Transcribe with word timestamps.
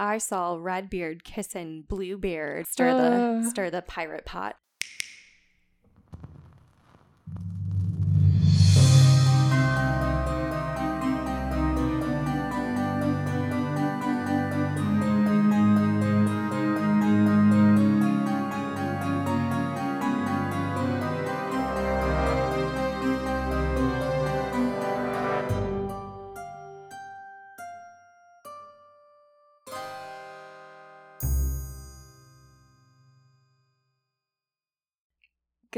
I 0.00 0.16
saw 0.16 0.56
Redbeard 0.58 1.24
kissing 1.24 1.84
Bluebeard 1.86 2.66
stir 2.66 2.88
Uh. 2.90 3.42
the 3.42 3.50
stir 3.50 3.68
the 3.68 3.82
pirate 3.82 4.24
pot. 4.24 4.56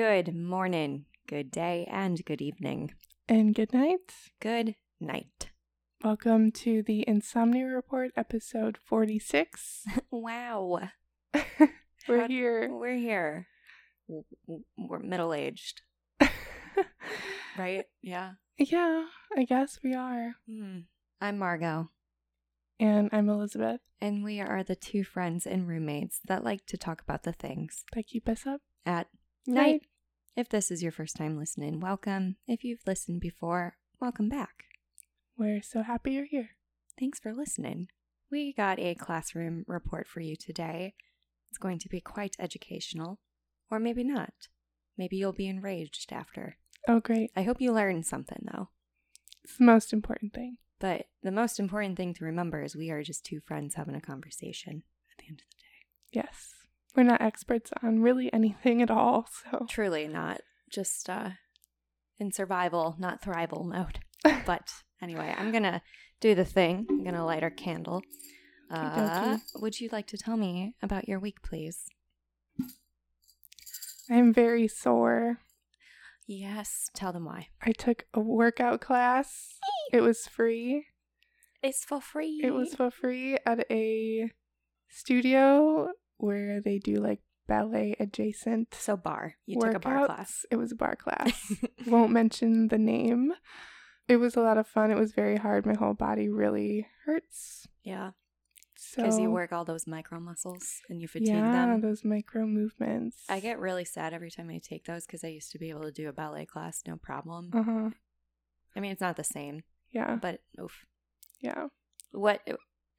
Good 0.03 0.35
morning, 0.35 1.05
good 1.29 1.53
day, 1.53 1.87
and 1.89 2.25
good 2.25 2.43
evening. 2.43 2.91
And 3.29 3.55
good 3.55 3.73
night. 3.73 4.13
Good 4.41 4.75
night. 4.99 5.51
Welcome 6.03 6.51
to 6.65 6.83
the 6.83 7.05
Insomnia 7.07 7.67
Report, 7.67 8.11
episode 8.17 8.77
46. 8.85 9.85
Wow. 10.11 10.89
We're 12.09 12.21
How- 12.23 12.27
here. 12.27 12.69
We're 12.73 12.97
here. 12.97 13.47
We're 14.77 14.99
middle 14.99 15.33
aged, 15.35 15.83
right? 17.57 17.85
Yeah. 18.03 18.33
yeah, 18.59 19.05
I 19.37 19.45
guess 19.45 19.79
we 19.85 19.95
are. 19.95 20.35
Hmm. 20.49 20.79
I'm 21.21 21.39
Margot, 21.39 21.91
And 22.81 23.09
I'm 23.13 23.29
Elizabeth. 23.29 23.81
and 24.01 24.25
we 24.25 24.41
are 24.41 24.65
the 24.65 24.75
two 24.75 25.05
friends 25.05 25.47
and 25.47 25.69
roommates 25.69 26.19
that 26.27 26.43
like 26.43 26.67
to 26.67 26.77
talk 26.77 27.01
about 27.03 27.23
the 27.23 27.33
things 27.33 27.85
That 27.95 28.09
keep 28.09 28.29
us 28.29 28.49
up. 28.49 28.63
at 28.85 29.07
night. 29.47 29.83
If 30.35 30.49
this 30.49 30.71
is 30.71 30.83
your 30.83 30.93
first 30.93 31.17
time 31.17 31.37
listening, 31.39 31.79
welcome. 31.79 32.37
If 32.49 32.65
you've 32.65 32.87
listened 32.87 33.21
before, 33.21 33.77
welcome 34.01 34.31
back. 34.31 34.65
We're 35.37 35.61
so 35.61 35.83
happy 35.83 36.13
you're 36.13 36.25
here. 36.25 36.53
Thanks 36.99 37.21
for 37.21 37.35
listening. 37.35 37.89
We 38.31 38.55
got 38.55 38.79
a 38.79 38.95
classroom 38.95 39.63
report 39.67 40.09
for 40.09 40.21
you 40.21 40.35
today. 40.37 40.95
It's 41.51 41.59
going 41.59 41.79
to 41.81 41.89
be 41.89 42.01
quite 42.01 42.35
educational, 42.39 43.21
or 43.71 43.79
maybe 43.79 44.05
not. 44.05 44.33
Maybe 44.97 45.19
you'll 45.19 45.35
be 45.35 45.49
enraged 45.49 46.11
after. 46.11 46.57
Oh, 46.89 47.01
great. 47.01 47.31
I 47.37 47.43
hope 47.43 47.61
you 47.61 47.71
learned 47.71 48.07
something, 48.07 48.49
though. 48.51 48.71
It's 49.45 49.59
the 49.59 49.65
most 49.65 49.93
important 49.93 50.33
thing. 50.33 50.57
But 50.81 51.09
the 51.23 51.31
most 51.31 51.61
important 51.61 51.99
thing 51.99 52.15
to 52.15 52.25
remember 52.25 52.63
is 52.63 52.75
we 52.75 52.91
are 52.91 53.03
just 53.03 53.27
two 53.27 53.41
friends 53.41 53.75
having 53.75 53.95
a 53.95 54.01
conversation 54.01 54.83
at 55.13 55.19
the 55.19 55.29
end 55.29 55.43
of 55.43 55.47
the 55.51 55.59
day. 55.59 56.23
Yes. 56.25 56.55
We're 56.95 57.05
not 57.05 57.23
experts 57.23 57.71
on 57.83 58.03
really 58.03 58.33
anything 58.33 58.83
at 58.83 58.91
all, 58.91 59.27
so. 59.51 59.67
Truly 59.69 60.09
not 60.09 60.41
just 60.71 61.09
uh, 61.09 61.31
in 62.19 62.33
survival, 62.33 62.97
not 62.99 63.23
thrival 63.23 63.65
mode. 63.65 64.01
But 64.47 64.73
anyway, 65.03 65.35
I'm 65.37 65.51
going 65.51 65.65
to 65.65 65.83
do 66.21 66.35
the 66.35 66.45
thing. 66.45 66.87
I'm 66.89 67.03
going 67.03 67.17
to 67.17 67.25
light 67.25 67.43
our 67.43 67.51
candle. 67.51 68.03
Uh, 68.71 69.39
would 69.57 69.81
you 69.81 69.89
like 69.93 70.07
to 70.07 70.17
tell 70.17 70.37
me 70.37 70.75
about 70.81 71.09
your 71.09 71.19
week, 71.19 71.43
please? 71.43 71.85
I'm 74.09 74.33
very 74.33 74.69
sore. 74.69 75.39
Yes, 76.27 76.89
tell 76.95 77.13
them 77.13 77.25
why. 77.25 77.49
I 77.61 77.73
took 77.73 78.07
a 78.15 78.21
workout 78.21 78.81
class. 78.81 79.59
It 79.93 80.01
was 80.01 80.27
free. 80.27 80.87
It's 81.63 81.85
for 81.85 82.01
free. 82.01 82.41
It 82.43 82.53
was 82.53 82.75
for 82.75 82.91
free 82.91 83.37
at 83.45 83.67
a 83.71 84.31
studio 84.89 85.91
where 86.23 86.61
they 86.61 86.79
do 86.79 86.95
like 86.97 87.21
ballet 87.49 87.97
adjacent 87.99 88.75
so 88.75 88.97
barre. 88.97 89.35
You 89.47 89.61
took 89.61 89.75
a 89.75 89.81
barre 89.81 90.07
class. 90.07 90.47
It 90.51 90.57
was 90.57 90.73
a 90.73 90.77
barre 90.77 90.97
class. 90.97 91.53
Won't 91.87 92.13
mention 92.13 92.69
the 92.69 92.79
name. 92.79 93.33
It 94.09 94.17
was 94.17 94.37
a 94.37 94.41
lot 94.41 94.59
of 94.59 94.67
fun. 94.67 94.91
It 94.91 94.99
was 94.99 95.13
very 95.13 95.37
hard. 95.37 95.67
My 95.67 95.75
whole 95.75 95.95
body 95.95 96.29
really 96.29 96.87
hurts. 97.07 97.67
yeah, 97.83 98.11
So 98.77 99.03
because 99.03 99.19
you 99.19 99.31
work 99.31 99.53
all 99.53 99.65
those 99.65 99.87
micro 99.87 100.19
muscles 100.21 100.65
and 100.89 101.01
you 101.01 101.09
fatigue 101.09 101.29
yeah, 101.29 101.53
them. 101.53 101.71
Yeah, 101.75 101.79
those 101.81 102.05
micro 102.05 102.47
movements. 102.47 103.17
I 103.29 103.41
get 103.41 103.59
really 103.59 103.85
sad 103.85 104.13
every 104.13 104.31
time 104.31 104.49
I 104.51 104.59
take 104.59 104.85
those 104.87 105.07
because 105.07 105.25
I 105.25 105.29
used 105.29 105.51
to 105.53 105.59
be 105.59 105.71
able 105.71 105.83
to 105.83 105.93
do 105.93 106.09
a 106.09 106.13
ballet 106.13 106.47
class 106.47 106.83
no 106.87 106.97
problem. 106.97 107.51
Uh 107.55 107.63
huh. 107.63 107.91
I 108.77 108.81
mean, 108.81 108.93
it's 108.93 109.01
not 109.01 109.17
the 109.17 109.25
same, 109.25 109.63
Yeah. 109.93 110.17
but 110.21 110.41
oof. 110.61 110.87
Yeah. 111.41 111.67
What 112.13 112.41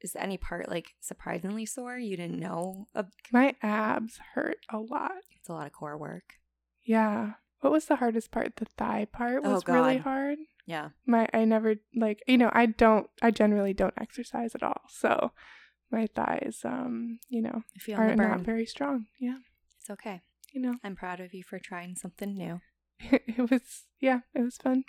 is 0.04 0.14
any 0.16 0.36
part 0.38 0.68
like 0.68 0.94
surprisingly 1.00 1.66
sore? 1.66 1.96
You 1.98 2.16
didn't 2.16 2.38
know? 2.38 2.88
My 3.32 3.54
abs 3.62 4.18
hurt 4.34 4.58
a 4.70 4.78
lot. 4.78 5.12
It's 5.40 5.48
a 5.48 5.52
lot 5.52 5.66
of 5.66 5.72
core 5.72 5.96
work. 5.98 6.34
Yeah. 6.84 7.32
What 7.60 7.72
was 7.72 7.86
the 7.86 7.96
hardest 7.96 8.30
part? 8.30 8.56
The 8.56 8.66
thigh 8.66 9.06
part 9.10 9.40
Oh, 9.44 9.54
was 9.54 9.66
really 9.66 9.96
hard. 9.96 10.38
Yeah, 10.66 10.90
My 11.06 11.28
I 11.34 11.44
never 11.44 11.76
like 11.94 12.22
you 12.26 12.38
know 12.38 12.50
I 12.52 12.66
don't 12.66 13.08
I 13.20 13.30
generally 13.30 13.74
don't 13.74 13.94
exercise 14.00 14.54
at 14.54 14.62
all. 14.62 14.82
So 14.88 15.32
my 15.90 16.06
thighs 16.06 16.60
um 16.64 17.18
you 17.28 17.42
know 17.42 17.62
are 17.96 18.14
not 18.14 18.40
very 18.40 18.66
strong. 18.66 19.06
Yeah. 19.18 19.38
It's 19.80 19.90
okay. 19.90 20.22
You 20.52 20.60
know. 20.62 20.74
I'm 20.84 20.94
proud 20.96 21.20
of 21.20 21.34
you 21.34 21.42
for 21.42 21.58
trying 21.58 21.96
something 21.96 22.34
new. 22.34 22.60
it 23.00 23.50
was 23.50 23.84
yeah, 24.00 24.20
it 24.34 24.40
was 24.42 24.56
fun. 24.56 24.84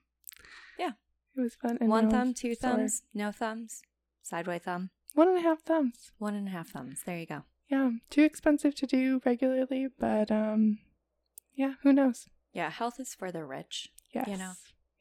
Yeah. 0.78 0.92
It 1.38 1.42
was 1.42 1.56
fun. 1.56 1.78
And 1.82 1.90
One 1.90 2.09
thumb, 2.09 2.34
two 2.34 2.56
sore. 2.56 2.72
thumbs, 2.72 3.03
no 3.14 3.32
thumbs, 3.32 3.82
sideway 4.22 4.59
thumb, 4.59 4.92
One 5.16 5.28
and 5.30 5.38
a 5.38 5.42
half 5.42 5.62
thumbs. 5.62 6.12
one 6.20 6.36
and 6.36 6.48
a 6.48 6.52
half 6.52 6.70
thumbs. 6.70 7.02
There 7.06 7.18
you 7.18 7.26
go. 7.26 7.44
Yeah. 7.70 7.92
Too 8.09 8.24
expensive 8.24 8.76
to 8.76 8.86
do 8.86 9.22
regularly, 9.26 9.88
but 9.98 10.30
um 10.31 10.80
yeah, 11.56 11.74
who 11.84 11.92
knows? 11.94 12.28
Yeah, 12.53 12.70
health 12.70 13.00
is 13.00 13.16
for 13.16 13.31
the 13.31 13.44
rich. 13.44 13.90
Yes. 14.14 14.28
You 14.28 14.38
know. 14.38 14.52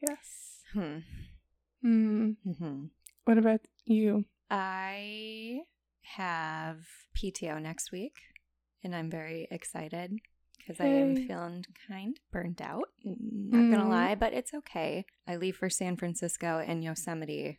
Yes. 0.01 0.61
Hmm. 0.73 0.97
Hmm. 1.81 2.29
hmm 2.43 2.85
What 3.25 3.37
about 3.37 3.61
you? 3.85 4.25
I 4.49 5.59
have 6.01 6.77
PTO 7.17 7.61
next 7.61 7.91
week, 7.91 8.15
and 8.83 8.95
I'm 8.95 9.09
very 9.09 9.47
excited 9.51 10.13
because 10.57 10.79
I 10.79 10.85
am 10.85 11.15
feeling 11.15 11.65
kind 11.87 12.17
of 12.17 12.31
burnt 12.31 12.61
out. 12.61 12.89
Not 13.03 13.69
gonna 13.71 13.83
Mm. 13.85 13.89
lie, 13.89 14.15
but 14.15 14.33
it's 14.33 14.53
okay. 14.53 15.05
I 15.27 15.35
leave 15.35 15.57
for 15.57 15.69
San 15.69 15.95
Francisco 15.97 16.63
and 16.65 16.83
Yosemite 16.83 17.57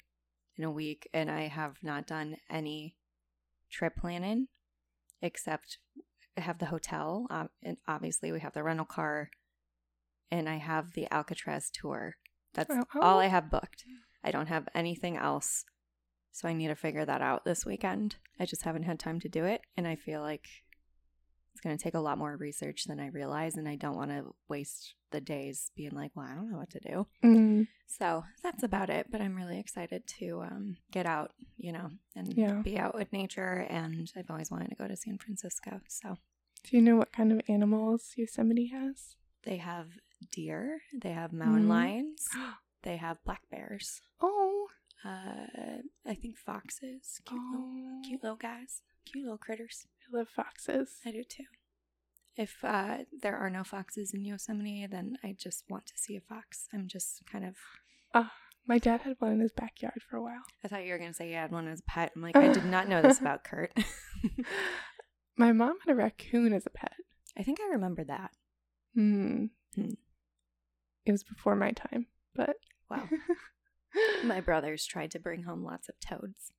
in 0.57 0.65
a 0.65 0.71
week, 0.71 1.09
and 1.13 1.31
I 1.31 1.49
have 1.49 1.77
not 1.83 2.07
done 2.07 2.37
any 2.51 2.97
trip 3.71 3.97
planning 3.97 4.49
except 5.23 5.79
I 6.37 6.43
have 6.43 6.59
the 6.59 6.67
hotel, 6.67 7.27
um, 7.31 7.49
and 7.63 7.79
obviously 7.89 8.31
we 8.31 8.41
have 8.41 8.53
the 8.53 8.63
rental 8.63 8.85
car, 8.85 9.31
and 10.31 10.49
I 10.49 10.57
have 10.57 10.93
the 10.93 11.11
Alcatraz 11.11 11.71
tour. 11.73 12.17
That's 12.53 12.71
Oh, 12.71 12.85
oh. 12.95 13.01
all 13.01 13.19
I 13.19 13.27
have 13.27 13.51
booked. 13.51 13.85
I 14.23 14.31
don't 14.31 14.49
have 14.49 14.69
anything 14.75 15.17
else. 15.17 15.65
So 16.33 16.49
I 16.49 16.53
need 16.53 16.69
to 16.69 16.75
figure 16.75 17.07
that 17.07 17.23
out 17.23 17.47
this 17.47 17.65
weekend. 17.65 18.17
I 18.39 18.45
just 18.45 18.65
haven't 18.65 18.83
had 18.83 18.99
time 18.99 19.21
to 19.21 19.29
do 19.29 19.47
it. 19.47 19.63
And 19.77 19.87
I 19.87 19.97
feel 19.97 20.21
like 20.21 20.47
going 21.67 21.77
to 21.77 21.83
take 21.83 21.95
a 21.95 22.01
lot 22.01 22.19
more 22.19 22.37
research 22.37 22.85
than 22.85 23.01
I 23.01 23.09
realize. 23.09 23.57
And 23.57 23.69
I 23.69 23.77
don't 23.77 23.97
want 23.97 24.11
to 24.11 24.35
waste 24.49 24.95
the 25.11 25.21
days 25.21 25.71
being 25.77 25.93
like, 25.93 26.13
well, 26.15 26.27
I 26.31 26.35
don't 26.35 26.51
know 26.51 26.59
what 26.59 26.71
to 26.71 26.81
do. 26.81 27.07
Mm. 27.25 27.67
So 27.87 28.25
that's 28.43 28.63
about 28.63 28.91
it. 28.91 29.07
But 29.11 29.21
I'm 29.21 29.35
really 29.37 29.59
excited 29.59 30.07
to 30.19 30.43
um, 30.43 30.77
get 30.91 31.07
out, 31.07 31.33
you 31.57 31.73
know, 31.73 31.91
and 32.15 32.33
Yeah. 32.35 32.61
be 32.63 32.79
out 32.79 32.95
with 32.95 33.13
nature. 33.13 33.67
And 33.69 34.11
I've 34.17 34.31
always 34.31 34.51
wanted 34.51 34.69
to 34.71 34.77
go 34.77 34.87
to 34.89 34.97
San 34.97 35.19
Francisco. 35.19 35.81
So 35.89 36.17
Do 36.65 36.77
you 36.77 36.83
know 36.83 36.97
what 36.97 37.13
kind 37.13 37.33
of 37.33 37.41
animals 37.49 38.13
Yosemite 38.17 38.67
has? 38.69 39.17
they 39.45 39.59
have 39.59 39.89
deer, 40.33 40.81
they 40.93 41.13
have 41.13 41.33
mountain 41.33 41.67
Mhm. 41.67 41.69
lions, 41.69 42.27
they 42.83 42.97
have 42.97 43.23
black 43.25 43.43
bears. 43.51 44.01
Oh. 44.21 44.67
Uh, 45.05 45.83
I 46.05 46.15
think 46.15 46.37
foxes, 46.37 47.21
cute, 47.25 47.41
little, 47.53 47.67
Oh. 47.69 48.03
cute 48.05 48.23
little 48.25 48.37
guys, 48.37 48.83
cute 49.05 49.23
little 49.23 49.39
critters. 49.39 49.87
I 50.03 50.17
love 50.17 50.29
foxes. 50.29 51.01
I 51.05 51.13
do 51.13 51.23
too. 51.23 51.45
If 52.37 52.57
uh, 52.63 52.99
there 53.23 53.37
are 53.37 53.49
no 53.49 53.65
foxes 53.65 54.13
in 54.13 54.25
Yosemite, 54.25 54.87
then 54.91 55.17
I 55.25 55.35
just 55.39 55.65
want 55.71 55.87
to 55.87 55.95
see 55.97 56.17
a 56.17 56.21
fox. 56.21 56.69
I'm 56.73 56.87
just 56.87 57.23
kind 57.31 57.45
of. 57.45 57.57
My 58.69 58.79
dad 58.79 59.03
had 59.03 59.15
one 59.21 59.31
in 59.33 59.41
his 59.41 59.53
backyard 59.53 60.01
for 60.11 60.17
a 60.17 60.23
while. 60.23 60.43
I 60.65 60.69
thought 60.69 60.85
you 60.85 60.93
were 60.93 60.99
gonna 60.99 61.15
say 61.15 61.29
you 61.29 61.37
had 61.37 61.53
one 61.53 61.69
as 61.69 61.79
a 61.81 61.85
pet. 61.85 62.11
I'm 62.17 62.23
like, 62.23 62.37
I 62.37 62.53
did 62.53 62.65
not 62.65 62.89
know 62.89 63.01
this 63.01 63.21
about 63.21 63.45
Kurt. 63.45 63.73
My 65.37 65.53
mom 65.53 65.77
had 65.85 65.93
a 65.93 65.95
raccoon 65.95 66.53
as 66.53 66.67
a 66.67 66.71
pet. 66.71 66.95
I 67.39 67.43
think 67.43 67.59
I 67.61 67.69
remember 67.73 68.03
that. 68.05 68.33
Hmm. 68.95 69.47
Hmm. 69.75 69.93
It 71.05 71.13
was 71.13 71.23
before 71.23 71.55
my 71.55 71.71
time, 71.71 72.07
but 72.35 72.57
Wow. 72.91 73.09
My 74.25 74.41
brothers 74.41 74.85
tried 74.85 75.11
to 75.13 75.19
bring 75.21 75.45
home 75.45 75.63
lots 75.65 75.89
of 75.89 75.99
toads. 76.01 76.53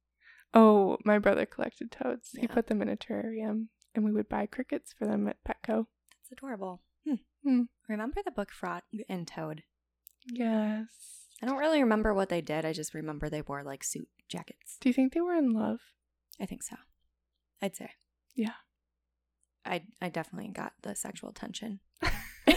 oh, 0.54 0.98
my 1.04 1.20
brother 1.20 1.46
collected 1.46 1.92
toads. 1.92 2.32
He 2.40 2.48
put 2.48 2.68
them 2.68 2.82
in 2.82 2.90
a 2.90 2.96
terrarium, 2.96 3.68
and 3.96 4.04
we 4.06 4.12
would 4.12 4.30
buy 4.30 4.46
crickets 4.46 4.94
for 4.98 5.06
them 5.06 5.28
at 5.28 5.44
Petco. 5.44 5.86
That's 6.12 6.32
adorable. 6.32 6.82
Hmm. 7.06 7.16
Hmm. 7.44 7.62
Remember 7.88 8.22
the 8.24 8.32
book 8.32 8.52
Frog 8.52 8.84
and 9.10 9.28
Toad? 9.28 9.64
Yes. 10.26 10.88
I 11.42 11.46
don't 11.46 11.58
really 11.58 11.82
remember 11.82 12.14
what 12.14 12.30
they 12.30 12.42
did. 12.42 12.66
I 12.66 12.74
just 12.74 12.94
remember 12.94 13.30
they 13.30 13.42
wore 13.42 13.64
like 13.64 13.84
suit 13.84 14.08
jackets. 14.28 14.78
Do 14.82 14.90
you 14.90 14.94
think 14.94 15.14
they 15.14 15.22
were 15.22 15.36
in 15.36 15.52
love? 15.54 15.80
I 16.40 16.46
think 16.46 16.64
so. 16.64 16.76
I'd 17.62 17.76
say. 17.76 17.92
Yeah. 18.36 18.54
I 19.66 19.84
I 20.02 20.10
definitely 20.10 20.50
got 20.50 20.74
the 20.82 20.96
sexual 20.96 21.32
tension. 21.32 21.80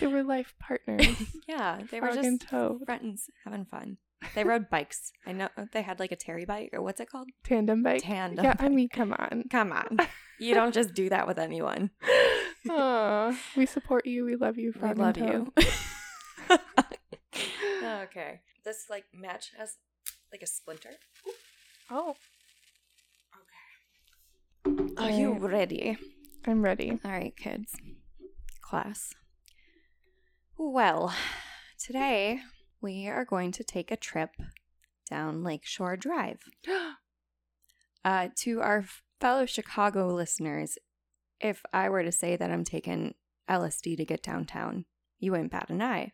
they 0.00 0.06
were 0.06 0.22
life 0.22 0.54
partners. 0.58 1.06
yeah, 1.48 1.80
they 1.90 2.00
were 2.00 2.12
Frog 2.12 2.24
and 2.24 2.40
toad. 2.40 2.84
friends 2.84 3.30
having 3.44 3.64
fun. 3.64 3.96
They 4.34 4.44
rode 4.44 4.68
bikes. 4.70 5.12
I 5.26 5.32
know 5.32 5.48
they 5.72 5.82
had 5.82 6.00
like 6.00 6.12
a 6.12 6.16
Terry 6.16 6.44
bike 6.44 6.70
or 6.72 6.82
what's 6.82 7.00
it 7.00 7.08
called? 7.10 7.28
Tandem 7.44 7.82
bike. 7.82 8.02
Tandem. 8.02 8.44
Yeah, 8.44 8.54
I 8.58 8.68
mean, 8.68 8.88
come 8.88 9.12
on. 9.12 9.44
come 9.50 9.72
on. 9.72 9.98
You 10.40 10.54
don't 10.54 10.72
just 10.72 10.94
do 10.94 11.08
that 11.08 11.26
with 11.26 11.36
anyone. 11.36 11.90
We 13.56 13.66
support 13.66 14.06
you. 14.06 14.24
We 14.24 14.36
love 14.36 14.56
you. 14.56 14.72
We 14.80 14.92
love 14.94 15.16
you. 15.16 15.52
okay. 17.84 18.40
This 18.64 18.84
like 18.88 19.04
match 19.12 19.50
has 19.58 19.78
like 20.30 20.42
a 20.42 20.46
splinter. 20.46 20.90
Oh, 21.90 22.14
Okay. 24.66 24.92
Are 24.98 25.10
you 25.10 25.32
ready? 25.38 25.98
I'm 26.46 26.62
ready. 26.62 27.00
All 27.04 27.10
right, 27.10 27.36
kids. 27.36 27.74
Class. 28.62 29.12
Well, 30.56 31.14
today 31.78 32.40
we 32.80 33.08
are 33.08 33.24
going 33.24 33.52
to 33.52 33.64
take 33.64 33.90
a 33.90 33.96
trip 33.96 34.30
down 35.08 35.42
Lakeshore 35.42 35.96
Drive. 35.96 36.40
Uh, 38.04 38.28
to 38.36 38.60
our 38.60 38.84
fellow 39.20 39.44
Chicago 39.44 40.06
listeners, 40.14 40.78
if 41.40 41.62
I 41.72 41.88
were 41.88 42.04
to 42.04 42.12
say 42.12 42.36
that 42.36 42.50
I'm 42.50 42.64
taking 42.64 43.14
LSD 43.50 43.96
to 43.96 44.04
get 44.04 44.22
downtown, 44.22 44.86
you 45.18 45.32
wouldn't 45.32 45.50
bat 45.50 45.68
an 45.68 45.82
eye. 45.82 46.12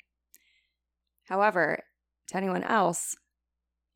However, 1.25 1.85
to 2.29 2.37
anyone 2.37 2.65
else, 2.65 3.15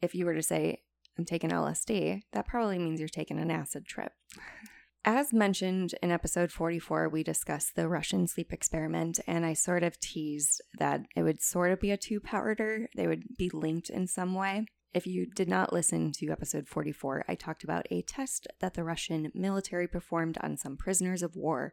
if 0.02 0.14
you 0.14 0.26
were 0.26 0.34
to 0.34 0.42
say 0.42 0.82
I'm 1.18 1.24
taking 1.24 1.50
LSD, 1.50 2.20
that 2.32 2.46
probably 2.46 2.78
means 2.78 3.00
you're 3.00 3.08
taking 3.08 3.38
an 3.38 3.50
acid 3.50 3.86
trip. 3.86 4.12
As 5.10 5.32
mentioned 5.32 5.94
in 6.02 6.10
episode 6.10 6.52
44, 6.52 7.08
we 7.08 7.22
discussed 7.22 7.74
the 7.74 7.88
Russian 7.88 8.26
sleep 8.26 8.52
experiment, 8.52 9.18
and 9.26 9.46
I 9.46 9.54
sort 9.54 9.82
of 9.82 9.98
teased 9.98 10.60
that 10.78 11.06
it 11.16 11.22
would 11.22 11.40
sort 11.40 11.72
of 11.72 11.80
be 11.80 11.90
a 11.90 11.96
two 11.96 12.20
parter. 12.20 12.88
They 12.94 13.06
would 13.06 13.38
be 13.38 13.48
linked 13.48 13.88
in 13.88 14.06
some 14.06 14.34
way. 14.34 14.66
If 14.92 15.06
you 15.06 15.24
did 15.24 15.48
not 15.48 15.72
listen 15.72 16.12
to 16.12 16.30
episode 16.30 16.68
44, 16.68 17.24
I 17.26 17.36
talked 17.36 17.64
about 17.64 17.86
a 17.90 18.02
test 18.02 18.48
that 18.60 18.74
the 18.74 18.84
Russian 18.84 19.32
military 19.34 19.88
performed 19.88 20.36
on 20.42 20.58
some 20.58 20.76
prisoners 20.76 21.22
of 21.22 21.36
war 21.36 21.72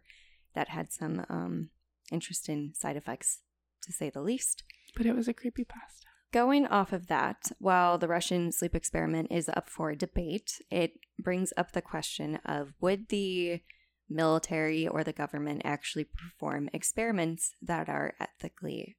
that 0.54 0.70
had 0.70 0.94
some 0.94 1.26
um, 1.28 1.72
interesting 2.14 2.72
side 2.74 2.96
effects, 2.96 3.42
to 3.84 3.92
say 3.92 4.10
the 4.10 4.22
least. 4.22 4.64
But 4.96 5.08
it 5.08 5.14
was 5.14 5.28
a 5.28 5.34
creepy 5.34 5.66
pasta. 5.66 6.08
Going 6.36 6.68
off 6.68 6.92
of 6.92 7.08
that, 7.08 7.54
while 7.60 7.98
the 7.98 8.10
Russian 8.10 8.52
sleep 8.52 8.76
experiment 8.76 9.32
is 9.32 9.48
up 9.48 9.70
for 9.70 9.96
debate, 9.96 10.62
it 10.70 11.00
brings 11.18 11.54
up 11.56 11.72
the 11.72 11.82
question 11.82 12.42
of 12.46 12.74
would 12.82 13.08
the 13.08 13.62
military 14.10 14.86
or 14.86 15.02
the 15.02 15.14
government 15.14 15.62
actually 15.64 16.04
perform 16.04 16.70
experiments 16.74 17.54
that 17.62 17.88
are 17.88 18.16
ethically 18.20 18.98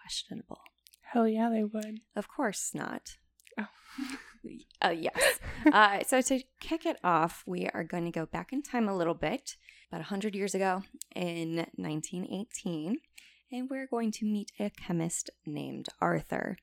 questionable? 0.00 0.60
Hell 1.00 1.26
yeah, 1.26 1.50
they 1.50 1.64
would. 1.64 2.02
Of 2.14 2.28
course 2.28 2.70
not. 2.72 3.16
Oh. 3.58 3.66
Uh, 4.80 4.94
yes. 4.96 5.40
uh, 5.72 6.04
so 6.06 6.20
to 6.20 6.40
kick 6.60 6.86
it 6.86 6.98
off, 7.02 7.42
we 7.46 7.66
are 7.74 7.82
going 7.82 8.04
to 8.04 8.12
go 8.12 8.26
back 8.26 8.52
in 8.52 8.62
time 8.62 8.88
a 8.88 8.96
little 8.96 9.14
bit, 9.14 9.56
about 9.90 10.02
100 10.02 10.36
years 10.36 10.54
ago 10.54 10.84
in 11.16 11.56
1918, 11.74 12.98
and 13.50 13.68
we're 13.68 13.88
going 13.88 14.12
to 14.12 14.24
meet 14.24 14.52
a 14.60 14.70
chemist 14.70 15.30
named 15.44 15.88
Arthur. 16.00 16.58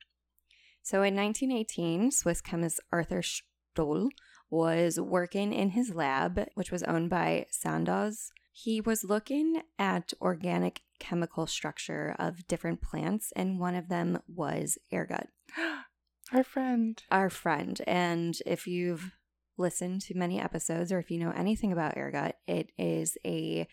So 0.84 1.02
in 1.02 1.16
1918, 1.16 2.12
Swiss 2.12 2.42
chemist 2.42 2.82
Arthur 2.92 3.22
Stoll 3.24 4.10
was 4.50 5.00
working 5.00 5.54
in 5.54 5.70
his 5.70 5.96
lab, 5.96 6.46
which 6.56 6.72
was 6.72 6.84
owned 6.84 7.10
by 7.10 7.46
Sandoz. 7.50 8.34
He 8.52 8.82
was 8.82 9.06
looking 9.06 9.62
at 9.80 10.14
organic 10.22 10.82
chemical 11.00 11.48
structure 11.48 12.16
of 12.20 12.48
different 12.48 12.82
plants, 12.82 13.32
and 13.34 13.60
one 13.60 13.76
of 13.76 13.88
them 13.88 14.20
was 14.28 14.78
ergot 14.94 15.30
Our 16.34 16.44
friend. 16.44 17.02
our 17.10 17.30
friend. 17.30 17.82
And 17.88 18.38
if 18.46 18.68
you've 18.68 19.14
listened 19.58 20.02
to 20.02 20.18
many 20.18 20.40
episodes 20.40 20.92
or 20.92 21.00
if 21.00 21.10
you 21.10 21.18
know 21.18 21.32
anything 21.32 21.72
about 21.72 21.96
ergot, 21.96 22.36
it 22.46 22.72
is 22.78 23.18
a 23.26 23.68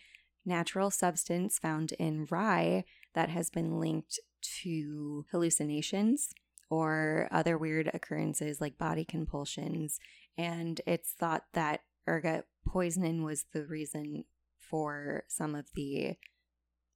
natural 0.45 0.89
substance 0.89 1.59
found 1.59 1.91
in 1.93 2.25
rye 2.31 2.85
that 3.13 3.29
has 3.29 3.49
been 3.49 3.79
linked 3.79 4.19
to 4.61 5.25
hallucinations 5.31 6.33
or 6.71 7.27
other 7.31 7.57
weird 7.57 7.91
occurrences 7.93 8.61
like 8.61 8.77
body 8.77 9.03
compulsions. 9.03 9.99
And 10.37 10.79
it's 10.87 11.11
thought 11.11 11.43
that 11.53 11.81
ergot 12.07 12.45
poisoning 12.65 13.23
was 13.23 13.45
the 13.53 13.65
reason 13.65 14.23
for 14.57 15.25
some 15.27 15.53
of 15.53 15.65
the, 15.75 16.15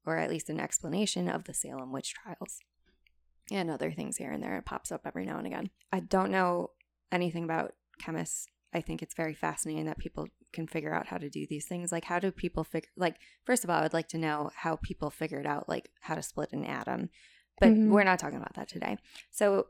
or 0.05 0.17
at 0.17 0.29
least 0.29 0.49
an 0.49 0.61
explanation 0.61 1.27
of 1.27 1.43
the 1.43 1.53
Salem 1.53 1.91
witch 1.91 2.13
trials 2.13 2.59
and 3.51 3.69
other 3.69 3.91
things 3.91 4.15
here 4.15 4.31
and 4.31 4.41
there. 4.41 4.55
It 4.55 4.65
pops 4.65 4.93
up 4.93 5.01
every 5.05 5.25
now 5.25 5.37
and 5.37 5.45
again. 5.45 5.69
I 5.91 5.99
don't 5.99 6.31
know 6.31 6.71
anything 7.11 7.43
about 7.43 7.73
chemists. 7.99 8.47
I 8.73 8.79
think 8.79 9.01
it's 9.01 9.13
very 9.13 9.33
fascinating 9.33 9.85
that 9.87 9.97
people 9.97 10.27
can 10.53 10.67
figure 10.67 10.93
out 10.93 11.07
how 11.07 11.17
to 11.17 11.29
do 11.29 11.45
these 11.45 11.65
things. 11.65 11.91
Like, 11.91 12.05
how 12.05 12.19
do 12.19 12.31
people 12.31 12.63
figure, 12.63 12.89
like, 12.95 13.17
first 13.45 13.65
of 13.65 13.69
all, 13.69 13.79
I 13.79 13.83
would 13.83 13.93
like 13.93 14.07
to 14.09 14.17
know 14.17 14.51
how 14.55 14.77
people 14.77 15.09
figured 15.09 15.45
out, 15.45 15.67
like, 15.67 15.89
how 15.99 16.15
to 16.15 16.21
split 16.21 16.53
an 16.53 16.63
atom. 16.63 17.09
But 17.59 17.69
Mhm. 17.73 17.89
we're 17.89 18.03
not 18.03 18.19
talking 18.19 18.37
about 18.37 18.53
that 18.55 18.67
today. 18.67 18.97
So, 19.31 19.67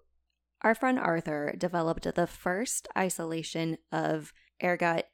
our 0.62 0.74
friend 0.74 0.98
Arthur 0.98 1.54
developed 1.58 2.04
the 2.16 2.28
first 2.28 2.88
isolation 2.98 3.78
of 3.92 4.34
ergot 4.64 5.08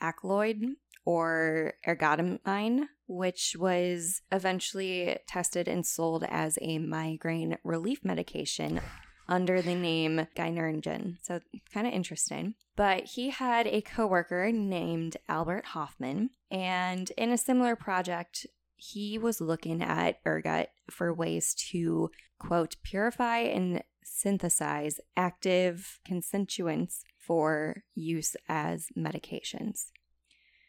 alkaloid 0.00 0.76
or 1.04 1.74
ergotamine, 1.86 2.88
which 3.06 3.56
was 3.58 4.22
eventually 4.32 5.18
tested 5.26 5.68
and 5.68 5.86
sold 5.86 6.24
as 6.28 6.58
a 6.60 6.78
migraine 6.78 7.58
relief 7.62 8.04
medication 8.04 8.80
under 9.28 9.60
the 9.60 9.74
name 9.74 10.26
Gynergen. 10.36 11.18
So 11.22 11.40
kind 11.72 11.86
of 11.86 11.92
interesting. 11.92 12.54
But 12.76 13.04
he 13.04 13.30
had 13.30 13.66
a 13.66 13.80
coworker 13.82 14.50
named 14.52 15.16
Albert 15.28 15.66
Hofmann, 15.66 16.30
and 16.50 17.10
in 17.16 17.30
a 17.30 17.38
similar 17.38 17.76
project, 17.76 18.46
he 18.76 19.18
was 19.18 19.40
looking 19.40 19.82
at 19.82 20.20
ergot 20.26 20.70
for 20.90 21.12
ways 21.12 21.54
to 21.70 22.10
quote 22.38 22.76
purify 22.82 23.38
and 23.38 23.82
synthesize 24.04 25.00
active 25.16 25.98
constituents 26.04 27.04
for 27.18 27.82
use 27.94 28.36
as 28.48 28.88
medications. 28.96 29.90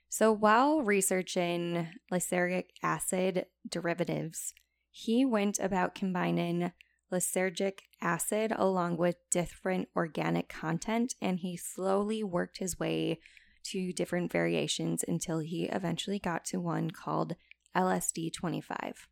So 0.09 0.31
while 0.31 0.81
researching 0.81 1.87
lysergic 2.11 2.65
acid 2.81 3.45
derivatives, 3.67 4.53
he 4.89 5.25
went 5.25 5.59
about 5.59 5.93
combining 5.93 6.71
lysergic 7.11 7.79
acid 8.01 8.53
along 8.55 8.97
with 8.97 9.15
different 9.31 9.89
organic 9.95 10.49
content 10.49 11.13
and 11.21 11.39
he 11.39 11.55
slowly 11.55 12.23
worked 12.23 12.57
his 12.57 12.79
way 12.79 13.19
to 13.63 13.91
different 13.93 14.31
variations 14.31 15.03
until 15.07 15.39
he 15.39 15.65
eventually 15.65 16.19
got 16.19 16.45
to 16.45 16.59
one 16.59 16.89
called 16.89 17.35
LSD 17.75 18.33
25. 18.33 19.07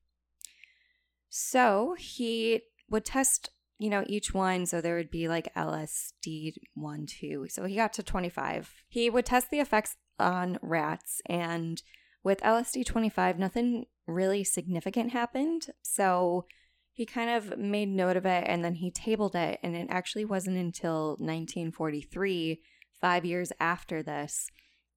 So 1.30 1.96
he 1.98 2.62
would 2.90 3.06
test, 3.06 3.50
you 3.78 3.90
know, 3.90 4.04
each 4.08 4.34
one. 4.34 4.66
So 4.66 4.82
there 4.82 4.96
would 4.96 5.12
be 5.12 5.28
like 5.28 5.54
LSD 5.56 6.54
1, 6.74 7.06
2. 7.06 7.48
So 7.50 7.66
he 7.66 7.76
got 7.76 7.94
to 7.94 8.04
25. 8.04 8.74
He 8.88 9.10
would 9.10 9.26
test 9.26 9.52
the 9.52 9.60
effects 9.60 9.98
on 10.20 10.58
rats 10.62 11.22
and 11.26 11.82
with 12.26 12.42
LSD 12.42 12.84
25, 12.88 13.38
nothing 13.38 13.86
really 14.08 14.44
significant 14.44 15.12
happened. 15.12 15.68
So 15.84 16.46
he 16.92 17.06
kind 17.06 17.30
of 17.30 17.58
made 17.58 17.90
note 17.90 18.18
of 18.18 18.26
it 18.26 18.46
and 18.48 18.66
then 18.66 18.74
he 18.74 18.90
tabled 18.90 19.36
it. 19.36 19.60
And 19.62 19.76
it 19.76 19.88
actually 19.92 20.26
wasn't 20.26 20.58
until 20.58 21.18
1943, 21.20 22.62
five 23.00 23.26
years 23.26 23.52
after 23.60 24.02
this, 24.02 24.50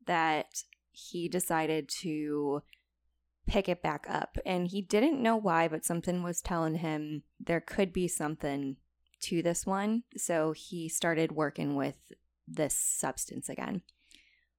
that 0.07 0.63
he 0.91 1.29
decided 1.29 1.91
to 2.01 2.63
pick 3.49 3.69
it 3.69 3.83
back 3.83 4.07
up. 4.09 4.39
And 4.47 4.69
he 4.69 4.83
didn't 4.83 5.23
know 5.23 5.37
why, 5.37 5.69
but 5.69 5.85
something 5.85 6.23
was 6.23 6.41
telling 6.41 6.77
him 6.77 7.23
there 7.41 7.61
could 7.61 7.93
be 7.93 8.07
something 8.07 8.77
to 9.23 9.43
this 9.43 9.67
one. 9.67 10.05
So 10.17 10.53
he 10.53 10.89
started 10.89 11.33
working 11.33 11.75
with 11.75 11.97
this 12.47 12.77
substance 12.77 13.49
again. 13.49 13.83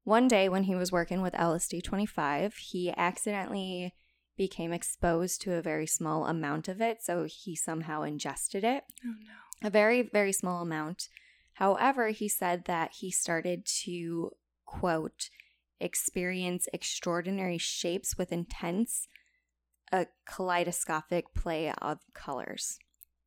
One 0.03 0.27
day 0.27 0.49
when 0.49 0.63
he 0.63 0.75
was 0.75 0.91
working 0.91 1.21
with 1.21 1.33
LSD 1.33 1.83
25, 1.83 2.55
he 2.55 2.93
accidentally 2.97 3.93
became 4.37 4.71
exposed 4.71 5.41
to 5.41 5.53
a 5.53 5.61
very 5.61 5.85
small 5.85 6.25
amount 6.25 6.67
of 6.67 6.81
it. 6.81 7.01
So 7.03 7.25
he 7.29 7.55
somehow 7.55 8.03
ingested 8.03 8.63
it 8.63 8.83
Oh 9.05 9.09
no. 9.21 9.67
a 9.67 9.69
very, 9.69 10.01
very 10.01 10.31
small 10.31 10.61
amount. 10.61 11.09
However, 11.53 12.09
he 12.09 12.29
said 12.29 12.65
that 12.65 12.91
he 12.99 13.11
started 13.11 13.65
to, 13.83 14.31
quote, 14.65 15.29
experience 15.79 16.67
extraordinary 16.73 17.57
shapes 17.57 18.17
with 18.17 18.31
intense, 18.31 19.07
a 19.91 20.07
kaleidoscopic 20.25 21.33
play 21.33 21.71
of 21.81 21.99
colors. 22.13 22.77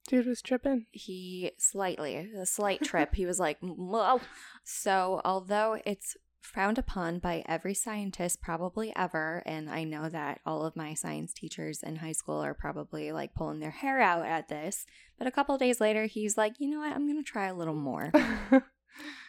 Dude 0.08 0.26
was 0.26 0.42
tripping. 0.42 0.86
He 0.90 1.52
slightly, 1.58 2.16
a 2.16 2.46
slight 2.46 2.82
trip, 2.82 3.14
he 3.14 3.26
was 3.26 3.38
like, 3.38 3.58
"Whoa." 3.60 4.20
So, 4.64 5.20
although 5.24 5.80
it's 5.84 6.16
frowned 6.42 6.78
upon 6.78 7.18
by 7.18 7.42
every 7.46 7.74
scientist 7.74 8.40
probably 8.42 8.92
ever. 8.96 9.42
And 9.46 9.70
I 9.70 9.84
know 9.84 10.08
that 10.08 10.40
all 10.44 10.66
of 10.66 10.76
my 10.76 10.94
science 10.94 11.32
teachers 11.32 11.82
in 11.82 11.96
high 11.96 12.12
school 12.12 12.40
are 12.40 12.54
probably 12.54 13.12
like 13.12 13.34
pulling 13.34 13.60
their 13.60 13.70
hair 13.70 14.00
out 14.00 14.26
at 14.26 14.48
this. 14.48 14.84
But 15.18 15.26
a 15.26 15.30
couple 15.30 15.56
days 15.56 15.80
later, 15.80 16.06
he's 16.06 16.36
like, 16.36 16.54
you 16.58 16.68
know 16.68 16.80
what? 16.80 16.92
I'm 16.92 17.06
going 17.06 17.22
to 17.22 17.30
try 17.30 17.46
a 17.46 17.54
little 17.54 17.74
more. 17.74 18.12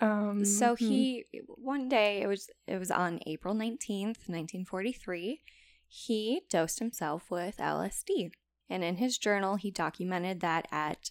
um, 0.00 0.44
so 0.44 0.74
hmm. 0.76 0.84
he, 0.84 1.24
one 1.46 1.88
day, 1.88 2.20
it 2.22 2.26
was, 2.26 2.50
it 2.66 2.78
was 2.78 2.90
on 2.90 3.20
April 3.26 3.54
19th, 3.54 4.26
1943, 4.26 5.40
he 5.86 6.42
dosed 6.50 6.78
himself 6.78 7.30
with 7.30 7.56
LSD. 7.58 8.30
And 8.68 8.84
in 8.84 8.96
his 8.96 9.18
journal, 9.18 9.56
he 9.56 9.70
documented 9.70 10.40
that 10.40 10.68
at, 10.70 11.10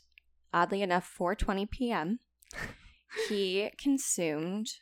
oddly 0.53 0.81
enough, 0.81 1.11
4.20 1.17 1.69
p.m., 1.69 2.19
he 3.27 3.71
consumed 3.77 4.73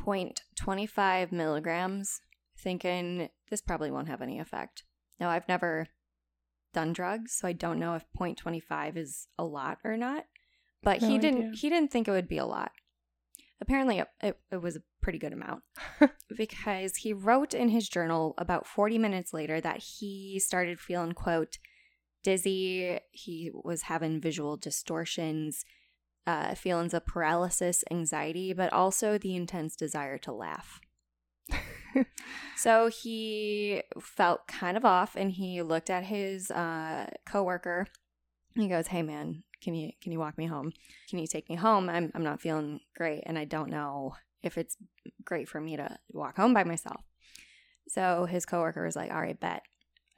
0.25 0.00 1.32
milligrams, 1.32 2.20
thinking 2.56 3.28
this 3.50 3.60
probably 3.60 3.90
won't 3.90 4.08
have 4.08 4.22
any 4.22 4.38
effect. 4.38 4.84
Now, 5.18 5.30
I've 5.30 5.48
never 5.48 5.88
done 6.72 6.92
drugs, 6.92 7.32
so 7.32 7.48
I 7.48 7.52
don't 7.52 7.80
know 7.80 7.94
if 7.94 8.04
0.25 8.16 8.96
is 8.96 9.26
a 9.38 9.44
lot 9.44 9.78
or 9.82 9.96
not. 9.96 10.26
But 10.82 11.02
no 11.02 11.08
he 11.08 11.18
didn't. 11.18 11.54
He 11.54 11.68
didn't 11.68 11.90
think 11.90 12.06
it 12.06 12.12
would 12.12 12.28
be 12.28 12.38
a 12.38 12.46
lot. 12.46 12.70
Apparently, 13.60 13.98
it, 13.98 14.08
it, 14.22 14.38
it 14.52 14.62
was 14.62 14.76
a 14.76 14.82
pretty 15.02 15.18
good 15.18 15.32
amount 15.32 15.62
because 16.36 16.96
he 16.96 17.12
wrote 17.12 17.54
in 17.54 17.68
his 17.70 17.88
journal 17.88 18.34
about 18.38 18.66
40 18.66 18.98
minutes 18.98 19.32
later 19.32 19.60
that 19.60 19.78
he 19.78 20.38
started 20.38 20.78
feeling 20.78 21.12
quote 21.12 21.58
dizzy. 22.22 22.98
He 23.10 23.50
was 23.52 23.82
having 23.82 24.20
visual 24.20 24.56
distortions 24.56 25.64
uh, 26.28 26.54
feelings 26.54 26.92
of 26.92 27.06
paralysis, 27.06 27.82
anxiety, 27.90 28.52
but 28.52 28.70
also 28.70 29.16
the 29.16 29.34
intense 29.34 29.74
desire 29.74 30.18
to 30.18 30.30
laugh. 30.30 30.78
so 32.56 32.88
he 32.88 33.82
felt 33.98 34.46
kind 34.46 34.76
of 34.76 34.84
off 34.84 35.16
and 35.16 35.32
he 35.32 35.62
looked 35.62 35.88
at 35.88 36.04
his 36.04 36.50
uh, 36.50 37.06
coworker. 37.24 37.86
He 38.54 38.68
goes, 38.68 38.88
Hey 38.88 39.02
man, 39.02 39.42
can 39.60 39.74
you 39.74 39.92
can 40.00 40.12
you 40.12 40.18
walk 40.18 40.38
me 40.38 40.46
home? 40.46 40.72
Can 41.08 41.18
you 41.18 41.26
take 41.26 41.48
me 41.48 41.56
home? 41.56 41.88
I'm 41.88 42.10
I'm 42.14 42.22
not 42.22 42.40
feeling 42.40 42.80
great 42.96 43.22
and 43.26 43.38
I 43.38 43.44
don't 43.44 43.70
know 43.70 44.14
if 44.42 44.56
it's 44.56 44.76
great 45.24 45.48
for 45.48 45.60
me 45.60 45.76
to 45.76 45.98
walk 46.10 46.36
home 46.36 46.54
by 46.54 46.64
myself. 46.64 47.02
So 47.88 48.26
his 48.26 48.46
coworker 48.46 48.84
was 48.84 48.96
like, 48.96 49.10
All 49.10 49.20
right, 49.20 49.38
bet. 49.38 49.62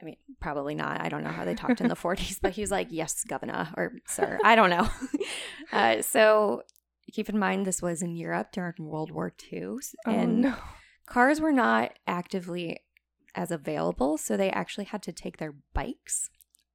I 0.01 0.05
mean, 0.05 0.17
probably 0.39 0.73
not. 0.73 0.99
I 0.99 1.09
don't 1.09 1.23
know 1.23 1.29
how 1.29 1.45
they 1.45 1.53
talked 1.53 1.79
in 1.79 1.87
the 1.87 1.95
40s, 1.95 2.39
but 2.41 2.53
he 2.53 2.61
was 2.61 2.71
like, 2.71 2.87
yes, 2.89 3.23
governor 3.23 3.69
or 3.77 3.93
sir. 4.07 4.39
I 4.43 4.55
don't 4.55 4.71
know. 4.71 4.89
uh, 5.71 6.01
so 6.01 6.63
keep 7.11 7.29
in 7.29 7.37
mind, 7.37 7.65
this 7.65 7.81
was 7.81 8.01
in 8.01 8.15
Europe 8.15 8.51
during 8.51 8.73
World 8.79 9.11
War 9.11 9.31
II. 9.51 9.77
And 10.05 10.45
oh, 10.45 10.49
no. 10.49 10.55
cars 11.05 11.39
were 11.39 11.51
not 11.51 11.93
actively 12.07 12.79
as 13.35 13.51
available. 13.51 14.17
So 14.17 14.35
they 14.35 14.49
actually 14.49 14.85
had 14.85 15.03
to 15.03 15.11
take 15.11 15.37
their 15.37 15.53
bikes. 15.73 16.29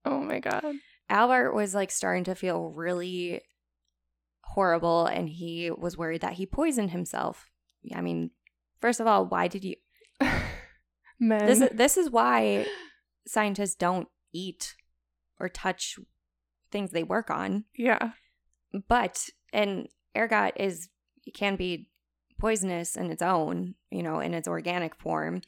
Oh 0.05 0.21
my 0.21 0.39
God. 0.39 0.77
Albert 1.09 1.53
was 1.53 1.75
like 1.75 1.91
starting 1.91 2.25
to 2.25 2.35
feel 2.35 2.71
really 2.71 3.41
horrible 4.43 5.07
and 5.07 5.29
he 5.29 5.71
was 5.71 5.97
worried 5.97 6.21
that 6.23 6.35
he 6.35 6.47
poisoned 6.47 6.91
himself. 6.91 7.51
I 7.95 8.01
mean, 8.01 8.31
first 8.81 9.01
of 9.01 9.07
all, 9.07 9.27
why 9.27 9.49
did 9.49 9.65
you. 9.65 9.77
Men. 11.21 11.47
This 11.47 11.61
is, 11.61 11.69
this 11.73 11.97
is 11.97 12.11
why 12.11 12.67
scientists 13.27 13.75
don't 13.75 14.09
eat 14.33 14.75
or 15.39 15.49
touch 15.49 15.99
things 16.71 16.91
they 16.91 17.03
work 17.03 17.31
on. 17.31 17.65
Yeah. 17.77 18.11
But 18.89 19.29
and 19.53 19.89
ergot 20.17 20.53
is 20.57 20.89
it 21.27 21.35
can 21.35 21.57
be 21.57 21.89
poisonous 22.39 22.97
in 22.97 23.11
its 23.11 23.23
own, 23.23 23.75
you 23.91 24.03
know, 24.03 24.21
in 24.21 24.35
its 24.35 24.49
organic 24.49 24.95
form. 24.95 25.43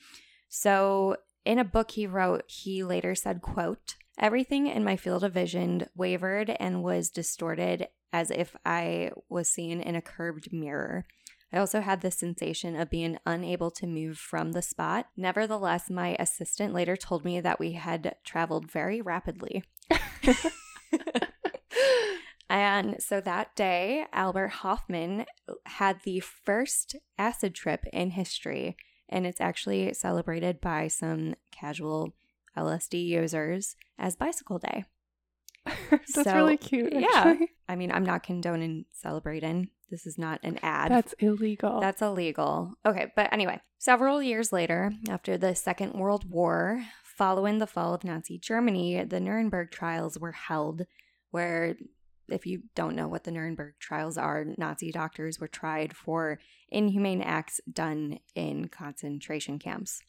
So 0.49 1.17
in 1.45 1.59
a 1.59 1.65
book 1.65 1.93
he 1.93 2.07
wrote, 2.07 2.45
he 2.47 2.83
later 2.83 3.15
said, 3.15 3.43
quote, 3.43 3.97
Everything 4.19 4.67
in 4.67 4.83
my 4.83 4.97
field 4.97 5.23
of 5.23 5.33
vision 5.33 5.87
wavered 5.95 6.51
and 6.59 6.83
was 6.83 7.09
distorted 7.09 7.87
as 8.13 8.33
if 8.33 8.57
I 8.67 9.13
was 9.29 9.49
seen 9.49 9.81
in 9.81 9.95
a 9.95 10.03
curved 10.03 10.53
mirror. 10.53 11.05
I 11.53 11.59
also 11.59 11.81
had 11.81 12.01
the 12.01 12.11
sensation 12.11 12.75
of 12.75 12.91
being 12.91 13.19
unable 13.25 13.71
to 13.73 13.87
move 13.87 14.19
from 14.19 14.53
the 14.53 14.63
spot. 14.63 15.07
Nevertheless, 15.17 15.89
my 15.89 16.17
assistant 16.19 16.75
later 16.75 16.97
told 16.97 17.25
me 17.25 17.41
that 17.41 17.61
we 17.61 17.73
had 17.73 18.17
traveled 18.25 18.71
very 18.71 19.01
rapidly. 19.01 19.63
and 22.51 22.97
so 22.99 23.21
that 23.21 23.55
day, 23.55 24.05
Albert 24.13 24.49
Hofmann 24.49 25.27
had 25.65 26.01
the 26.03 26.21
first 26.21 26.97
acid 27.17 27.55
trip 27.55 27.85
in 27.93 28.11
history, 28.11 28.77
and 29.09 29.27
it's 29.27 29.41
actually 29.41 29.95
celebrated 29.95 30.61
by 30.61 30.89
some 30.89 31.35
casual 31.51 32.13
LSD 32.59 33.05
users 33.05 33.77
as 33.99 34.17
Bicycle 34.17 34.59
Day. 34.59 34.85
That's 35.91 36.25
so, 36.25 36.35
really 36.35 36.57
cute. 36.57 36.93
Actually. 36.95 37.03
Yeah. 37.11 37.47
I 37.69 37.77
mean, 37.77 37.93
I'm 37.93 38.05
not 38.05 38.23
condoning 38.23 38.87
celebrating 38.93 39.71
this 39.91 40.07
is 40.07 40.19
not 40.19 40.41
an 40.43 40.59
ad. 40.63 40.91
That's 40.91 41.15
illegal. 41.15 41.81
That's 41.81 42.03
illegal. 42.03 42.75
Okay, 42.87 43.13
but 43.17 43.33
anyway, 43.33 43.61
several 43.79 44.23
years 44.23 44.53
later, 44.53 44.93
after 45.09 45.39
the 45.39 45.55
Second 45.55 45.95
World 45.95 46.31
War, 46.31 46.85
following 47.05 47.59
the 47.59 47.67
fall 47.67 47.95
of 47.95 48.05
Nazi 48.05 48.39
Germany, 48.39 49.03
the 49.05 49.21
Nuremberg 49.21 49.71
trials 49.71 50.19
were 50.19 50.33
held, 50.33 50.87
where, 51.31 51.77
if 52.29 52.47
you 52.47 52.63
don't 52.75 52.97
know 52.97 53.09
what 53.09 53.25
the 53.25 53.31
Nuremberg 53.31 53.75
trials 53.79 54.19
are, 54.19 54.45
Nazi 54.57 54.93
doctors 54.93 55.41
were 55.41 55.49
tried 55.49 55.97
for 55.97 56.39
inhumane 56.69 57.23
acts 57.23 57.61
done 57.71 58.19
in 58.35 58.69
concentration 58.69 59.59
camps. 59.59 60.01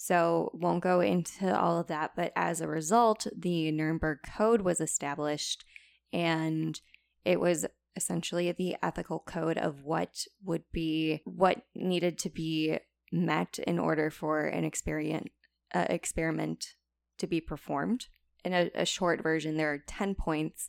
So, 0.00 0.52
won't 0.54 0.80
go 0.80 1.00
into 1.00 1.52
all 1.58 1.80
of 1.80 1.88
that, 1.88 2.12
but 2.14 2.32
as 2.36 2.60
a 2.60 2.68
result, 2.68 3.26
the 3.36 3.72
Nuremberg 3.72 4.18
Code 4.22 4.60
was 4.60 4.80
established 4.80 5.64
and 6.12 6.80
it 7.24 7.40
was 7.40 7.66
essentially 7.96 8.52
the 8.52 8.76
ethical 8.80 9.18
code 9.18 9.58
of 9.58 9.82
what 9.82 10.24
would 10.44 10.62
be 10.70 11.20
what 11.24 11.62
needed 11.74 12.16
to 12.20 12.30
be 12.30 12.78
met 13.10 13.58
in 13.66 13.80
order 13.80 14.08
for 14.08 14.46
an 14.46 14.62
experiment 14.62 15.32
uh, 15.74 15.86
experiment 15.90 16.74
to 17.18 17.26
be 17.26 17.40
performed. 17.40 18.06
In 18.44 18.52
a, 18.52 18.70
a 18.76 18.84
short 18.84 19.20
version, 19.20 19.56
there 19.56 19.72
are 19.72 19.82
10 19.84 20.14
points 20.14 20.68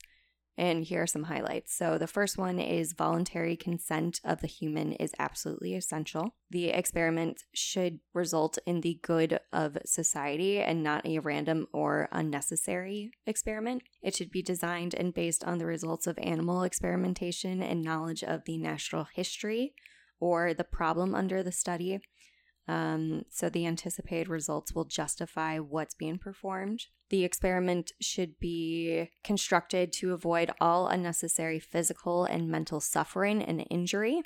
and 0.59 0.83
here 0.83 1.03
are 1.03 1.07
some 1.07 1.23
highlights. 1.23 1.73
So, 1.73 1.97
the 1.97 2.05
first 2.05 2.37
one 2.37 2.59
is 2.59 2.91
voluntary 2.91 3.55
consent 3.55 4.19
of 4.25 4.41
the 4.41 4.47
human 4.47 4.91
is 4.91 5.15
absolutely 5.17 5.73
essential. 5.73 6.35
The 6.51 6.67
experiment 6.67 7.45
should 7.53 7.99
result 8.13 8.59
in 8.65 8.81
the 8.81 8.99
good 9.01 9.39
of 9.53 9.77
society 9.85 10.59
and 10.59 10.83
not 10.83 11.05
a 11.05 11.19
random 11.19 11.67
or 11.71 12.09
unnecessary 12.11 13.11
experiment. 13.25 13.83
It 14.03 14.17
should 14.17 14.31
be 14.31 14.41
designed 14.41 14.93
and 14.93 15.13
based 15.13 15.45
on 15.45 15.59
the 15.59 15.65
results 15.65 16.07
of 16.07 16.19
animal 16.21 16.63
experimentation 16.63 17.63
and 17.63 17.81
knowledge 17.81 18.21
of 18.21 18.43
the 18.43 18.57
natural 18.57 19.07
history 19.13 19.73
or 20.19 20.53
the 20.53 20.65
problem 20.65 21.15
under 21.15 21.41
the 21.41 21.53
study. 21.53 22.01
Um, 22.69 23.23
so 23.31 23.49
the 23.49 23.65
anticipated 23.65 24.29
results 24.29 24.75
will 24.75 24.85
justify 24.85 25.57
what's 25.57 25.95
being 25.95 26.19
performed. 26.19 26.85
The 27.09 27.23
experiment 27.23 27.93
should 27.99 28.39
be 28.39 29.09
constructed 29.23 29.91
to 29.93 30.13
avoid 30.13 30.51
all 30.61 30.87
unnecessary 30.87 31.59
physical 31.59 32.25
and 32.25 32.47
mental 32.47 32.79
suffering 32.79 33.41
and 33.41 33.65
injury. 33.71 34.21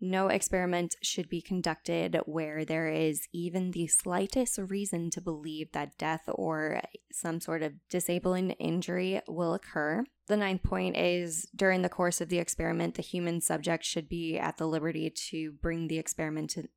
No 0.00 0.28
experiment 0.28 0.94
should 1.02 1.28
be 1.28 1.42
conducted 1.42 2.18
where 2.24 2.64
there 2.64 2.88
is 2.88 3.28
even 3.34 3.72
the 3.72 3.88
slightest 3.88 4.58
reason 4.58 5.10
to 5.10 5.20
believe 5.20 5.72
that 5.72 5.98
death 5.98 6.22
or 6.28 6.80
some 7.12 7.38
sort 7.38 7.62
of 7.62 7.74
disabling 7.90 8.52
injury 8.52 9.20
will 9.28 9.52
occur. 9.52 10.04
The 10.28 10.36
ninth 10.36 10.62
point 10.62 10.96
is 10.96 11.48
during 11.54 11.82
the 11.82 11.88
course 11.88 12.20
of 12.20 12.28
the 12.28 12.38
experiment, 12.38 12.94
the 12.94 13.02
human 13.02 13.40
subject 13.40 13.84
should 13.84 14.08
be 14.08 14.38
at 14.38 14.56
the 14.56 14.68
liberty 14.68 15.10
to 15.30 15.52
bring 15.60 15.88
the 15.88 15.98
experiment 15.98 16.50
to 16.50 16.68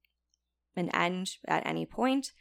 an 0.75 0.90
end 0.90 1.38
at 1.48 1.66
any 1.66 1.86
point, 1.86 2.32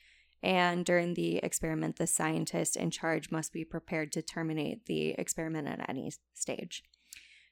and 0.42 0.84
during 0.84 1.14
the 1.14 1.36
experiment, 1.38 1.96
the 1.96 2.06
scientist 2.06 2.76
in 2.76 2.90
charge 2.90 3.30
must 3.30 3.52
be 3.52 3.64
prepared 3.64 4.10
to 4.12 4.22
terminate 4.22 4.86
the 4.86 5.10
experiment 5.10 5.68
at 5.68 5.88
any 5.88 6.10
stage. 6.34 6.82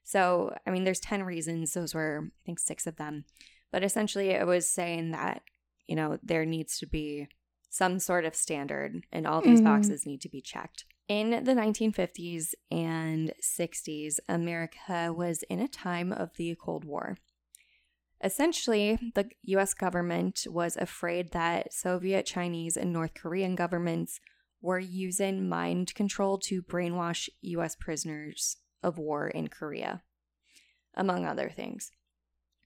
So, 0.05 0.55
I 0.67 0.71
mean, 0.71 0.85
there's 0.85 1.01
10 1.01 1.23
reasons. 1.25 1.75
Those 1.75 1.95
were, 1.95 2.25
I 2.25 2.41
think, 2.47 2.59
six 2.59 2.87
of 2.87 2.97
them. 2.97 3.25
But 3.71 3.85
essentially, 3.85 4.31
it 4.31 4.47
was 4.47 4.69
saying 4.69 5.11
that, 5.11 5.43
you 5.87 5.95
know, 5.95 6.19
there 6.23 6.47
needs 6.47 6.79
to 6.79 6.87
be 6.87 7.29
some 7.69 7.99
sort 7.99 8.25
of 8.25 8.35
standard 8.35 9.05
and 9.13 9.27
all 9.27 9.43
these 9.43 9.61
mm-hmm. 9.61 9.69
boxes 9.69 10.07
need 10.07 10.23
to 10.23 10.31
be 10.31 10.41
checked. 10.41 10.87
In 11.09 11.31
the 11.45 11.53
1950s 11.53 12.55
and 12.71 13.33
60s, 13.43 14.19
America 14.29 15.13
was 15.15 15.43
in 15.51 15.61
a 15.61 15.69
time 15.69 16.13
of 16.13 16.35
the 16.37 16.55
Cold 16.59 16.87
War. 16.87 17.19
Essentially, 18.23 18.99
the 19.15 19.31
US 19.43 19.75
government 19.75 20.47
was 20.49 20.77
afraid 20.77 21.33
that 21.33 21.73
Soviet, 21.73 22.27
Chinese, 22.27 22.77
and 22.77 22.93
North 22.93 23.15
Korean 23.15 23.55
governments 23.55 24.21
were 24.61 24.81
using 24.81 25.49
mind 25.49 25.95
control 25.95 26.39
to 26.39 26.63
brainwash 26.63 27.29
US 27.43 27.77
prisoners 27.77 28.57
of 28.83 28.99
war 28.99 29.29
in 29.29 29.49
Korea, 29.49 30.03
among 30.95 31.25
other 31.25 31.49
things. 31.49 31.93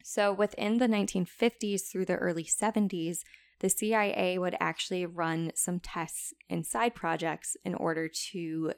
So 0.03 0.33
within 0.33 0.79
the 0.79 0.89
1950s 0.89 1.83
through 1.91 2.07
the 2.07 2.17
early 2.17 2.45
70s, 2.45 3.19
the 3.61 3.69
CIA 3.69 4.39
would 4.39 4.57
actually 4.59 5.07
run 5.07 5.53
some 5.55 5.79
tests 5.79 6.33
and 6.51 6.67
side 6.67 6.95
projects 6.95 7.57
in 7.65 7.75
order 7.75 8.09
to 8.33 8.73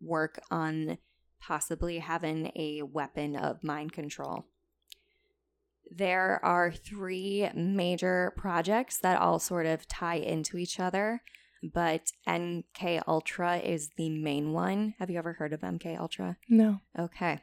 work 0.00 0.40
on 0.50 0.98
possibly 1.40 1.98
having 1.98 2.50
a 2.56 2.82
weapon 2.82 3.36
of 3.36 3.62
mind 3.62 3.92
control. 3.92 4.46
There 5.90 6.40
are 6.44 6.70
three 6.70 7.50
major 7.54 8.32
projects 8.36 8.98
that 8.98 9.20
all 9.20 9.38
sort 9.38 9.66
of 9.66 9.88
tie 9.88 10.16
into 10.16 10.56
each 10.56 10.78
other, 10.78 11.22
but 11.62 12.12
MK 12.28 13.02
Ultra 13.08 13.58
is 13.58 13.90
the 13.96 14.08
main 14.08 14.52
one. 14.52 14.94
Have 14.98 15.10
you 15.10 15.18
ever 15.18 15.32
heard 15.34 15.52
of 15.52 15.60
MK 15.60 15.98
Ultra? 15.98 16.36
No. 16.48 16.80
Okay. 16.98 17.40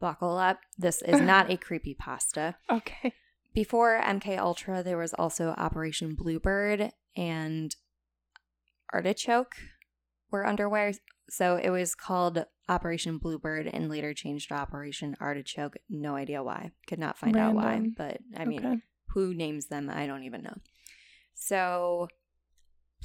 Buckle 0.00 0.38
up. 0.38 0.60
This 0.78 1.02
is 1.02 1.20
not 1.32 1.50
a 1.50 1.56
creepy 1.56 1.94
pasta. 1.94 2.56
Okay. 2.70 3.12
Before 3.54 4.00
MK 4.02 4.38
Ultra, 4.38 4.82
there 4.82 4.96
was 4.96 5.12
also 5.14 5.50
Operation 5.50 6.14
Bluebird 6.14 6.92
and 7.14 7.76
Artichoke 8.94 9.54
were 10.32 10.46
underway. 10.46 10.94
So 11.30 11.56
it 11.56 11.70
was 11.70 11.94
called 11.94 12.44
Operation 12.68 13.18
Bluebird 13.18 13.66
and 13.68 13.88
later 13.88 14.12
changed 14.14 14.48
to 14.48 14.54
Operation 14.54 15.16
Artichoke. 15.20 15.76
No 15.88 16.16
idea 16.16 16.42
why. 16.42 16.72
Could 16.86 16.98
not 16.98 17.18
find 17.18 17.36
out 17.36 17.54
why. 17.54 17.80
But 17.96 18.18
I 18.36 18.44
mean, 18.44 18.64
Okay. 18.66 18.80
who 19.08 19.34
names 19.34 19.66
them? 19.66 19.88
I 19.88 20.06
don't 20.06 20.24
even 20.24 20.42
know. 20.42 20.56
So 21.34 22.08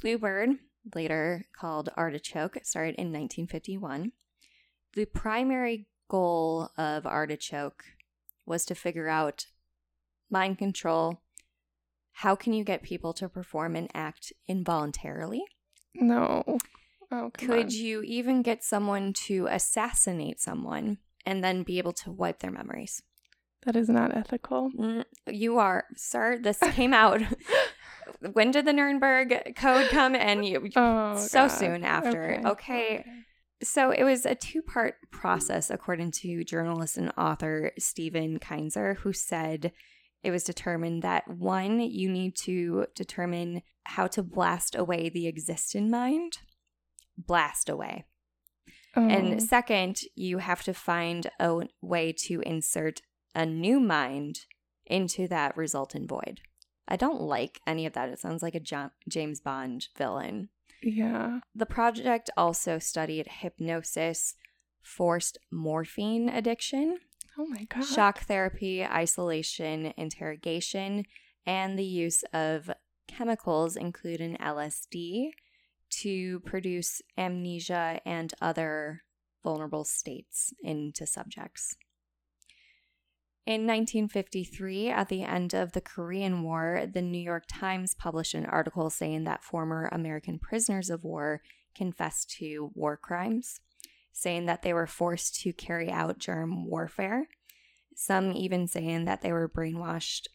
Bluebird, 0.00 0.50
later 0.94 1.46
called 1.58 1.90
Artichoke, 1.96 2.58
started 2.62 2.94
in 2.96 3.12
1951. 3.12 4.12
The 4.94 5.04
primary 5.06 5.86
goal 6.08 6.70
of 6.76 7.06
Artichoke 7.06 7.84
was 8.46 8.64
to 8.66 8.74
figure 8.74 9.08
out 9.08 9.46
mind 10.30 10.58
control. 10.58 11.20
How 12.12 12.34
can 12.34 12.52
you 12.52 12.64
get 12.64 12.82
people 12.82 13.12
to 13.14 13.28
perform 13.28 13.76
an 13.76 13.88
act 13.94 14.32
involuntarily? 14.48 15.42
No. 15.94 16.58
Oh, 17.10 17.30
Could 17.36 17.66
on. 17.66 17.70
you 17.70 18.02
even 18.02 18.42
get 18.42 18.62
someone 18.62 19.12
to 19.26 19.46
assassinate 19.50 20.40
someone 20.40 20.98
and 21.24 21.42
then 21.42 21.62
be 21.62 21.78
able 21.78 21.92
to 21.94 22.10
wipe 22.12 22.40
their 22.40 22.50
memories? 22.50 23.02
That 23.64 23.76
is 23.76 23.88
not 23.88 24.16
ethical. 24.16 24.70
Mm, 24.78 25.04
You 25.26 25.58
are, 25.58 25.84
sir. 25.96 26.38
This 26.38 26.58
came 26.72 26.92
out. 26.94 27.20
when 28.32 28.50
did 28.50 28.64
the 28.66 28.72
Nuremberg 28.72 29.54
Code 29.56 29.88
come? 29.90 30.14
And 30.14 30.44
you, 30.44 30.68
Oh, 30.76 31.16
so 31.16 31.40
God. 31.40 31.48
soon 31.48 31.84
after. 31.84 32.40
Okay. 32.44 33.04
So 33.62 33.90
it 33.90 34.04
was 34.04 34.24
a 34.24 34.34
two 34.36 34.62
part 34.62 34.94
process, 35.10 35.70
according 35.70 36.12
to 36.12 36.44
journalist 36.44 36.96
and 36.96 37.12
author 37.18 37.72
Stephen 37.78 38.38
Kinzer, 38.38 38.94
who 38.94 39.12
said 39.12 39.72
it 40.22 40.30
was 40.30 40.44
determined 40.44 41.02
that 41.02 41.26
one, 41.28 41.80
you 41.80 42.08
need 42.08 42.36
to 42.44 42.86
determine 42.94 43.62
how 43.84 44.06
to 44.08 44.22
blast 44.22 44.76
away 44.76 45.08
the 45.08 45.26
existing 45.26 45.90
mind, 45.90 46.38
blast 47.18 47.68
away. 47.68 48.04
Oh. 48.96 49.06
And 49.06 49.42
second, 49.42 49.98
you 50.14 50.38
have 50.38 50.62
to 50.64 50.72
find 50.72 51.30
a 51.38 51.60
way 51.82 52.12
to 52.26 52.40
insert 52.40 53.02
a 53.34 53.44
new 53.44 53.80
mind 53.80 54.40
into 54.86 55.28
that 55.28 55.56
resultant 55.56 56.08
void. 56.08 56.40
I 56.88 56.96
don't 56.96 57.20
like 57.20 57.60
any 57.66 57.84
of 57.84 57.92
that. 57.92 58.08
It 58.08 58.18
sounds 58.18 58.42
like 58.42 58.54
a 58.54 58.90
James 59.08 59.40
Bond 59.40 59.88
villain. 59.96 60.48
yeah. 60.82 61.40
The 61.54 61.66
project 61.66 62.30
also 62.36 62.78
studied 62.78 63.26
hypnosis, 63.40 64.34
forced 64.82 65.36
morphine 65.52 66.28
addiction, 66.30 66.98
Oh 67.36 67.46
my 67.46 67.64
god. 67.68 67.84
shock 67.84 68.20
therapy, 68.20 68.82
isolation, 68.84 69.92
interrogation, 69.98 71.04
and 71.44 71.78
the 71.78 71.84
use 71.84 72.24
of 72.32 72.70
chemicals, 73.06 73.76
including 73.76 74.36
LSD, 74.38 75.30
to 76.02 76.40
produce 76.40 77.02
amnesia 77.16 78.00
and 78.04 78.32
other 78.40 79.02
vulnerable 79.42 79.84
states 79.84 80.52
into 80.62 81.06
subjects. 81.06 81.76
In 83.46 83.66
1953, 83.66 84.90
at 84.90 85.08
the 85.08 85.22
end 85.22 85.54
of 85.54 85.72
the 85.72 85.80
Korean 85.80 86.42
War, 86.42 86.84
the 86.92 87.00
New 87.00 87.16
York 87.16 87.44
Times 87.48 87.94
published 87.94 88.34
an 88.34 88.44
article 88.44 88.90
saying 88.90 89.24
that 89.24 89.42
former 89.42 89.88
American 89.90 90.38
prisoners 90.38 90.90
of 90.90 91.02
war 91.02 91.40
confessed 91.74 92.28
to 92.38 92.70
war 92.74 92.98
crimes, 92.98 93.60
saying 94.12 94.44
that 94.44 94.60
they 94.60 94.74
were 94.74 94.86
forced 94.86 95.40
to 95.40 95.54
carry 95.54 95.90
out 95.90 96.18
germ 96.18 96.66
warfare. 96.66 97.28
Some 97.94 98.32
even 98.32 98.66
saying 98.66 99.06
that 99.06 99.22
they 99.22 99.32
were 99.32 99.48
brainwashed 99.48 100.26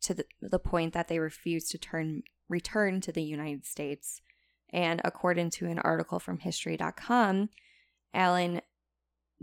to 0.00 0.14
the, 0.14 0.24
the 0.40 0.58
point 0.58 0.94
that 0.94 1.08
they 1.08 1.18
refused 1.18 1.70
to 1.72 1.78
turn 1.78 2.22
return 2.48 3.00
to 3.02 3.12
the 3.12 3.22
United 3.22 3.66
States. 3.66 4.22
And 4.74 5.00
according 5.04 5.50
to 5.50 5.66
an 5.66 5.78
article 5.78 6.18
from 6.18 6.40
History.com, 6.40 7.48
Allen 8.12 8.60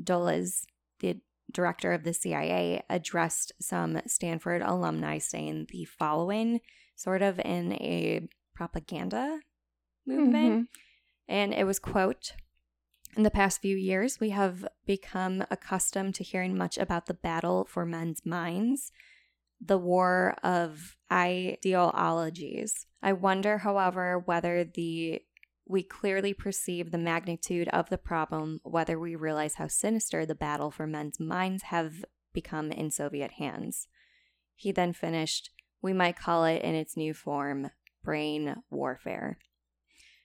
Dulles, 0.01 0.65
the 0.99 1.21
director 1.49 1.93
of 1.93 2.03
the 2.03 2.13
CIA, 2.13 2.83
addressed 2.89 3.53
some 3.61 4.01
Stanford 4.05 4.61
alumni 4.61 5.19
saying 5.19 5.67
the 5.69 5.85
following, 5.85 6.59
sort 6.97 7.21
of 7.21 7.39
in 7.39 7.71
a 7.73 8.27
propaganda 8.53 9.39
movement. 10.05 10.53
Mm-hmm. 10.53 11.33
And 11.33 11.53
it 11.53 11.65
was, 11.65 11.79
quote, 11.79 12.33
in 13.15 13.23
the 13.23 13.31
past 13.31 13.61
few 13.61 13.77
years, 13.77 14.19
we 14.19 14.31
have 14.31 14.67
become 14.85 15.45
accustomed 15.49 16.15
to 16.15 16.25
hearing 16.25 16.57
much 16.57 16.77
about 16.77 17.05
the 17.05 17.13
battle 17.13 17.65
for 17.69 17.85
men's 17.85 18.25
minds, 18.25 18.91
the 19.63 19.78
war 19.78 20.36
of 20.43 20.97
ideologies. 21.12 22.88
I 23.02 23.13
wonder, 23.13 23.60
however, 23.60 24.19
whether 24.19 24.63
the 24.63 25.21
we 25.67 25.84
clearly 25.84 26.34
perceive 26.34 26.91
the 26.91 26.97
magnitude 26.97 27.69
of 27.69 27.89
the 27.89 27.97
problem, 27.97 28.60
whether 28.63 29.00
we 29.00 29.15
realize 29.15 29.56
how 29.56 29.67
sinister 29.67 30.26
the 30.26 30.36
battle 30.36 30.69
for 30.69 30.86
men's 30.86 31.19
minds 31.19 31.63
have 31.63 32.04
become 32.34 32.71
in 32.71 32.91
Soviet 32.91 33.32
hands. 33.34 33.88
He 34.54 34.74
then 34.74 34.91
finished, 34.91 35.50
we 35.82 35.93
might 35.93 36.19
call 36.19 36.43
it 36.43 36.62
in 36.62 36.76
its 36.76 36.97
new 36.97 37.13
form, 37.13 37.69
brain 38.04 38.58
warfare. 38.69 39.38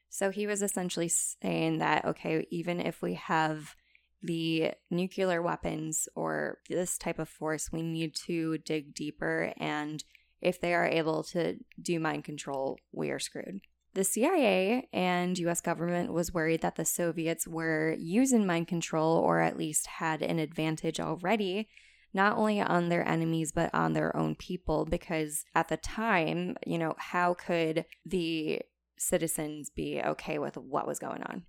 So 0.08 0.30
he 0.30 0.46
was 0.46 0.62
essentially 0.62 1.08
saying 1.08 1.78
that, 1.78 2.04
okay, 2.04 2.46
even 2.50 2.80
if 2.80 3.00
we 3.00 3.14
have 3.14 3.76
the 4.26 4.72
nuclear 4.90 5.40
weapons 5.40 6.08
or 6.14 6.58
this 6.68 6.98
type 6.98 7.18
of 7.18 7.28
force, 7.28 7.70
we 7.72 7.82
need 7.82 8.14
to 8.26 8.58
dig 8.58 8.94
deeper. 8.94 9.52
And 9.56 10.02
if 10.40 10.60
they 10.60 10.74
are 10.74 10.86
able 10.86 11.22
to 11.24 11.56
do 11.80 11.98
mind 11.98 12.24
control, 12.24 12.78
we 12.92 13.10
are 13.10 13.18
screwed. 13.18 13.60
The 13.94 14.04
CIA 14.04 14.88
and 14.92 15.38
US 15.38 15.62
government 15.62 16.12
was 16.12 16.34
worried 16.34 16.60
that 16.60 16.76
the 16.76 16.84
Soviets 16.84 17.48
were 17.48 17.96
using 17.98 18.46
mind 18.46 18.68
control 18.68 19.16
or 19.16 19.40
at 19.40 19.56
least 19.56 19.86
had 19.86 20.20
an 20.20 20.38
advantage 20.38 21.00
already, 21.00 21.68
not 22.12 22.36
only 22.36 22.60
on 22.60 22.90
their 22.90 23.08
enemies, 23.08 23.52
but 23.52 23.74
on 23.74 23.94
their 23.94 24.14
own 24.14 24.34
people. 24.34 24.84
Because 24.84 25.46
at 25.54 25.68
the 25.68 25.78
time, 25.78 26.56
you 26.66 26.76
know, 26.76 26.94
how 26.98 27.32
could 27.32 27.86
the 28.04 28.60
citizens 28.98 29.70
be 29.70 30.02
okay 30.04 30.38
with 30.38 30.58
what 30.58 30.86
was 30.86 30.98
going 30.98 31.22
on? 31.22 31.44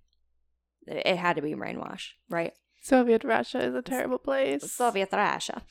It 0.86 1.16
had 1.16 1.36
to 1.36 1.42
be 1.42 1.52
brainwash, 1.52 2.12
right? 2.30 2.54
Soviet 2.80 3.24
Russia 3.24 3.62
is 3.62 3.74
a 3.74 3.82
terrible 3.82 4.18
place. 4.18 4.70
Soviet 4.70 5.10
Russia. 5.12 5.62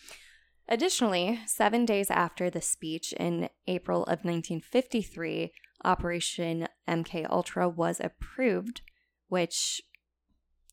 Additionally, 0.69 1.39
seven 1.45 1.85
days 1.85 2.11
after 2.11 2.49
the 2.49 2.61
speech 2.61 3.13
in 3.13 3.49
April 3.67 4.03
of 4.03 4.25
1953, 4.25 5.53
Operation 5.85 6.67
MK 6.87 7.29
Ultra 7.29 7.69
was 7.69 8.01
approved, 8.01 8.81
which 9.29 9.81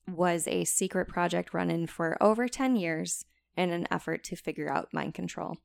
was 0.09 0.49
a 0.49 0.65
secret 0.65 1.09
project 1.09 1.55
running 1.55 1.87
for 1.87 2.21
over 2.23 2.49
10 2.49 2.77
years 2.77 3.25
in 3.57 3.71
an 3.71 3.87
effort 3.91 4.25
to 4.25 4.37
figure 4.37 4.71
out 4.71 4.93
mind 4.93 5.15
control. 5.15 5.59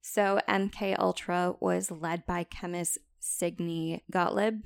So 0.00 0.40
MK 0.48 0.98
Ultra 0.98 1.54
was 1.60 1.90
led 1.90 2.26
by 2.26 2.44
chemist 2.44 2.98
Sidney 3.18 4.04
Gottlieb. 4.10 4.62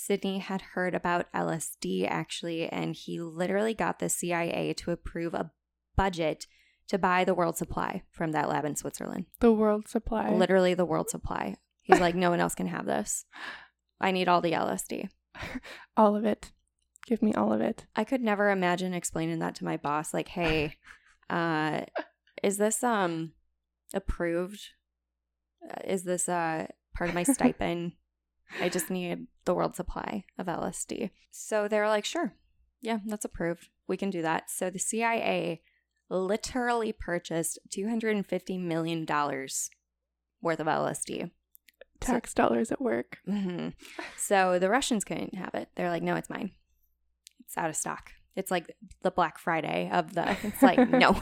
Sidney 0.00 0.38
had 0.38 0.62
heard 0.62 0.94
about 0.94 1.30
LSD 1.34 2.06
actually, 2.08 2.68
and 2.68 2.94
he 2.94 3.20
literally 3.20 3.74
got 3.74 3.98
the 3.98 4.08
CIA 4.08 4.72
to 4.74 4.92
approve 4.92 5.34
a 5.34 5.50
budget 5.96 6.46
to 6.86 6.98
buy 6.98 7.24
the 7.24 7.34
world 7.34 7.58
supply 7.58 8.04
from 8.12 8.30
that 8.30 8.48
lab 8.48 8.64
in 8.64 8.76
Switzerland. 8.76 9.26
the 9.40 9.52
world 9.52 9.88
supply. 9.88 10.30
Literally 10.30 10.72
the 10.72 10.84
world 10.84 11.10
supply. 11.10 11.56
He's 11.82 11.98
like, 11.98 12.14
no 12.14 12.30
one 12.30 12.38
else 12.38 12.54
can 12.54 12.68
have 12.68 12.86
this. 12.86 13.24
I 14.00 14.12
need 14.12 14.28
all 14.28 14.40
the 14.40 14.52
LSD. 14.52 15.08
all 15.96 16.14
of 16.14 16.24
it. 16.24 16.52
Give 17.06 17.20
me 17.20 17.34
all 17.34 17.52
of 17.52 17.60
it. 17.60 17.86
I 17.96 18.04
could 18.04 18.20
never 18.20 18.50
imagine 18.50 18.94
explaining 18.94 19.40
that 19.40 19.56
to 19.56 19.64
my 19.64 19.78
boss. 19.78 20.14
Like, 20.14 20.28
hey, 20.28 20.76
uh, 21.30 21.80
is 22.42 22.56
this 22.58 22.84
um 22.84 23.32
approved? 23.92 24.60
Uh, 25.68 25.80
Is 25.84 26.04
this 26.04 26.28
uh 26.28 26.68
part 26.94 27.10
of 27.10 27.14
my 27.14 27.22
stipend? 27.34 27.92
I 28.60 28.68
just 28.68 28.90
need 28.90 29.26
the 29.44 29.54
world 29.54 29.76
supply 29.76 30.24
of 30.38 30.46
LSD. 30.46 31.10
So 31.30 31.68
they're 31.68 31.88
like, 31.88 32.04
sure, 32.04 32.34
yeah, 32.80 32.98
that's 33.06 33.24
approved. 33.24 33.68
We 33.86 33.96
can 33.96 34.10
do 34.10 34.22
that. 34.22 34.50
So 34.50 34.70
the 34.70 34.78
CIA 34.78 35.62
literally 36.10 36.92
purchased 36.92 37.58
$250 37.70 38.60
million 38.60 39.06
worth 39.06 40.60
of 40.60 40.66
LSD. 40.66 41.30
Tax 42.00 42.32
dollars 42.32 42.70
at 42.70 42.80
work. 42.80 43.18
hmm 43.26 43.68
So 44.16 44.58
the 44.58 44.70
Russians 44.70 45.04
couldn't 45.04 45.34
have 45.34 45.54
it. 45.54 45.68
They're 45.74 45.90
like, 45.90 46.02
no, 46.02 46.14
it's 46.14 46.30
mine. 46.30 46.52
It's 47.40 47.58
out 47.58 47.70
of 47.70 47.76
stock. 47.76 48.12
It's 48.36 48.50
like 48.50 48.76
the 49.02 49.10
Black 49.10 49.38
Friday 49.38 49.90
of 49.92 50.14
the. 50.14 50.36
It's 50.44 50.62
like, 50.62 50.88
no, 50.90 51.20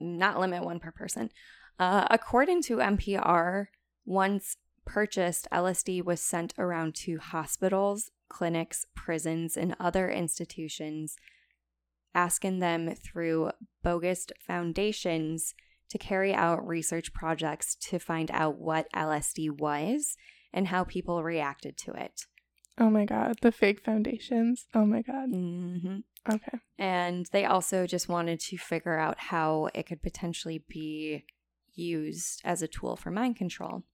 not 0.00 0.40
limit 0.40 0.64
one 0.64 0.80
per 0.80 0.90
person. 0.90 1.30
Uh, 1.78 2.06
according 2.10 2.62
to 2.62 2.78
NPR, 2.78 3.66
once 4.04 4.56
purchased, 4.88 5.46
LSD 5.52 6.02
was 6.02 6.20
sent 6.20 6.54
around 6.58 6.94
to 6.96 7.18
hospitals, 7.18 8.10
clinics, 8.28 8.86
prisons, 8.94 9.56
and 9.56 9.76
other 9.78 10.10
institutions, 10.10 11.16
asking 12.14 12.58
them 12.58 12.94
through 12.94 13.50
bogus 13.82 14.26
foundations 14.40 15.54
to 15.90 15.98
carry 15.98 16.34
out 16.34 16.66
research 16.66 17.12
projects 17.12 17.74
to 17.76 17.98
find 17.98 18.30
out 18.32 18.58
what 18.58 18.90
LSD 18.92 19.50
was 19.50 20.16
and 20.52 20.68
how 20.68 20.84
people 20.84 21.22
reacted 21.22 21.76
to 21.76 21.92
it. 21.92 22.22
Oh 22.78 22.90
my 22.90 23.04
god, 23.04 23.36
the 23.42 23.52
fake 23.52 23.80
foundations. 23.84 24.66
Oh 24.74 24.86
my 24.86 25.02
god. 25.02 25.28
hmm 25.30 25.98
Okay. 26.30 26.58
And 26.78 27.26
they 27.32 27.44
also 27.44 27.86
just 27.86 28.08
wanted 28.08 28.40
to 28.40 28.58
figure 28.58 28.98
out 28.98 29.18
how 29.18 29.68
it 29.74 29.84
could 29.84 30.02
potentially 30.02 30.62
be 30.68 31.24
used 31.74 32.42
as 32.44 32.60
a 32.60 32.68
tool 32.68 32.96
for 32.96 33.10
mind 33.10 33.36
control. 33.36 33.84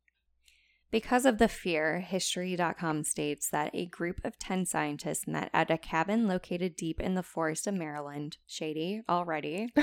Because 0.95 1.27
of 1.27 1.39
the 1.39 1.49
fear, 1.49 1.99
History.com 1.99 3.03
states 3.03 3.51
that 3.51 3.73
a 3.75 3.85
group 3.85 4.21
of 4.23 4.39
10 4.39 4.65
scientists 4.65 5.27
met 5.27 5.51
at 5.53 5.69
a 5.69 5.77
cabin 5.77 6.29
located 6.29 6.77
deep 6.77 7.01
in 7.01 7.17
the 7.17 7.23
forest 7.25 7.67
of 7.67 7.75
Maryland. 7.75 8.37
Shady 8.47 9.03
already. 9.09 9.73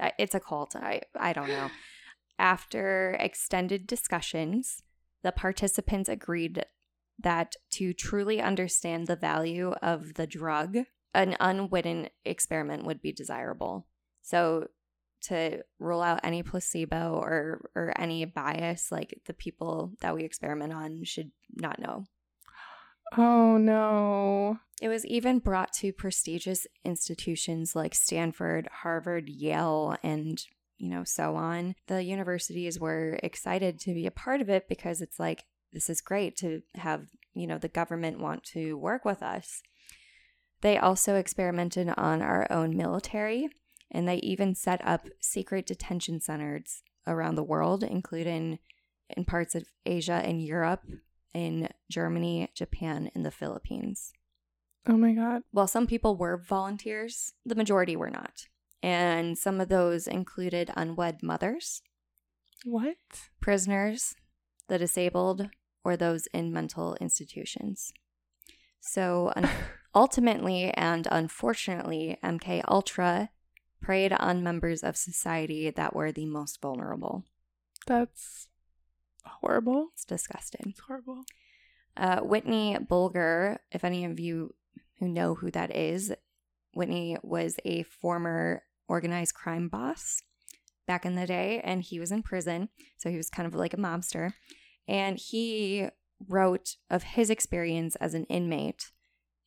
Uh, 0.00 0.10
it's 0.18 0.34
a 0.34 0.40
cult. 0.40 0.74
I, 0.74 1.02
I 1.20 1.32
don't 1.34 1.48
know. 1.48 1.68
After 2.38 3.14
extended 3.20 3.86
discussions, 3.86 4.82
the 5.22 5.30
participants 5.30 6.08
agreed 6.08 6.64
that 7.18 7.54
to 7.72 7.92
truly 7.92 8.40
understand 8.40 9.06
the 9.06 9.14
value 9.14 9.72
of 9.82 10.14
the 10.14 10.26
drug, 10.26 10.78
an 11.14 11.36
unwitting 11.38 12.08
experiment 12.24 12.86
would 12.86 13.02
be 13.02 13.12
desirable. 13.12 13.86
So, 14.22 14.68
to 15.22 15.62
rule 15.78 16.02
out 16.02 16.20
any 16.22 16.42
placebo 16.42 17.18
or 17.20 17.70
or 17.74 17.92
any 17.96 18.24
bias, 18.24 18.90
like 18.90 19.20
the 19.26 19.34
people 19.34 19.92
that 20.00 20.14
we 20.14 20.24
experiment 20.24 20.72
on 20.72 21.04
should 21.04 21.30
not 21.54 21.78
know. 21.78 22.04
Oh 23.16 23.56
no. 23.56 24.58
It 24.80 24.88
was 24.88 25.06
even 25.06 25.38
brought 25.38 25.72
to 25.74 25.92
prestigious 25.92 26.66
institutions 26.84 27.76
like 27.76 27.94
Stanford, 27.94 28.68
Harvard, 28.72 29.28
Yale, 29.28 29.96
and 30.02 30.42
you 30.78 30.88
know, 30.88 31.04
so 31.04 31.36
on. 31.36 31.76
The 31.86 32.02
universities 32.02 32.80
were 32.80 33.18
excited 33.22 33.78
to 33.80 33.94
be 33.94 34.06
a 34.06 34.10
part 34.10 34.40
of 34.40 34.50
it 34.50 34.68
because 34.68 35.00
it's 35.00 35.20
like 35.20 35.44
this 35.72 35.88
is 35.88 36.00
great 36.00 36.36
to 36.38 36.62
have, 36.74 37.06
you 37.34 37.46
know, 37.46 37.56
the 37.56 37.68
government 37.68 38.18
want 38.18 38.42
to 38.44 38.74
work 38.76 39.04
with 39.04 39.22
us. 39.22 39.62
They 40.60 40.78
also 40.78 41.14
experimented 41.14 41.92
on 41.96 42.20
our 42.20 42.46
own 42.50 42.76
military, 42.76 43.48
and 43.92 44.08
they 44.08 44.16
even 44.16 44.54
set 44.56 44.84
up 44.86 45.06
secret 45.20 45.66
detention 45.66 46.20
centers 46.20 46.82
around 47.06 47.34
the 47.36 47.42
world, 47.44 47.84
including 47.84 48.58
in 49.16 49.24
parts 49.24 49.54
of 49.54 49.68
Asia 49.86 50.14
and 50.24 50.42
Europe, 50.42 50.82
in 51.34 51.68
Germany, 51.90 52.50
Japan, 52.54 53.10
and 53.14 53.24
the 53.24 53.30
Philippines. 53.30 54.12
Oh 54.88 54.96
my 54.96 55.12
god. 55.12 55.42
While 55.52 55.68
some 55.68 55.86
people 55.86 56.16
were 56.16 56.36
volunteers, 56.36 57.34
the 57.46 57.54
majority 57.54 57.94
were 57.94 58.10
not. 58.10 58.46
And 58.82 59.38
some 59.38 59.60
of 59.60 59.68
those 59.68 60.08
included 60.08 60.70
unwed 60.76 61.22
mothers, 61.22 61.82
What? 62.64 62.96
prisoners, 63.40 64.14
the 64.68 64.78
disabled, 64.78 65.50
or 65.84 65.96
those 65.96 66.26
in 66.28 66.52
mental 66.52 66.96
institutions. 67.00 67.92
So 68.80 69.32
un- 69.36 69.48
ultimately 69.94 70.70
and 70.74 71.06
unfortunately, 71.10 72.18
MK 72.24 72.62
Ultra 72.66 73.30
preyed 73.82 74.12
on 74.12 74.42
members 74.42 74.82
of 74.82 74.96
society 74.96 75.70
that 75.70 75.94
were 75.94 76.12
the 76.12 76.26
most 76.26 76.60
vulnerable. 76.62 77.24
That's 77.86 78.48
horrible. 79.24 79.88
It's 79.94 80.04
disgusting. 80.04 80.68
It's 80.70 80.80
horrible. 80.80 81.24
Uh, 81.96 82.20
Whitey 82.20 82.88
Bulger, 82.88 83.58
if 83.70 83.84
any 83.84 84.04
of 84.04 84.18
you 84.18 84.54
who 84.98 85.08
know 85.08 85.34
who 85.34 85.50
that 85.50 85.74
is, 85.74 86.12
Whitey 86.76 87.18
was 87.22 87.56
a 87.64 87.82
former 87.82 88.62
organized 88.88 89.34
crime 89.34 89.68
boss 89.68 90.22
back 90.86 91.04
in 91.04 91.14
the 91.14 91.26
day, 91.26 91.60
and 91.62 91.82
he 91.82 92.00
was 92.00 92.10
in 92.10 92.22
prison. 92.22 92.68
So 92.98 93.10
he 93.10 93.16
was 93.16 93.28
kind 93.28 93.46
of 93.46 93.54
like 93.54 93.74
a 93.74 93.78
mobster. 93.78 94.32
And 94.88 95.18
he 95.18 95.88
wrote 96.28 96.76
of 96.90 97.02
his 97.02 97.30
experience 97.30 97.96
as 97.96 98.14
an 98.14 98.24
inmate, 98.24 98.90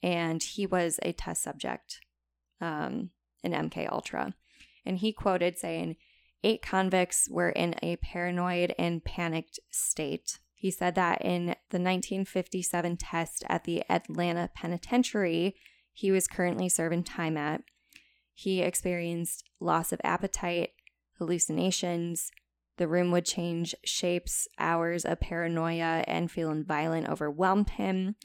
and 0.03 0.41
he 0.43 0.65
was 0.65 0.99
a 1.01 1.13
test 1.13 1.43
subject 1.43 1.99
um, 2.61 3.09
in 3.45 3.51
MK 3.51 3.91
Ultra. 3.91 4.33
And 4.85 4.97
he 4.97 5.13
quoted 5.13 5.57
saying, 5.57 5.95
Eight 6.43 6.61
convicts 6.61 7.27
were 7.29 7.49
in 7.49 7.75
a 7.81 7.95
paranoid 7.97 8.75
and 8.77 9.03
panicked 9.03 9.59
state. 9.71 10.39
He 10.53 10.69
said 10.69 10.95
that 10.95 11.21
in 11.21 11.47
the 11.69 11.79
1957 11.79 12.97
test 12.97 13.43
at 13.47 13.63
the 13.63 13.83
Atlanta 13.89 14.49
Penitentiary, 14.53 15.55
he 15.91 16.11
was 16.11 16.27
currently 16.27 16.69
serving 16.69 17.03
time 17.03 17.37
at, 17.37 17.61
he 18.35 18.61
experienced 18.61 19.45
loss 19.61 19.93
of 19.93 20.01
appetite, 20.03 20.71
hallucinations. 21.17 22.31
The 22.77 22.87
room 22.87 23.09
would 23.11 23.25
change 23.25 23.73
shapes, 23.85 24.47
hours 24.59 25.05
of 25.05 25.21
paranoia 25.21 26.03
and 26.05 26.29
feeling 26.29 26.65
violent 26.65 27.07
overwhelmed 27.07 27.69
him. 27.71 28.15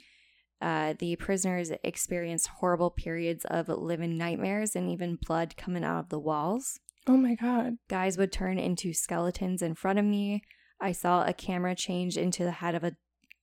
Uh, 0.61 0.95
the 0.99 1.17
prisoners 1.17 1.71
experienced 1.83 2.49
horrible 2.59 2.91
periods 2.91 3.45
of 3.47 3.69
living 3.69 4.19
nightmares 4.19 4.77
and 4.77 4.91
even 4.91 5.17
blood 5.27 5.57
coming 5.57 5.85
out 5.85 6.01
of 6.01 6.09
the 6.11 6.19
walls. 6.19 6.79
Oh 7.07 7.17
my 7.17 7.35
god. 7.35 7.79
Guys 7.89 8.19
would 8.19 8.31
turn 8.31 8.59
into 8.59 8.93
skeletons 8.93 9.63
in 9.63 9.75
front 9.75 9.99
of 9.99 10.05
me. 10.05 10.43
I 10.81 10.93
saw 10.93 11.25
a 11.25 11.33
camera 11.33 11.75
change 11.75 12.17
into 12.19 12.45
the 12.45 12.51
head 12.53 12.75
of 12.75 12.85
a, 12.85 12.97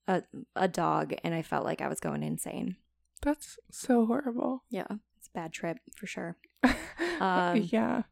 a, 0.08 0.24
a 0.56 0.68
dog, 0.68 1.14
and 1.24 1.34
I 1.34 1.42
felt 1.42 1.66
like 1.66 1.82
I 1.82 1.88
was 1.88 2.00
going 2.00 2.22
insane. 2.24 2.78
That's 3.22 3.58
so 3.72 4.06
horrible. 4.06 4.64
Yeah, 4.70 4.86
it's 5.18 5.28
a 5.28 5.32
bad 5.34 5.54
trip 5.54 5.78
for 5.96 6.06
sure. 6.08 6.38
Um, 7.20 7.68
yeah. 7.72 8.04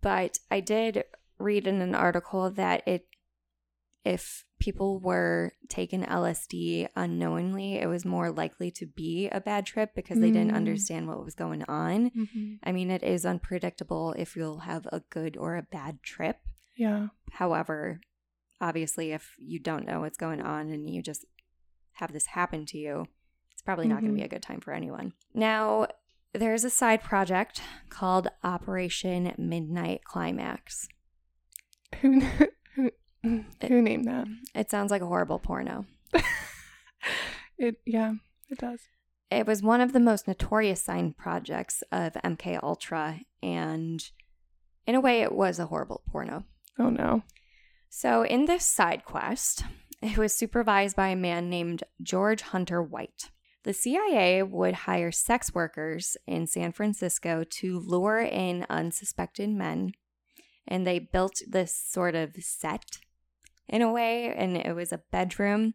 but 0.00 0.38
I 0.50 0.58
did 0.58 1.04
read 1.38 1.68
in 1.68 1.80
an 1.80 1.94
article 1.94 2.50
that 2.50 2.82
it 2.86 3.06
if 4.04 4.44
people 4.58 4.98
were 4.98 5.52
taking 5.68 6.02
LSD 6.04 6.88
unknowingly, 6.96 7.74
it 7.74 7.86
was 7.86 8.04
more 8.04 8.30
likely 8.30 8.70
to 8.72 8.86
be 8.86 9.28
a 9.28 9.40
bad 9.40 9.66
trip 9.66 9.94
because 9.94 10.18
they 10.20 10.30
didn't 10.30 10.52
Mm. 10.52 10.56
understand 10.56 11.06
what 11.06 11.22
was 11.24 11.34
going 11.34 11.62
on. 11.64 12.10
Mhm. 12.10 12.58
I 12.62 12.72
mean, 12.72 12.90
it 12.90 13.02
is 13.02 13.26
unpredictable 13.26 14.12
if 14.18 14.36
you'll 14.36 14.60
have 14.60 14.86
a 14.92 15.00
good 15.10 15.36
or 15.36 15.56
a 15.56 15.62
bad 15.62 16.02
trip. 16.02 16.38
Yeah. 16.76 17.08
However, 17.32 18.00
obviously, 18.60 19.12
if 19.12 19.34
you 19.38 19.58
don't 19.58 19.86
know 19.86 20.00
what's 20.00 20.18
going 20.18 20.40
on 20.40 20.70
and 20.70 20.88
you 20.88 21.02
just 21.02 21.24
have 21.92 22.12
this 22.12 22.26
happen 22.26 22.64
to 22.66 22.78
you, 22.78 23.06
it's 23.52 23.62
probably 23.62 23.86
not 23.88 24.00
going 24.00 24.12
Mhm. 24.12 24.16
to 24.16 24.20
be 24.20 24.24
a 24.24 24.28
good 24.28 24.42
time 24.42 24.60
for 24.60 24.72
anyone. 24.72 25.12
Now, 25.34 25.86
there's 26.32 26.64
a 26.64 26.70
side 26.70 27.02
project 27.02 27.60
called 27.90 28.28
Operation 28.42 29.34
Midnight 29.36 30.04
Climax. 30.04 30.88
Who 33.22 33.44
who 33.60 33.68
who 33.68 33.82
named 33.82 34.06
that? 34.06 34.26
It 34.54 34.70
sounds 34.70 34.90
like 34.90 35.02
a 35.02 35.06
horrible 35.06 35.38
porno. 35.38 35.86
It 37.60 37.76
yeah, 37.84 38.14
it 38.48 38.58
does. 38.58 38.80
It 39.30 39.46
was 39.46 39.62
one 39.62 39.82
of 39.82 39.92
the 39.92 40.00
most 40.00 40.26
notorious 40.26 40.82
side 40.82 41.18
projects 41.18 41.82
of 41.92 42.14
MK 42.14 42.58
Ultra, 42.62 43.20
and 43.42 44.02
in 44.86 44.94
a 44.94 45.00
way, 45.00 45.20
it 45.20 45.32
was 45.32 45.58
a 45.58 45.66
horrible 45.66 46.02
porno. 46.10 46.44
Oh 46.78 46.88
no. 46.88 47.22
So, 47.90 48.22
in 48.22 48.46
this 48.46 48.64
side 48.64 49.04
quest, 49.04 49.64
it 50.00 50.16
was 50.16 50.34
supervised 50.34 50.96
by 50.96 51.08
a 51.08 51.16
man 51.16 51.50
named 51.50 51.84
George 52.02 52.40
Hunter 52.40 52.82
White. 52.82 53.30
The 53.64 53.74
CIA 53.74 54.42
would 54.42 54.74
hire 54.74 55.12
sex 55.12 55.52
workers 55.54 56.16
in 56.26 56.46
San 56.46 56.72
Francisco 56.72 57.44
to 57.44 57.78
lure 57.78 58.20
in 58.20 58.64
unsuspected 58.70 59.50
men, 59.50 59.92
and 60.66 60.86
they 60.86 60.98
built 60.98 61.42
this 61.46 61.76
sort 61.76 62.14
of 62.14 62.36
set 62.40 63.00
in 63.70 63.82
a 63.82 63.90
way, 63.90 64.34
and 64.34 64.56
it 64.56 64.74
was 64.74 64.92
a 64.92 65.02
bedroom. 65.10 65.74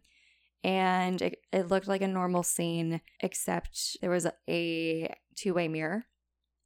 And 0.62 1.20
it, 1.22 1.38
it 1.52 1.68
looked 1.68 1.88
like 1.88 2.02
a 2.02 2.08
normal 2.08 2.42
scene, 2.42 3.00
except 3.20 3.96
there 4.00 4.10
was 4.10 4.26
a, 4.26 4.32
a 4.48 5.14
two 5.34 5.54
way 5.54 5.68
mirror, 5.68 6.04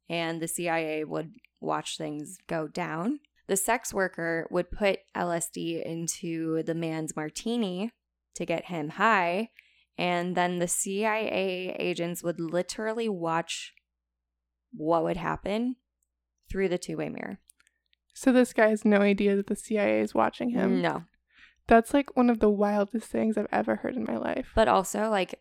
and 0.09 0.41
the 0.41 0.47
CIA 0.47 1.03
would 1.03 1.33
watch 1.59 1.97
things 1.97 2.37
go 2.47 2.67
down. 2.67 3.19
The 3.47 3.57
sex 3.57 3.93
worker 3.93 4.47
would 4.51 4.71
put 4.71 4.99
LSD 5.15 5.83
into 5.83 6.63
the 6.63 6.75
man's 6.75 7.15
martini 7.15 7.91
to 8.35 8.45
get 8.45 8.65
him 8.65 8.89
high, 8.89 9.49
and 9.97 10.35
then 10.35 10.59
the 10.59 10.67
CIA 10.67 11.75
agents 11.77 12.23
would 12.23 12.39
literally 12.39 13.09
watch 13.09 13.73
what 14.73 15.03
would 15.03 15.17
happen 15.17 15.75
through 16.49 16.69
the 16.69 16.77
two 16.77 16.97
way 16.97 17.09
mirror. 17.09 17.39
So 18.13 18.31
this 18.31 18.53
guy 18.53 18.69
has 18.69 18.83
no 18.83 18.97
idea 18.97 19.35
that 19.35 19.47
the 19.47 19.55
CIA 19.55 20.01
is 20.01 20.13
watching 20.13 20.49
him. 20.49 20.81
No. 20.81 21.03
That's 21.71 21.93
like 21.93 22.17
one 22.17 22.29
of 22.29 22.39
the 22.39 22.49
wildest 22.49 23.07
things 23.07 23.37
I've 23.37 23.47
ever 23.49 23.77
heard 23.77 23.95
in 23.95 24.03
my 24.03 24.17
life. 24.17 24.51
But 24.53 24.67
also, 24.67 25.09
like, 25.09 25.39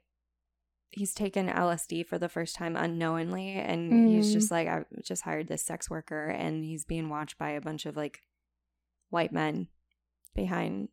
he's 0.91 1.13
taken 1.13 1.49
LSD 1.49 2.07
for 2.07 2.19
the 2.19 2.29
first 2.29 2.55
time 2.55 2.77
unknowingly. 2.77 3.55
And 3.55 4.09
he's 4.09 4.31
Mm. 4.31 4.33
just 4.35 4.51
like, 4.53 4.69
I 4.69 4.85
just 5.03 5.23
hired 5.23 5.49
this 5.49 5.65
sex 5.65 5.91
worker. 5.91 6.27
And 6.29 6.65
he's 6.65 6.85
being 6.85 7.09
watched 7.09 7.37
by 7.37 7.51
a 7.51 7.61
bunch 7.61 7.85
of 7.85 7.97
like 7.97 8.21
white 9.09 9.33
men 9.33 9.67
behind 10.37 10.89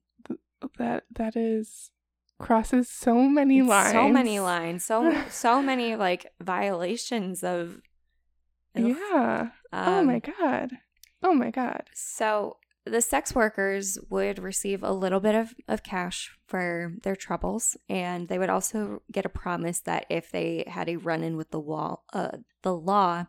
That 0.80 1.04
that 1.12 1.36
is 1.36 1.92
crosses 2.40 2.90
so 2.90 3.14
many 3.30 3.62
lines. 3.62 3.92
so 3.92 4.10
many 4.10 4.40
lines. 4.40 4.84
So, 4.86 5.24
so 5.30 5.62
many 5.62 5.96
like 5.96 6.26
violations 6.42 7.44
of. 7.44 7.80
Ugh. 8.76 8.86
Yeah. 8.88 9.50
oh 9.72 10.00
Um, 10.00 10.08
my 10.08 10.20
god. 10.20 10.72
Oh 11.22 11.34
my 11.36 11.52
god. 11.52 11.84
So 11.94 12.58
the 12.92 13.02
sex 13.02 13.34
workers 13.34 13.98
would 14.10 14.40
receive 14.40 14.84
a 14.84 14.92
little 14.92 15.20
bit 15.20 15.36
of, 15.36 15.54
of 15.68 15.84
cash 15.84 16.38
for 16.48 16.94
their 17.04 17.16
troubles, 17.16 17.78
and 17.90 18.28
they 18.28 18.40
would 18.40 18.50
also 18.50 19.02
get 19.12 19.26
a 19.26 19.30
promise 19.30 19.80
that 19.82 20.06
if 20.10 20.32
they 20.32 20.64
had 20.68 20.90
a 20.90 20.98
run 20.98 21.24
in 21.24 21.38
with 21.38 21.52
the 21.52 21.60
wall, 21.60 22.06
uh, 22.14 22.38
the 22.64 22.74
law, 22.76 23.26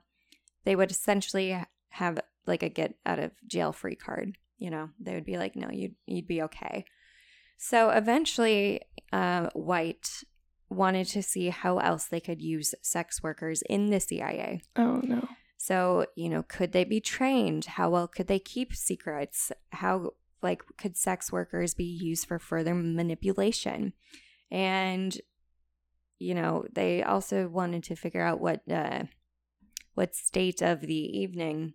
they 0.64 0.76
would 0.76 0.90
essentially 0.90 1.56
have 1.90 2.18
like 2.46 2.62
a 2.62 2.68
get 2.68 2.94
out 3.04 3.18
of 3.18 3.32
jail 3.46 3.72
free 3.72 3.94
card. 3.94 4.36
You 4.58 4.70
know, 4.70 4.90
they 4.98 5.14
would 5.14 5.26
be 5.26 5.36
like, 5.36 5.54
no, 5.56 5.70
you'd 5.70 5.94
you'd 6.06 6.26
be 6.26 6.42
okay. 6.42 6.84
So 7.58 7.90
eventually, 7.90 8.82
uh, 9.12 9.48
White 9.54 10.24
wanted 10.70 11.06
to 11.08 11.22
see 11.22 11.48
how 11.48 11.78
else 11.78 12.04
they 12.04 12.20
could 12.20 12.42
use 12.42 12.74
sex 12.82 13.22
workers 13.22 13.62
in 13.68 13.90
the 13.90 14.00
CIA. 14.00 14.62
Oh 14.76 15.00
no. 15.02 15.26
So, 15.68 16.06
you 16.16 16.30
know, 16.30 16.42
could 16.42 16.72
they 16.72 16.84
be 16.84 16.98
trained? 17.00 17.66
How 17.66 17.90
well 17.90 18.08
could 18.08 18.26
they 18.26 18.38
keep 18.38 18.74
secrets? 18.74 19.52
How, 19.70 20.14
like, 20.42 20.62
could 20.78 20.96
sex 20.96 21.30
workers 21.30 21.74
be 21.74 21.84
used 21.84 22.26
for 22.26 22.38
further 22.38 22.74
manipulation? 22.74 23.92
And, 24.50 25.14
you 26.18 26.34
know, 26.34 26.64
they 26.72 27.02
also 27.02 27.48
wanted 27.48 27.82
to 27.84 27.96
figure 27.96 28.22
out 28.22 28.40
what, 28.40 28.62
uh, 28.70 29.04
what 29.92 30.14
state 30.14 30.62
of 30.62 30.80
the 30.80 30.94
evening 31.20 31.74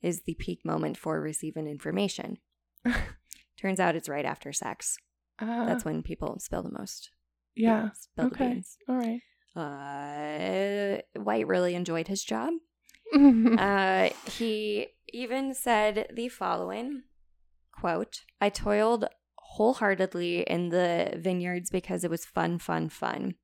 is 0.00 0.22
the 0.22 0.34
peak 0.34 0.64
moment 0.64 0.96
for 0.96 1.20
receiving 1.20 1.66
information. 1.66 2.38
Turns 3.58 3.78
out 3.78 3.94
it's 3.94 4.08
right 4.08 4.24
after 4.24 4.54
sex. 4.54 4.96
Uh, 5.38 5.66
That's 5.66 5.84
when 5.84 6.02
people 6.02 6.38
spill 6.38 6.62
the 6.62 6.72
most. 6.78 7.10
yeah. 7.54 7.90
Spill 7.92 8.30
the 8.30 8.34
Okay. 8.36 8.48
beans. 8.54 8.78
All 8.88 8.96
right. 8.96 9.20
Uh, 9.54 11.20
White 11.20 11.46
really 11.46 11.74
enjoyed 11.74 12.08
his 12.08 12.24
job. 12.24 12.54
Uh, 13.58 14.10
he 14.26 14.88
even 15.12 15.54
said 15.54 16.08
the 16.12 16.28
following 16.28 17.02
quote, 17.72 18.22
I 18.40 18.48
toiled 18.48 19.06
wholeheartedly 19.36 20.42
in 20.42 20.70
the 20.70 21.14
vineyards 21.16 21.70
because 21.70 22.02
it 22.02 22.10
was 22.10 22.24
fun, 22.24 22.58
fun, 22.58 22.88
fun. 22.88 23.34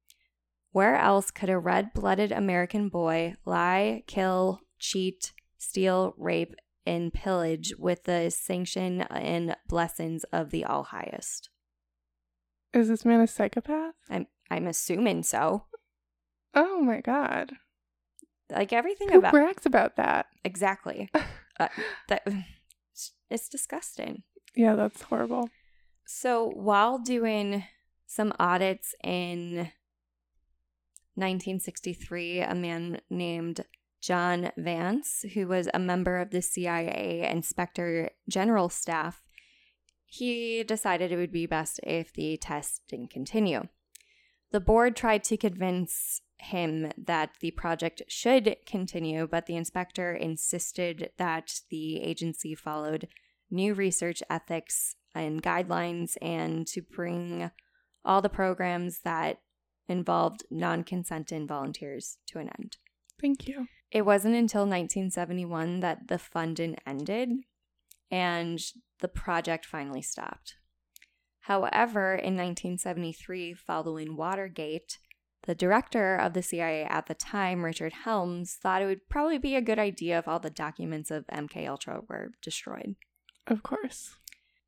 Where 0.72 0.96
else 0.96 1.30
could 1.30 1.50
a 1.50 1.59
red 1.59 1.92
blooded 1.92 2.33
American 2.33 2.88
boy 2.88 3.37
lie, 3.44 4.04
kill, 4.06 4.61
cheat, 4.78 5.33
steal, 5.59 6.14
rape, 6.16 6.54
and 6.87 7.12
pillage 7.12 7.72
with 7.78 8.04
the 8.04 8.30
sanction 8.30 9.02
and 9.02 9.56
blessings 9.68 10.24
of 10.33 10.50
the 10.50 10.64
All 10.64 10.85
Highest? 10.85 11.50
is 12.72 12.88
this 12.88 13.04
man 13.04 13.20
a 13.20 13.26
psychopath? 13.26 13.94
I'm 14.09 14.26
I'm 14.50 14.66
assuming 14.66 15.22
so. 15.22 15.64
Oh 16.54 16.80
my 16.80 17.00
god. 17.00 17.52
Like 18.50 18.72
everything 18.72 19.10
Who 19.10 19.18
about 19.18 19.32
brags 19.32 19.66
about 19.66 19.96
that? 19.96 20.26
exactly. 20.44 21.10
Uh, 21.58 21.68
that 22.08 22.26
it's 23.28 23.50
disgusting. 23.50 24.22
Yeah, 24.56 24.76
that's 24.76 25.02
horrible. 25.02 25.50
So 26.06 26.48
while 26.54 26.98
doing 26.98 27.64
some 28.06 28.32
audits 28.40 28.94
in 29.04 29.70
1963, 31.16 32.40
a 32.40 32.54
man 32.54 33.00
named 33.10 33.66
John 34.00 34.52
Vance, 34.56 35.24
who 35.34 35.46
was 35.46 35.68
a 35.74 35.78
member 35.78 36.18
of 36.18 36.30
the 36.30 36.40
CIA 36.40 37.28
Inspector 37.30 38.10
General 38.28 38.68
staff, 38.68 39.22
he 40.06 40.64
decided 40.64 41.12
it 41.12 41.16
would 41.16 41.30
be 41.30 41.46
best 41.46 41.78
if 41.82 42.12
the 42.12 42.36
test 42.38 42.82
didn't 42.88 43.10
continue. 43.10 43.68
The 44.50 44.60
board 44.60 44.96
tried 44.96 45.22
to 45.24 45.36
convince 45.36 46.22
him 46.40 46.92
that 46.96 47.31
the 47.40 47.50
project 47.53 48.03
should 48.09 48.57
continue, 48.66 49.26
but 49.26 49.46
the 49.46 49.57
inspector 49.57 50.14
insisted 50.14 51.11
that 51.18 51.61
the 51.70 52.00
agency 52.00 52.55
followed 52.55 53.09
new 53.50 53.74
research 53.74 54.22
ethics 54.31 54.94
and 55.14 55.42
guidelines 55.42 56.16
and 56.22 56.66
to 56.68 56.83
bring 56.83 57.50
all 58.05 58.22
the 58.22 58.29
programs 58.29 59.00
that 59.00 59.40
involved 59.88 60.44
non 60.50 60.85
consenting 60.85 61.46
volunteers 61.46 62.18
to 62.29 62.38
an 62.38 62.48
end. 62.59 62.76
Thank 63.20 63.46
you. 63.46 63.66
It 63.90 64.03
wasn't 64.03 64.37
until 64.37 64.62
1971 64.62 65.81
that 65.81 66.09
the 66.09 66.18
funding 66.18 66.76
ended 66.87 67.31
and 68.11 68.61
the 69.00 69.09
project 69.09 69.66
finally 69.66 70.03
stopped. 70.03 70.55
However, 71.40 72.14
in 72.14 72.37
1973, 72.37 73.55
following 73.55 74.16
Watergate, 74.16 74.98
the 75.44 75.55
director 75.55 76.16
of 76.16 76.35
the 76.35 76.42
CIA 76.42 76.85
at 76.85 77.07
the 77.07 77.14
time, 77.14 77.64
Richard 77.64 77.92
Helms, 78.05 78.55
thought 78.55 78.83
it 78.83 78.87
would 78.87 79.09
probably 79.09 79.38
be 79.38 79.57
a 79.57 79.61
good 79.62 79.79
idea 79.79 80.18
if 80.18 80.29
all 80.29 80.38
the 80.38 80.50
documents 80.50 81.11
of 81.11 81.26
MK 81.29 81.66
Ultra 81.68 82.03
were 82.09 82.33
destroyed. 82.42 82.96
Of 83.46 83.62
course. 83.62 84.16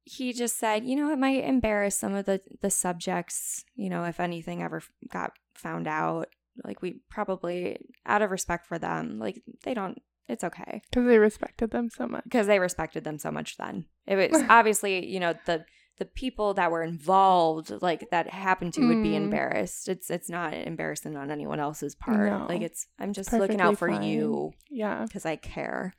He 0.04 0.32
just 0.32 0.58
said, 0.58 0.84
you 0.84 0.96
know, 0.96 1.12
it 1.12 1.18
might 1.18 1.44
embarrass 1.44 1.94
some 1.96 2.14
of 2.14 2.24
the 2.26 2.40
the 2.60 2.70
subjects, 2.70 3.64
you 3.76 3.88
know, 3.88 4.04
if 4.04 4.18
anything 4.18 4.62
ever 4.62 4.82
got 5.10 5.32
found 5.54 5.86
out. 5.86 6.28
Like 6.64 6.82
we 6.82 7.00
probably 7.08 7.78
out 8.04 8.20
of 8.20 8.30
respect 8.30 8.66
for 8.66 8.78
them, 8.78 9.18
like 9.18 9.42
they 9.64 9.72
don't 9.74 10.02
it's 10.28 10.44
okay 10.44 10.82
Because 10.90 11.06
they 11.06 11.18
respected 11.18 11.70
them 11.70 11.90
so 11.90 12.06
much. 12.06 12.24
because 12.24 12.46
they 12.46 12.58
respected 12.58 13.04
them 13.04 13.18
so 13.18 13.30
much 13.30 13.56
then. 13.56 13.86
It 14.06 14.16
was 14.32 14.42
obviously, 14.48 15.06
you 15.06 15.18
know, 15.20 15.34
the 15.46 15.64
the 15.98 16.04
people 16.06 16.54
that 16.54 16.70
were 16.70 16.82
involved, 16.82 17.70
like 17.82 18.10
that 18.10 18.28
happened 18.30 18.74
to, 18.74 18.88
would 18.88 19.02
be 19.02 19.10
Mm. 19.10 19.24
embarrassed. 19.24 19.88
It's 19.88 20.10
it's 20.10 20.28
not 20.30 20.54
embarrassing 20.54 21.16
on 21.16 21.30
anyone 21.30 21.60
else's 21.60 21.94
part. 21.94 22.30
No. 22.30 22.46
Like 22.48 22.62
it's 22.62 22.86
I'm 22.98 23.12
just 23.12 23.30
Perfectly 23.30 23.48
looking 23.56 23.60
out 23.60 23.78
for 23.78 23.88
fine. 23.88 24.02
you 24.02 24.52
Yeah. 24.70 25.04
because 25.04 25.26
I 25.26 25.36
care. 25.36 25.92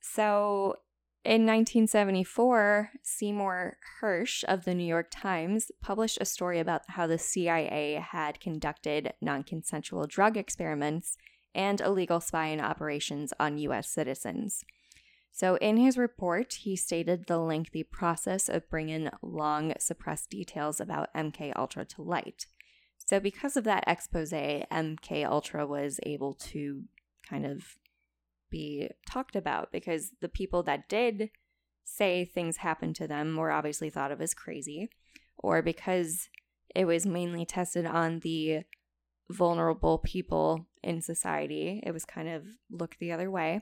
So 0.00 0.76
in 1.24 1.44
1974, 1.46 2.90
Seymour 3.02 3.76
Hersh 4.00 4.42
of 4.44 4.64
the 4.64 4.74
New 4.74 4.84
York 4.86 5.08
Times 5.10 5.70
published 5.82 6.18
a 6.20 6.24
story 6.24 6.58
about 6.58 6.82
how 6.88 7.06
the 7.06 7.18
CIA 7.18 7.94
had 8.02 8.40
conducted 8.40 9.12
non 9.20 9.42
consensual 9.44 10.06
drug 10.06 10.36
experiments 10.36 11.16
and 11.54 11.80
illegal 11.80 12.20
spying 12.20 12.60
operations 12.60 13.32
on 13.38 13.58
U.S. 13.58 13.90
citizens. 13.90 14.64
So, 15.32 15.56
in 15.56 15.76
his 15.76 15.96
report, 15.96 16.52
he 16.62 16.76
stated 16.76 17.26
the 17.26 17.38
lengthy 17.38 17.82
process 17.82 18.48
of 18.48 18.68
bringing 18.68 19.08
long 19.22 19.72
suppressed 19.78 20.30
details 20.30 20.80
about 20.80 21.12
MK 21.14 21.52
Ultra 21.56 21.84
to 21.86 22.02
light. 22.02 22.46
So, 22.98 23.20
because 23.20 23.56
of 23.56 23.64
that 23.64 23.84
expose, 23.86 24.32
MK 24.32 25.24
Ultra 25.24 25.66
was 25.66 26.00
able 26.02 26.34
to 26.34 26.82
kind 27.28 27.46
of 27.46 27.76
be 28.50 28.88
talked 29.08 29.36
about 29.36 29.72
because 29.72 30.10
the 30.20 30.28
people 30.28 30.62
that 30.64 30.88
did 30.88 31.30
say 31.84 32.24
things 32.24 32.58
happened 32.58 32.96
to 32.96 33.06
them 33.06 33.36
were 33.36 33.50
obviously 33.50 33.90
thought 33.90 34.12
of 34.12 34.20
as 34.20 34.34
crazy, 34.34 34.90
or 35.38 35.62
because 35.62 36.28
it 36.74 36.84
was 36.84 37.06
mainly 37.06 37.44
tested 37.44 37.86
on 37.86 38.20
the 38.20 38.60
vulnerable 39.30 39.98
people 39.98 40.66
in 40.82 41.00
society, 41.00 41.80
it 41.84 41.92
was 41.92 42.04
kind 42.04 42.28
of 42.28 42.44
looked 42.70 42.98
the 42.98 43.12
other 43.12 43.30
way. 43.30 43.60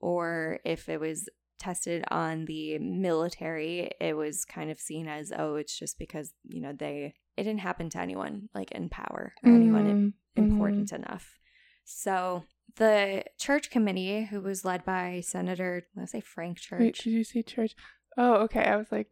Or 0.00 0.58
if 0.64 0.88
it 0.88 1.00
was 1.00 1.28
tested 1.58 2.04
on 2.10 2.44
the 2.44 2.78
military, 2.78 3.90
it 4.00 4.16
was 4.16 4.44
kind 4.44 4.70
of 4.70 4.78
seen 4.78 5.08
as, 5.08 5.32
oh, 5.36 5.56
it's 5.56 5.76
just 5.76 5.98
because, 5.98 6.32
you 6.44 6.60
know, 6.60 6.72
they, 6.72 7.14
it 7.36 7.42
didn't 7.44 7.60
happen 7.60 7.90
to 7.90 7.98
anyone 8.00 8.48
like 8.54 8.70
in 8.72 8.88
power 8.88 9.32
or 9.42 9.50
anyone 9.52 9.86
Mhm. 9.86 10.12
important 10.36 10.92
enough. 10.92 11.36
So 11.84 12.44
the 12.76 13.24
church 13.38 13.70
committee, 13.70 14.24
who 14.26 14.40
was 14.40 14.64
led 14.64 14.84
by 14.84 15.20
Senator, 15.24 15.86
let's 15.96 16.12
say 16.12 16.20
Frank 16.20 16.58
Church. 16.58 16.80
Wait, 16.80 16.94
did 16.98 17.10
you 17.10 17.24
say 17.24 17.42
church? 17.42 17.74
Oh, 18.16 18.34
okay. 18.44 18.62
I 18.62 18.76
was 18.76 18.92
like, 18.92 19.10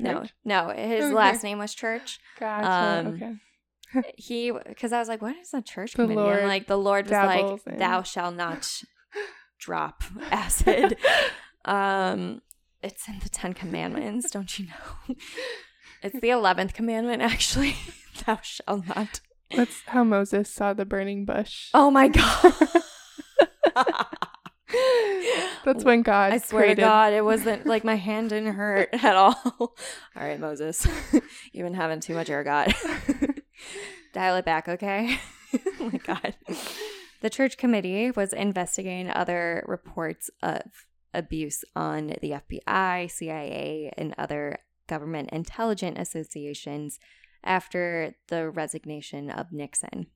no, 0.00 0.20
church? 0.20 0.34
no, 0.44 0.70
his 0.70 1.04
Okay. 1.04 1.14
last 1.14 1.42
name 1.44 1.58
was 1.58 1.74
Church. 1.74 2.18
Gotcha. 2.40 3.06
um, 3.06 3.14
okay. 3.14 3.34
He, 4.16 4.50
because 4.50 4.92
I 4.92 4.98
was 4.98 5.08
like, 5.08 5.22
what 5.22 5.36
is 5.36 5.54
a 5.54 5.62
church 5.62 5.92
The 5.92 6.02
committee? 6.02 6.16
Lord 6.20 6.38
and 6.40 6.48
like 6.48 6.66
the 6.66 6.76
Lord 6.76 7.06
was 7.06 7.12
like, 7.12 7.46
in- 7.66 7.78
thou 7.78 8.02
shall 8.02 8.30
not 8.30 8.82
drop 9.58 10.02
acid. 10.30 10.96
um, 11.64 12.40
it's 12.82 13.08
in 13.08 13.18
the 13.22 13.28
Ten 13.28 13.54
Commandments, 13.54 14.30
don't 14.30 14.58
you 14.58 14.66
know? 14.66 15.14
It's 16.00 16.20
the 16.20 16.30
eleventh 16.30 16.74
commandment, 16.74 17.22
actually. 17.22 17.74
thou 18.26 18.38
shall 18.40 18.84
not. 18.86 19.20
That's 19.50 19.80
how 19.88 20.04
Moses 20.04 20.48
saw 20.48 20.72
the 20.72 20.84
burning 20.84 21.24
bush. 21.24 21.70
Oh 21.74 21.90
my 21.90 22.06
god. 22.06 22.54
That's 25.64 25.82
when 25.84 26.02
God. 26.02 26.32
I 26.32 26.38
swear 26.38 26.62
created- 26.62 26.76
to 26.76 26.82
God, 26.82 27.12
it 27.14 27.24
wasn't 27.24 27.66
like 27.66 27.82
my 27.84 27.96
hand 27.96 28.30
didn't 28.30 28.54
hurt 28.54 28.90
at 28.92 29.16
all. 29.16 29.34
all 29.58 29.74
right, 30.14 30.38
Moses, 30.38 30.86
you've 31.52 31.64
been 31.64 31.74
having 31.74 31.98
too 32.00 32.14
much 32.14 32.30
ergot. 32.30 32.72
Dial 34.12 34.36
it 34.36 34.44
back, 34.44 34.68
okay? 34.68 35.18
oh 35.80 35.90
my 35.92 35.98
God. 35.98 36.36
The 37.20 37.30
church 37.30 37.56
committee 37.56 38.10
was 38.12 38.32
investigating 38.32 39.10
other 39.10 39.64
reports 39.66 40.30
of 40.42 40.62
abuse 41.12 41.64
on 41.74 42.14
the 42.20 42.40
FBI, 42.42 43.10
CIA, 43.10 43.92
and 43.96 44.14
other 44.16 44.58
government 44.86 45.30
intelligence 45.30 45.98
associations 45.98 47.00
after 47.42 48.14
the 48.28 48.50
resignation 48.50 49.30
of 49.30 49.52
Nixon. 49.52 50.06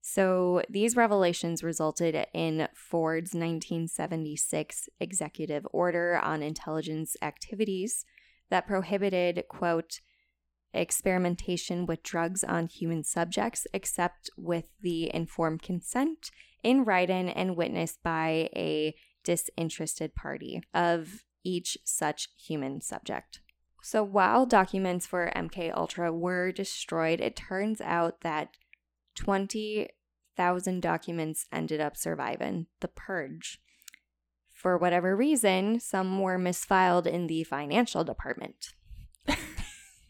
So 0.00 0.62
these 0.70 0.94
revelations 0.94 1.64
resulted 1.64 2.26
in 2.32 2.68
Ford's 2.72 3.34
1976 3.34 4.88
executive 5.00 5.66
order 5.72 6.20
on 6.22 6.42
intelligence 6.44 7.16
activities 7.20 8.04
that 8.48 8.68
prohibited, 8.68 9.44
quote, 9.48 10.00
experimentation 10.76 11.86
with 11.86 12.02
drugs 12.02 12.44
on 12.44 12.66
human 12.66 13.04
subjects 13.04 13.66
except 13.72 14.30
with 14.36 14.68
the 14.80 15.12
informed 15.14 15.62
consent 15.62 16.30
in 16.62 16.84
writing 16.84 17.28
and 17.30 17.56
witnessed 17.56 18.02
by 18.02 18.48
a 18.54 18.94
disinterested 19.24 20.14
party 20.14 20.62
of 20.74 21.24
each 21.44 21.78
such 21.84 22.28
human 22.36 22.80
subject. 22.80 23.40
So 23.82 24.02
while 24.02 24.46
documents 24.46 25.06
for 25.06 25.30
MK 25.36 25.72
Ultra 25.76 26.12
were 26.12 26.50
destroyed, 26.50 27.20
it 27.20 27.36
turns 27.36 27.80
out 27.80 28.22
that 28.22 28.48
20,000 29.14 30.82
documents 30.82 31.46
ended 31.52 31.80
up 31.80 31.96
surviving 31.96 32.66
the 32.80 32.88
purge. 32.88 33.60
For 34.52 34.76
whatever 34.76 35.14
reason, 35.14 35.78
some 35.78 36.18
were 36.20 36.38
misfiled 36.38 37.06
in 37.06 37.26
the 37.26 37.44
financial 37.44 38.02
department. 38.02 38.74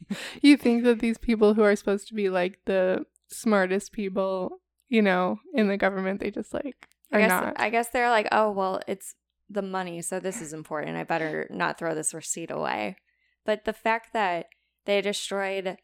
You 0.42 0.57
think 0.57 0.85
that 0.85 1.01
these 1.01 1.19
people 1.19 1.55
who 1.55 1.62
are 1.62 1.77
supposed 1.77 2.09
to 2.09 2.14
be 2.14 2.29
like 2.29 2.59
the 2.66 3.07
smartest 3.29 3.92
people, 3.92 4.61
you 4.88 5.03
know, 5.03 5.40
in 5.53 5.69
the 5.69 5.77
government, 5.77 6.21
they 6.21 6.31
just 6.31 6.55
like 6.55 6.88
I 7.12 7.16
are 7.16 7.21
guess, 7.21 7.29
not. 7.31 7.55
I 7.57 7.71
guess 7.71 7.88
they're 7.88 8.11
like, 8.11 8.29
oh, 8.33 8.51
well, 8.51 8.81
it's 8.87 9.14
the 9.49 9.62
money, 9.62 10.03
so 10.03 10.21
this 10.21 10.40
is 10.40 10.53
important. 10.53 10.97
I 10.97 11.05
better 11.05 11.47
not 11.51 11.79
throw 11.79 11.95
this 11.95 12.14
receipt 12.14 12.51
away. 12.51 12.97
But 13.45 13.64
the 13.64 13.73
fact 13.73 14.12
that 14.12 14.47
they 14.87 15.01
destroyed 15.01 15.77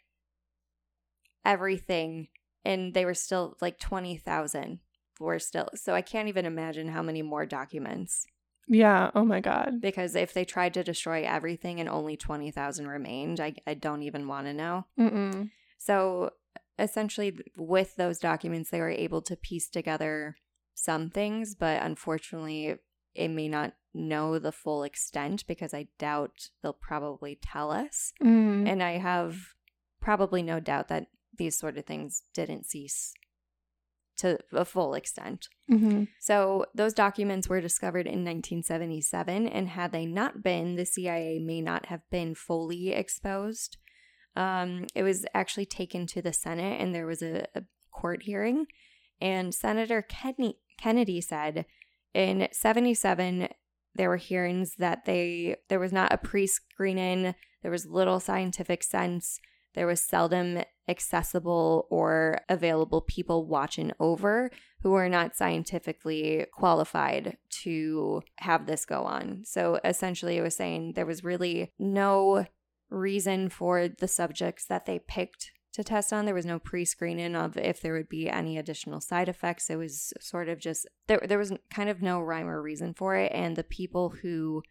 everything 1.44 2.28
and 2.64 2.94
they 2.94 3.04
were 3.04 3.14
still 3.14 3.56
like 3.60 3.78
20,000 3.78 4.80
were 5.20 5.38
still, 5.38 5.68
so 5.74 5.94
I 5.94 6.02
can't 6.02 6.28
even 6.28 6.46
imagine 6.46 6.88
how 6.88 7.02
many 7.02 7.22
more 7.22 7.46
documents. 7.46 8.26
Yeah. 8.68 9.10
Oh 9.14 9.24
my 9.24 9.40
God. 9.40 9.80
Because 9.80 10.14
if 10.14 10.32
they 10.32 10.44
tried 10.44 10.74
to 10.74 10.84
destroy 10.84 11.24
everything 11.24 11.80
and 11.80 11.88
only 11.88 12.16
20,000 12.16 12.86
remained, 12.86 13.40
I, 13.40 13.54
I 13.66 13.74
don't 13.74 14.02
even 14.02 14.28
want 14.28 14.46
to 14.46 14.54
know. 14.54 14.86
Mm-mm. 14.98 15.50
So 15.78 16.30
essentially, 16.78 17.38
with 17.56 17.96
those 17.96 18.18
documents, 18.18 18.70
they 18.70 18.80
were 18.80 18.90
able 18.90 19.22
to 19.22 19.36
piece 19.36 19.68
together 19.68 20.36
some 20.74 21.10
things, 21.10 21.54
but 21.54 21.82
unfortunately, 21.82 22.76
it 23.14 23.28
may 23.28 23.48
not 23.48 23.74
know 23.94 24.38
the 24.38 24.52
full 24.52 24.84
extent 24.84 25.46
because 25.46 25.74
I 25.74 25.88
doubt 25.98 26.48
they'll 26.62 26.72
probably 26.72 27.38
tell 27.42 27.70
us. 27.70 28.12
Mm. 28.22 28.68
And 28.68 28.82
I 28.82 28.92
have 28.98 29.36
probably 30.00 30.42
no 30.42 30.60
doubt 30.60 30.88
that 30.88 31.06
these 31.36 31.58
sort 31.58 31.78
of 31.78 31.84
things 31.84 32.22
didn't 32.34 32.66
cease 32.66 33.12
to 34.22 34.38
a 34.52 34.64
full 34.64 34.94
extent. 34.94 35.48
hmm 35.68 36.04
So 36.20 36.66
those 36.74 36.94
documents 36.94 37.48
were 37.48 37.60
discovered 37.60 38.06
in 38.06 38.24
1977, 38.24 39.46
and 39.48 39.68
had 39.68 39.92
they 39.92 40.06
not 40.06 40.42
been, 40.42 40.76
the 40.76 40.86
CIA 40.86 41.38
may 41.38 41.60
not 41.60 41.86
have 41.86 42.08
been 42.10 42.34
fully 42.34 42.92
exposed. 42.92 43.76
Um, 44.34 44.86
it 44.94 45.02
was 45.02 45.26
actually 45.34 45.66
taken 45.66 46.06
to 46.08 46.22
the 46.22 46.32
Senate, 46.32 46.80
and 46.80 46.94
there 46.94 47.06
was 47.06 47.22
a, 47.22 47.46
a 47.54 47.62
court 47.90 48.22
hearing. 48.22 48.66
And 49.20 49.54
Senator 49.54 50.02
Kennedy, 50.02 50.58
Kennedy 50.78 51.20
said 51.20 51.66
in 52.14 52.48
77 52.50 53.48
there 53.94 54.08
were 54.08 54.16
hearings 54.16 54.76
that 54.78 55.04
they 55.04 55.56
there 55.68 55.78
was 55.78 55.92
not 55.92 56.12
a 56.12 56.18
pre-screening, 56.18 57.34
there 57.62 57.70
was 57.70 57.86
little 57.86 58.20
scientific 58.20 58.82
sense, 58.82 59.38
there 59.74 59.86
was 59.86 60.00
seldom 60.00 60.62
accessible 60.88 61.86
or 61.90 62.40
available 62.48 63.00
people 63.00 63.46
watching 63.46 63.92
over 64.00 64.50
who 64.82 64.90
were 64.90 65.08
not 65.08 65.36
scientifically 65.36 66.46
qualified 66.52 67.36
to 67.48 68.22
have 68.38 68.66
this 68.66 68.84
go 68.84 69.02
on. 69.04 69.42
So 69.44 69.78
essentially, 69.84 70.36
it 70.36 70.42
was 70.42 70.56
saying 70.56 70.92
there 70.94 71.06
was 71.06 71.24
really 71.24 71.72
no 71.78 72.46
reason 72.90 73.48
for 73.48 73.88
the 73.88 74.08
subjects 74.08 74.66
that 74.66 74.86
they 74.86 74.98
picked 74.98 75.52
to 75.72 75.82
test 75.82 76.12
on. 76.12 76.24
There 76.24 76.34
was 76.34 76.46
no 76.46 76.58
pre 76.58 76.84
screening 76.84 77.34
of 77.34 77.56
if 77.56 77.80
there 77.80 77.94
would 77.94 78.08
be 78.08 78.28
any 78.28 78.58
additional 78.58 79.00
side 79.00 79.28
effects. 79.28 79.70
It 79.70 79.76
was 79.76 80.12
sort 80.20 80.48
of 80.48 80.58
just, 80.58 80.86
there, 81.06 81.22
there 81.26 81.38
was 81.38 81.52
kind 81.70 81.88
of 81.88 82.02
no 82.02 82.20
rhyme 82.20 82.48
or 82.48 82.60
reason 82.60 82.92
for 82.92 83.16
it. 83.16 83.32
And 83.32 83.56
the 83.56 83.64
people 83.64 84.10
who 84.22 84.62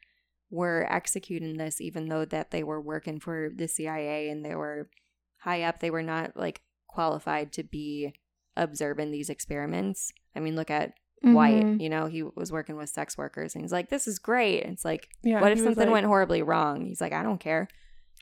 were 0.51 0.85
executing 0.89 1.57
this, 1.57 1.81
even 1.81 2.07
though 2.09 2.25
that 2.25 2.51
they 2.51 2.63
were 2.63 2.79
working 2.81 3.19
for 3.19 3.49
the 3.55 3.67
CIA 3.67 4.29
and 4.29 4.45
they 4.45 4.53
were 4.53 4.89
high 5.37 5.63
up, 5.63 5.79
they 5.79 5.89
were 5.89 6.03
not 6.03 6.35
like 6.37 6.61
qualified 6.87 7.51
to 7.53 7.63
be 7.63 8.13
observing 8.55 9.11
these 9.11 9.29
experiments. 9.29 10.11
I 10.35 10.39
mean, 10.41 10.55
look 10.55 10.69
at 10.69 10.93
White, 11.23 11.63
Mhm. 11.63 11.79
you 11.79 11.87
know, 11.87 12.07
he 12.07 12.23
was 12.23 12.51
working 12.51 12.75
with 12.75 12.89
sex 12.89 13.15
workers 13.15 13.53
and 13.53 13.63
he's 13.63 13.71
like, 13.71 13.89
this 13.89 14.07
is 14.07 14.17
great. 14.17 14.63
It's 14.63 14.83
like, 14.83 15.07
Yeah. 15.21 15.39
what 15.39 15.51
if 15.51 15.59
something 15.59 15.85
like- 15.85 15.91
went 15.93 16.07
horribly 16.07 16.41
wrong? 16.41 16.83
He's 16.85 16.99
like, 16.99 17.13
I 17.13 17.21
don't 17.21 17.39
care. 17.39 17.67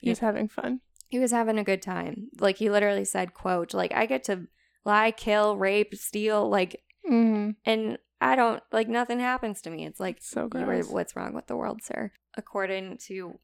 He 0.01 0.09
was 0.09 0.19
having 0.19 0.49
fun. 0.49 0.81
He 1.07 1.17
was 1.17 1.31
having 1.31 1.57
a 1.57 1.63
good 1.63 1.81
time. 1.81 2.27
Like 2.39 2.57
he 2.57 2.69
literally 2.69 3.05
said, 3.05 3.33
quote, 3.33 3.73
like 3.73 3.93
I 3.93 4.05
get 4.05 4.25
to 4.25 4.47
lie, 4.85 5.11
kill, 5.11 5.55
rape, 5.57 5.95
steal, 5.95 6.47
like 6.49 6.83
Mm. 7.09 7.55
and 7.65 7.97
I 8.21 8.35
don't 8.35 8.61
like 8.71 8.87
nothing 8.87 9.19
happens 9.19 9.61
to 9.61 9.69
me. 9.69 9.85
It's 9.85 9.99
like 9.99 10.17
So 10.21 10.47
gross. 10.47 10.89
what's 10.89 11.15
wrong 11.15 11.33
with 11.33 11.47
the 11.47 11.55
world, 11.55 11.81
sir? 11.83 12.11
According 12.35 12.97
to 13.07 13.39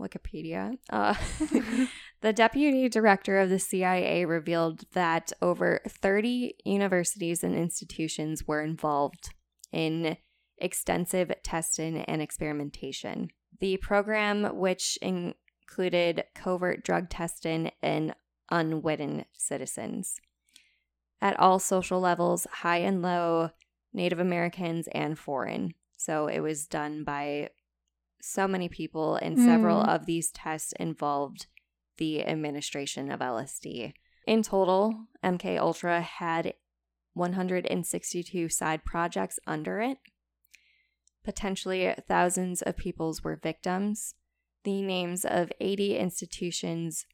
Wikipedia, 0.00 0.78
uh, 0.90 1.14
the 2.20 2.32
deputy 2.32 2.88
director 2.88 3.38
of 3.38 3.50
the 3.50 3.58
CIA 3.58 4.24
revealed 4.24 4.84
that 4.92 5.32
over 5.40 5.80
30 5.88 6.54
universities 6.64 7.44
and 7.44 7.54
institutions 7.54 8.46
were 8.46 8.62
involved 8.62 9.30
in 9.72 10.16
extensive 10.58 11.32
testing 11.42 11.98
and 11.98 12.20
experimentation. 12.20 13.28
The 13.60 13.76
program, 13.78 14.56
which 14.56 14.98
included 15.00 16.24
covert 16.34 16.84
drug 16.84 17.08
testing 17.08 17.70
and 17.82 18.14
unwitting 18.50 19.24
citizens 19.32 20.16
at 21.20 21.38
all 21.38 21.58
social 21.58 22.00
levels, 22.00 22.46
high 22.52 22.78
and 22.78 23.02
low, 23.02 23.50
Native 23.92 24.18
Americans 24.18 24.88
and 24.92 25.18
foreign. 25.18 25.74
So 25.96 26.26
it 26.26 26.40
was 26.40 26.66
done 26.66 27.04
by 27.04 27.50
so 28.20 28.48
many 28.48 28.68
people, 28.68 29.14
and 29.16 29.38
several 29.38 29.82
Mm. 29.82 29.88
of 29.94 30.06
these 30.06 30.30
tests 30.30 30.72
involved 30.78 31.46
the 31.98 32.24
administration 32.26 33.10
of 33.10 33.20
LSD. 33.20 33.94
In 34.26 34.42
total, 34.42 35.06
MK 35.22 35.56
Ultra 35.56 36.00
had 36.02 36.54
162 37.14 38.48
side 38.48 38.84
projects 38.84 39.38
under 39.46 39.80
it. 39.80 39.98
Potentially 41.24 41.94
thousands 42.06 42.62
of 42.62 42.76
peoples 42.76 43.22
were 43.22 43.36
victims. 43.36 44.14
The 44.64 44.82
names 44.82 45.24
of 45.24 45.52
80 45.60 45.96
institutions 45.96 47.06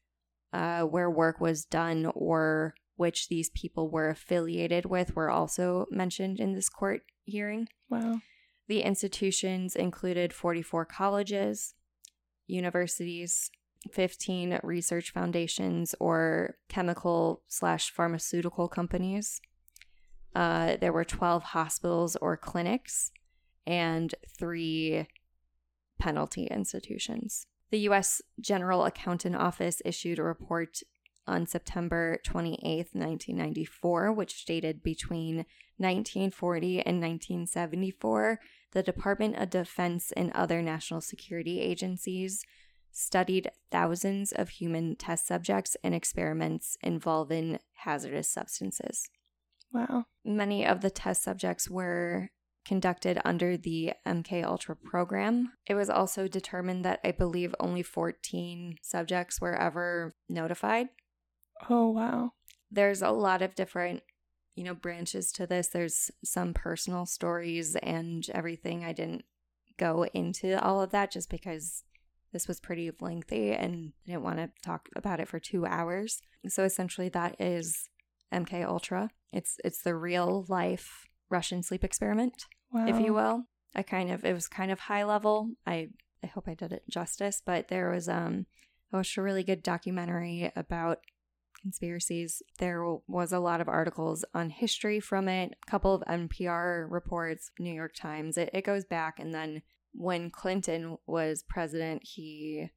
uh, 0.52 0.82
where 0.82 1.10
work 1.10 1.40
was 1.40 1.64
done 1.64 2.10
or 2.14 2.74
which 2.96 3.28
these 3.28 3.50
people 3.50 3.90
were 3.90 4.08
affiliated 4.08 4.86
with 4.86 5.16
were 5.16 5.30
also 5.30 5.86
mentioned 5.90 6.40
in 6.40 6.54
this 6.54 6.68
court 6.68 7.02
hearing. 7.24 7.68
Wow. 7.90 8.20
The 8.68 8.82
institutions 8.82 9.76
included 9.76 10.32
44 10.32 10.84
colleges, 10.86 11.74
universities, 12.46 13.50
15 13.92 14.60
research 14.62 15.12
foundations 15.12 15.94
or 16.00 16.56
chemical 16.68 17.42
slash 17.48 17.90
pharmaceutical 17.90 18.68
companies. 18.68 19.40
Uh, 20.34 20.76
there 20.80 20.92
were 20.92 21.04
12 21.04 21.42
hospitals 21.42 22.16
or 22.16 22.36
clinics 22.36 23.12
and 23.66 24.14
three 24.38 25.06
penalty 25.98 26.46
institutions. 26.46 27.46
The 27.70 27.80
U.S. 27.80 28.22
General 28.40 28.84
Accountant 28.84 29.36
Office 29.36 29.80
issued 29.84 30.18
a 30.18 30.22
report 30.22 30.78
on 31.26 31.46
September 31.46 32.18
28, 32.24 32.88
1994, 32.92 34.12
which 34.12 34.34
stated 34.34 34.82
between 34.82 35.46
1940 35.78 36.80
and 36.80 37.00
1974, 37.00 38.40
the 38.72 38.82
Department 38.82 39.36
of 39.36 39.50
Defense 39.50 40.12
and 40.16 40.32
other 40.32 40.62
national 40.62 41.00
security 41.00 41.60
agencies 41.60 42.44
studied 42.90 43.50
thousands 43.70 44.32
of 44.32 44.48
human 44.50 44.96
test 44.96 45.26
subjects 45.26 45.76
and 45.82 45.94
experiments 45.94 46.76
involving 46.82 47.58
hazardous 47.74 48.28
substances. 48.28 49.08
Wow. 49.72 50.04
Many 50.24 50.64
of 50.64 50.80
the 50.80 50.90
test 50.90 51.24
subjects 51.24 51.68
were 51.68 52.30
conducted 52.64 53.20
under 53.24 53.56
the 53.56 53.92
MK 54.06 54.44
Ultra 54.44 54.76
program. 54.76 55.52
It 55.66 55.74
was 55.74 55.90
also 55.90 56.28
determined 56.28 56.84
that 56.84 57.00
I 57.04 57.10
believe 57.10 57.54
only 57.60 57.82
14 57.82 58.76
subjects 58.80 59.40
were 59.40 59.54
ever 59.54 60.14
notified. 60.28 60.88
Oh, 61.70 61.88
wow. 61.90 62.32
There's 62.70 63.02
a 63.02 63.10
lot 63.10 63.42
of 63.42 63.54
different, 63.54 64.02
you 64.54 64.64
know, 64.64 64.74
branches 64.74 65.30
to 65.32 65.46
this. 65.46 65.68
There's 65.68 66.10
some 66.24 66.54
personal 66.54 67.06
stories 67.06 67.76
and 67.76 68.28
everything. 68.34 68.84
I 68.84 68.92
didn't 68.92 69.24
go 69.78 70.04
into 70.14 70.60
all 70.62 70.80
of 70.82 70.90
that 70.90 71.10
just 71.10 71.28
because 71.30 71.84
this 72.32 72.48
was 72.48 72.60
pretty 72.60 72.90
lengthy 73.00 73.52
and 73.52 73.92
I 74.06 74.10
didn't 74.12 74.22
want 74.24 74.38
to 74.38 74.50
talk 74.62 74.88
about 74.96 75.20
it 75.20 75.28
for 75.28 75.38
2 75.38 75.66
hours. 75.66 76.20
So 76.48 76.64
essentially 76.64 77.08
that 77.10 77.40
is 77.40 77.88
MK 78.32 78.64
Ultra. 78.66 79.10
It's 79.32 79.56
it's 79.64 79.82
the 79.82 79.94
real 79.94 80.44
life 80.48 81.06
Russian 81.30 81.62
sleep 81.62 81.84
experiment, 81.84 82.44
Wow. 82.72 82.86
if 82.88 83.00
you 83.00 83.12
will. 83.14 83.44
I 83.74 83.82
kind 83.82 84.10
of 84.10 84.24
it 84.24 84.32
was 84.32 84.46
kind 84.48 84.70
of 84.70 84.80
high 84.80 85.04
level. 85.04 85.50
I 85.66 85.90
I 86.22 86.26
hope 86.28 86.48
I 86.48 86.54
did 86.54 86.72
it 86.72 86.82
justice, 86.88 87.40
but 87.44 87.68
there 87.68 87.90
was 87.90 88.08
um 88.08 88.46
I 88.92 88.96
watched 88.96 89.16
a 89.16 89.22
really 89.22 89.44
good 89.44 89.62
documentary 89.62 90.50
about 90.56 90.98
conspiracies. 91.64 92.42
There 92.58 92.84
was 93.08 93.32
a 93.32 93.40
lot 93.40 93.60
of 93.60 93.68
articles 93.68 94.24
on 94.34 94.50
history 94.50 95.00
from 95.00 95.28
it, 95.28 95.56
a 95.66 95.70
couple 95.70 95.94
of 95.94 96.02
NPR 96.02 96.86
reports, 96.88 97.50
New 97.58 97.72
York 97.72 97.94
Times. 97.96 98.36
It, 98.36 98.50
it 98.52 98.64
goes 98.64 98.84
back 98.84 99.18
and 99.18 99.34
then 99.34 99.62
when 99.92 100.30
Clinton 100.30 100.98
was 101.06 101.44
president, 101.48 102.02
he 102.04 102.68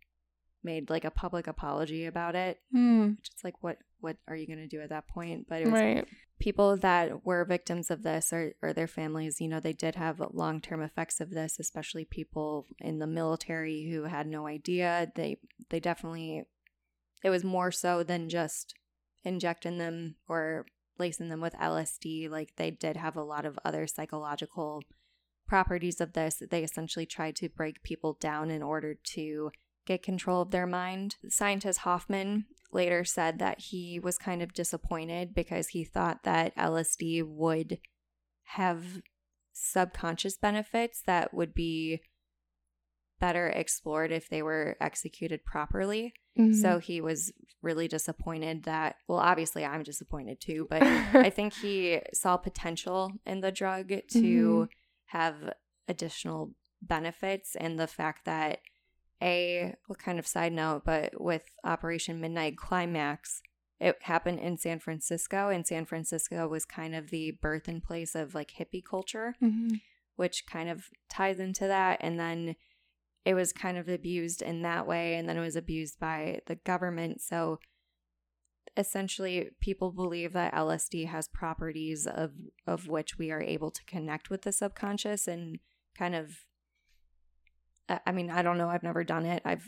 made 0.63 0.89
like 0.89 1.05
a 1.05 1.11
public 1.11 1.47
apology 1.47 2.05
about 2.05 2.35
it. 2.35 2.59
Hmm. 2.71 3.09
Which 3.17 3.29
is 3.35 3.43
like 3.43 3.55
what 3.61 3.77
what 3.99 4.17
are 4.27 4.35
you 4.35 4.45
going 4.45 4.59
to 4.59 4.67
do 4.67 4.81
at 4.81 4.89
that 4.89 5.07
point? 5.07 5.47
But 5.49 5.61
it 5.61 5.65
was 5.65 5.73
Right. 5.81 6.05
people 6.39 6.77
that 6.77 7.25
were 7.25 7.43
victims 7.45 7.89
of 7.89 8.03
this 8.03 8.31
or, 8.31 8.53
or 8.61 8.71
their 8.71 8.87
families, 8.87 9.41
you 9.41 9.47
know, 9.47 9.59
they 9.59 9.73
did 9.73 9.95
have 9.95 10.21
long 10.33 10.61
term 10.61 10.81
effects 10.83 11.19
of 11.19 11.31
this, 11.31 11.57
especially 11.59 12.05
people 12.05 12.67
in 12.79 12.99
the 12.99 13.07
military 13.07 13.89
who 13.91 14.03
had 14.03 14.27
no 14.27 14.45
idea. 14.45 15.11
They 15.15 15.39
they 15.69 15.79
definitely 15.79 16.43
it 17.23 17.29
was 17.29 17.43
more 17.43 17.71
so 17.71 18.03
than 18.03 18.29
just 18.29 18.73
injecting 19.23 19.77
them 19.77 20.15
or 20.27 20.65
lacing 20.99 21.29
them 21.29 21.41
with 21.41 21.53
LSD. 21.53 22.29
Like 22.29 22.55
they 22.55 22.71
did 22.71 22.97
have 22.97 23.15
a 23.15 23.23
lot 23.23 23.45
of 23.45 23.59
other 23.63 23.87
psychological 23.87 24.83
properties 25.47 26.01
of 26.01 26.13
this. 26.13 26.41
They 26.49 26.63
essentially 26.63 27.05
tried 27.05 27.35
to 27.37 27.49
break 27.49 27.83
people 27.83 28.17
down 28.19 28.51
in 28.51 28.61
order 28.61 28.95
to 29.13 29.51
get 29.85 30.03
control 30.03 30.41
of 30.41 30.51
their 30.51 30.67
mind. 30.67 31.15
Scientist 31.29 31.79
Hofmann 31.79 32.45
later 32.71 33.05
said 33.05 33.39
that 33.39 33.59
he 33.59 33.99
was 33.99 34.17
kind 34.17 34.41
of 34.41 34.53
disappointed 34.53 35.33
because 35.33 35.69
he 35.69 35.83
thought 35.83 36.23
that 36.23 36.55
LSD 36.57 37.23
would 37.25 37.79
have 38.43 39.01
subconscious 39.53 40.37
benefits 40.37 41.01
that 41.05 41.33
would 41.33 41.53
be 41.53 42.01
better 43.19 43.47
explored 43.47 44.11
if 44.11 44.29
they 44.29 44.41
were 44.41 44.77
executed 44.79 45.43
properly. 45.45 46.13
Mhm. 46.37 46.53
So 46.61 46.79
he 46.79 47.01
was 47.01 47.31
really 47.61 47.87
disappointed 47.87 48.63
that, 48.63 48.97
well, 49.07 49.19
obviously 49.19 49.65
I'm 49.65 49.83
disappointed 49.83 50.39
too, 50.39 50.67
but 50.69 50.81
I 51.29 51.29
think 51.29 51.53
he 51.53 52.01
saw 52.13 52.37
potential 52.37 53.13
in 53.25 53.41
the 53.41 53.51
drug 53.51 53.89
to 53.89 53.97
Mhm. 54.67 54.69
have 55.05 55.53
additional 55.87 56.53
benefits 56.81 57.55
and 57.55 57.79
the 57.79 57.87
fact 57.87 58.25
that 58.25 58.59
a 59.21 59.73
what 59.87 59.97
kind 59.97 60.19
of 60.19 60.27
side 60.27 60.53
note 60.53 60.83
but 60.85 61.19
with 61.19 61.41
operation 61.63 62.21
midnight 62.21 62.55
climax 62.55 63.41
it 63.79 63.97
happened 64.03 64.37
in 64.39 64.57
san 64.59 64.77
francisco 64.77 65.49
and 65.49 65.65
san 65.65 65.85
francisco 65.85 66.47
was 66.47 66.65
kind 66.65 66.93
of 66.93 67.09
the 67.09 67.31
birth 67.41 67.67
and 67.67 67.81
place 67.83 68.13
of 68.13 68.35
like 68.35 68.51
hippie 68.59 68.83
culture 68.85 69.33
Mhm. 69.41 69.81
which 70.17 70.45
kind 70.45 70.69
of 70.69 70.89
ties 71.09 71.39
into 71.39 71.65
that. 71.67 71.97
And 72.01 72.19
then 72.19 72.55
it 73.27 73.33
was 73.33 73.51
kind 73.51 73.77
of 73.77 73.89
abused 73.89 74.41
in 74.41 74.61
that 74.61 74.87
way. 74.87 75.15
And 75.15 75.27
then 75.27 75.35
it 75.37 75.41
was 75.41 75.55
abused 75.57 75.99
by 75.99 76.39
the 76.45 76.55
government. 76.55 77.21
So 77.21 77.59
essentially, 78.75 79.49
people 79.59 79.91
believe 79.91 80.33
that 80.33 80.53
LSD 80.53 81.07
has 81.07 81.27
properties 81.27 82.07
of, 82.07 82.31
of 82.65 82.87
which 82.87 83.17
we 83.17 83.31
are 83.31 83.41
able 83.41 83.71
to 83.71 83.83
connect 83.85 84.29
with 84.29 84.43
the 84.43 84.51
subconscious 84.51 85.27
and 85.27 85.59
kind 85.97 86.15
of. 86.15 86.31
I 88.05 88.11
mean, 88.11 88.29
I 88.29 88.41
don't 88.41 88.57
know. 88.57 88.69
I've 88.69 88.83
never 88.83 89.03
done 89.03 89.25
it. 89.25 89.41
I've 89.45 89.67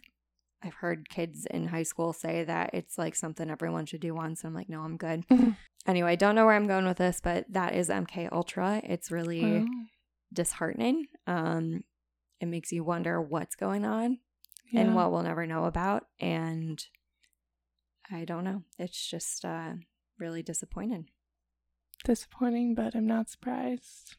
I've 0.62 0.74
heard 0.76 1.07
kids 1.10 1.45
in 1.49 1.68
high 1.68 1.84
school 1.84 2.12
say 2.12 2.43
that 2.43 2.72
it's 2.74 2.97
like 2.97 3.16
something 3.16 3.49
everyone 3.49 3.86
should 3.86 4.01
do 4.01 4.14
once. 4.14 4.43
I'm 4.43 4.53
like, 4.53 4.68
no, 4.70 4.82
I'm 4.82 4.97
good. 4.97 5.26
Mhm. 5.30 5.55
Anyway, 5.88 6.12
I 6.12 6.16
don't 6.18 6.36
know 6.36 6.45
where 6.45 6.55
I'm 6.55 6.68
going 6.68 6.86
with 6.86 6.97
this, 6.97 7.22
but 7.24 7.45
that 7.49 7.74
is 7.76 7.89
MK 7.89 8.28
Ultra. 8.32 8.82
It's 8.84 9.10
really 9.10 9.60
Wow. 9.60 9.66
disheartening. 10.34 11.07
Um, 11.28 11.84
it 12.40 12.48
makes 12.48 12.72
you 12.72 12.84
wonder 12.84 13.22
what's 13.22 13.56
going 13.56 13.86
on 13.86 14.20
Yeah. 14.72 14.82
and 14.82 14.96
what 14.96 15.12
we'll 15.12 15.24
never 15.24 15.46
know 15.46 15.66
about. 15.66 16.06
And 16.20 16.84
I 18.12 18.26
don't 18.26 18.44
know. 18.44 18.64
It's 18.78 19.10
just 19.10 19.46
uh, 19.46 19.74
really 20.18 20.42
disappointing. 20.42 21.10
Disappointing, 22.04 22.76
but 22.76 22.96
I'm 22.96 23.08
not 23.08 23.30
surprised. 23.30 24.16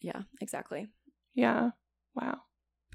Yeah, 0.00 0.22
exactly. 0.40 0.88
Yeah. 1.34 1.70
Wow. 2.14 2.38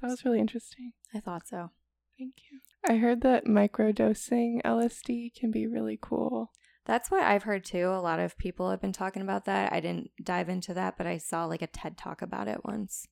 That 0.00 0.08
was 0.10 0.24
really 0.24 0.40
interesting. 0.40 0.92
I 1.14 1.20
thought 1.20 1.48
so. 1.48 1.70
Thank 2.18 2.34
you. 2.50 2.60
I 2.88 2.96
heard 2.98 3.22
that 3.22 3.46
microdosing 3.46 4.62
LSD 4.62 5.34
can 5.34 5.50
be 5.50 5.66
really 5.66 5.98
cool. 6.00 6.52
That's 6.86 7.10
what 7.10 7.22
I've 7.22 7.42
heard 7.44 7.64
too. 7.64 7.88
A 7.88 8.00
lot 8.00 8.20
of 8.20 8.38
people 8.38 8.70
have 8.70 8.80
been 8.80 8.92
talking 8.92 9.22
about 9.22 9.44
that. 9.46 9.72
I 9.72 9.80
didn't 9.80 10.10
dive 10.22 10.48
into 10.48 10.74
that, 10.74 10.96
but 10.96 11.06
I 11.06 11.18
saw 11.18 11.44
like 11.44 11.62
a 11.62 11.66
TED 11.66 11.96
talk 11.98 12.22
about 12.22 12.48
it 12.48 12.64
once. 12.64 13.06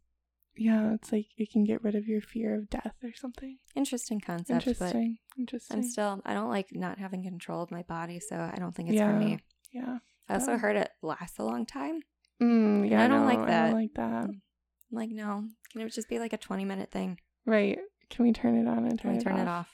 Yeah, 0.58 0.94
it's 0.94 1.12
like 1.12 1.26
it 1.36 1.50
can 1.52 1.64
get 1.64 1.82
rid 1.84 1.94
of 1.94 2.06
your 2.08 2.20
fear 2.20 2.54
of 2.56 2.68
death 2.68 2.94
or 3.02 3.10
something. 3.14 3.58
Interesting 3.76 4.20
concept, 4.20 4.50
Interesting. 4.66 5.18
but 5.36 5.40
Interesting. 5.40 5.76
I'm 5.76 5.82
still 5.84 6.20
I 6.24 6.34
don't 6.34 6.48
like 6.50 6.68
not 6.72 6.98
having 6.98 7.22
control 7.22 7.62
of 7.62 7.70
my 7.70 7.82
body, 7.82 8.18
so 8.20 8.36
I 8.36 8.56
don't 8.58 8.74
think 8.74 8.88
it's 8.90 8.96
Yeah. 8.98 9.12
for 9.12 9.18
me. 9.18 9.38
yeah. 9.72 9.98
I 10.28 10.34
also 10.34 10.56
heard 10.58 10.76
it 10.76 10.90
lasts 11.02 11.38
a 11.38 11.44
long 11.44 11.64
time. 11.64 12.00
Mm, 12.42 12.90
yeah. 12.90 13.02
I 13.04 13.08
don't 13.08 13.20
no, 13.20 13.26
like 13.26 13.38
I 13.38 13.46
that. 13.46 13.66
don't 13.70 13.80
like 13.80 13.94
that. 13.94 14.24
I'm 14.24 14.42
like, 14.90 15.10
no, 15.10 15.44
can 15.72 15.80
it 15.80 15.92
just 15.92 16.08
be 16.08 16.18
like 16.18 16.32
a 16.32 16.36
20 16.38 16.64
minute 16.64 16.90
thing? 16.90 17.18
Right. 17.46 17.78
Can 18.10 18.24
we 18.24 18.32
turn 18.32 18.56
it 18.56 18.68
on 18.68 18.78
and 18.78 18.90
Can 18.90 18.98
turn, 18.98 19.16
we 19.16 19.22
turn 19.22 19.38
it 19.38 19.48
off? 19.48 19.68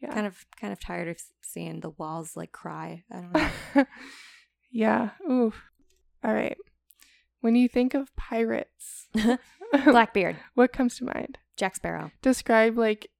Yeah. 0.00 0.12
Kind 0.14 0.26
of, 0.26 0.44
kind 0.60 0.72
of 0.72 0.80
tired 0.80 1.08
of 1.08 1.18
seeing 1.42 1.80
the 1.80 1.90
walls 1.90 2.36
like 2.36 2.52
cry. 2.52 3.04
I 3.10 3.14
don't 3.20 3.32
know. 3.76 3.84
yeah. 4.70 5.10
Oof. 5.30 5.62
All 6.24 6.32
right. 6.32 6.56
When 7.42 7.54
you 7.56 7.68
think 7.68 7.92
of 7.94 8.14
pirates, 8.16 9.08
Blackbeard, 9.84 10.36
what 10.54 10.72
comes 10.72 10.96
to 10.96 11.04
mind? 11.04 11.38
Jack 11.56 11.76
Sparrow, 11.76 12.10
Describe 12.22 12.78
like 12.78 13.10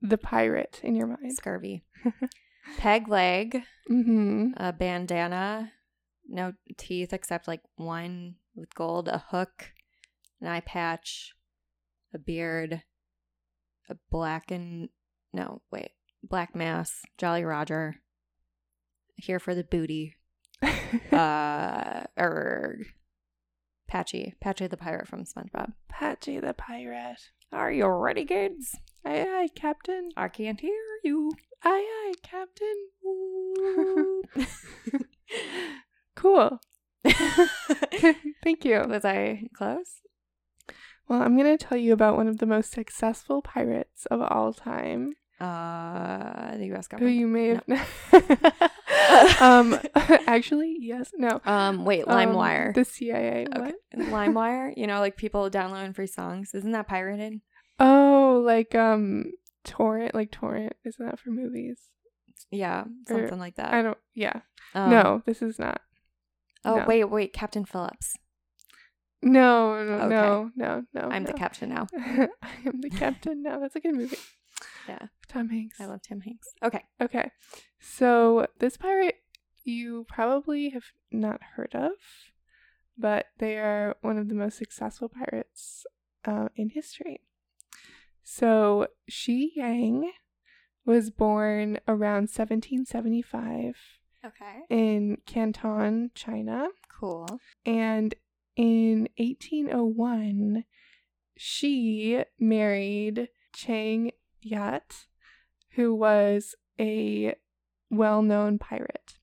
the 0.00 0.16
pirate 0.18 0.80
in 0.82 0.94
your 0.94 1.06
mind. 1.08 1.34
scurvy, 1.34 1.84
peg 2.78 3.08
leg, 3.08 3.62
Mm-hmm. 3.90 4.52
a 4.56 4.72
bandana, 4.72 5.72
no 6.28 6.52
teeth 6.78 7.12
except 7.12 7.48
like 7.48 7.60
one 7.76 8.36
with 8.54 8.72
gold, 8.76 9.08
a 9.08 9.18
hook, 9.30 9.72
an 10.40 10.46
eye 10.46 10.60
patch, 10.60 11.34
a 12.14 12.18
beard, 12.18 12.82
a 13.90 13.96
black 14.10 14.52
and 14.52 14.88
no, 15.32 15.60
wait, 15.72 15.90
black 16.22 16.54
mask, 16.54 17.02
Jolly 17.18 17.42
Roger, 17.44 17.96
here 19.16 19.40
for 19.40 19.54
the 19.54 19.64
booty, 19.64 20.14
uh, 21.10 22.04
erg, 22.18 22.86
Patchy, 23.92 24.32
Patchy 24.40 24.66
the 24.68 24.78
pirate 24.78 25.06
from 25.06 25.24
SpongeBob. 25.24 25.74
Patchy 25.90 26.40
the 26.40 26.54
pirate. 26.54 27.28
Are 27.52 27.70
you 27.70 27.86
ready, 27.88 28.24
kids? 28.24 28.74
Aye, 29.04 29.26
aye, 29.28 29.48
Captain. 29.54 30.08
I 30.16 30.28
can't 30.28 30.58
hear 30.58 30.72
you. 31.04 31.30
Aye, 31.62 31.84
aye, 32.06 32.14
Captain. 32.22 32.86
cool. 36.16 36.58
Thank 38.42 38.64
you. 38.64 38.82
Was 38.88 39.04
I 39.04 39.48
close? 39.54 40.00
Well, 41.06 41.20
I'm 41.20 41.36
going 41.36 41.54
to 41.54 41.62
tell 41.62 41.76
you 41.76 41.92
about 41.92 42.16
one 42.16 42.28
of 42.28 42.38
the 42.38 42.46
most 42.46 42.72
successful 42.72 43.42
pirates 43.42 44.06
of 44.06 44.22
all 44.22 44.54
time, 44.54 45.12
Uh, 45.42 46.56
the 46.56 46.66
U.S. 46.66 46.86
who 46.90 46.96
government. 46.98 47.16
you 47.16 47.26
may 47.26 47.58
have. 48.12 49.40
um, 49.42 49.78
actually, 50.26 50.76
yes, 50.80 51.10
no. 51.16 51.40
Um, 51.44 51.84
wait, 51.84 52.04
Um, 52.06 52.16
LimeWire. 52.30 52.74
the 52.74 52.84
CIA. 52.84 53.46
okay. 53.54 53.60
What? 53.60 53.74
LimeWire. 54.10 54.72
You 54.76 54.86
know, 54.86 55.00
like 55.00 55.16
people 55.16 55.50
downloading 55.50 55.92
free 55.94 56.06
songs. 56.06 56.50
Isn't 56.54 56.72
that 56.72 56.86
pirated? 56.86 57.40
Oh, 57.80 58.42
like 58.44 58.74
um, 58.74 59.32
torrent, 59.64 60.14
like 60.14 60.30
torrent. 60.30 60.74
Isn't 60.84 61.04
that 61.04 61.18
for 61.18 61.30
movies? 61.30 61.78
Yeah, 62.50 62.84
Or- 63.10 63.18
something 63.18 63.38
like 63.38 63.56
that. 63.56 63.72
I 63.74 63.82
don't. 63.82 63.98
Yeah. 64.14 64.40
Um, 64.74 64.90
no, 64.90 65.22
this 65.26 65.42
is 65.42 65.58
not. 65.58 65.80
Oh 66.64 66.76
no. 66.76 66.84
wait, 66.86 67.04
wait, 67.04 67.32
Captain 67.32 67.64
Phillips. 67.64 68.14
No, 69.24 69.84
no, 69.84 69.92
Okay. 69.94 70.08
no, 70.08 70.50
no, 70.56 70.82
no. 70.94 71.08
I'm 71.10 71.24
the 71.24 71.32
captain 71.32 71.68
now. 71.70 71.86
I 71.96 72.28
am 72.66 72.80
the 72.80 72.90
captain 72.90 73.42
now. 73.42 73.58
That's 73.60 73.76
a 73.76 73.80
good 73.80 73.94
movie. 73.94 74.16
Yeah, 74.88 75.06
Tom 75.28 75.48
Hanks. 75.48 75.80
I 75.80 75.86
love 75.86 76.02
Tim 76.02 76.20
Hanks. 76.20 76.48
Okay. 76.62 76.82
Okay. 77.00 77.30
So 77.80 78.46
this 78.58 78.76
pirate 78.76 79.16
you 79.64 80.04
probably 80.08 80.70
have 80.70 80.84
not 81.10 81.40
heard 81.56 81.74
of. 81.74 81.92
but 82.98 83.26
they 83.38 83.56
are 83.58 83.96
one 84.02 84.18
of 84.18 84.28
the 84.28 84.34
most 84.34 84.58
successful 84.58 85.08
pirates 85.08 85.84
uh, 86.24 86.48
in 86.56 86.68
history. 86.70 87.20
So 88.22 88.88
Shi 89.08 89.52
Yang 89.56 90.12
was 90.84 91.10
born 91.10 91.78
around 91.88 92.28
1775 92.28 93.76
Okay. 94.24 94.60
in 94.70 95.16
Canton, 95.26 96.10
China. 96.14 96.68
Cool. 97.00 97.26
And 97.66 98.14
in 98.56 99.08
1801, 99.16 100.64
she 101.36 102.22
married 102.38 103.28
Chang 103.54 104.12
Yat, 104.42 105.06
who 105.72 105.94
was 105.94 106.54
a 106.80 107.34
well 107.90 108.22
known 108.22 108.58
pirate. 108.58 109.14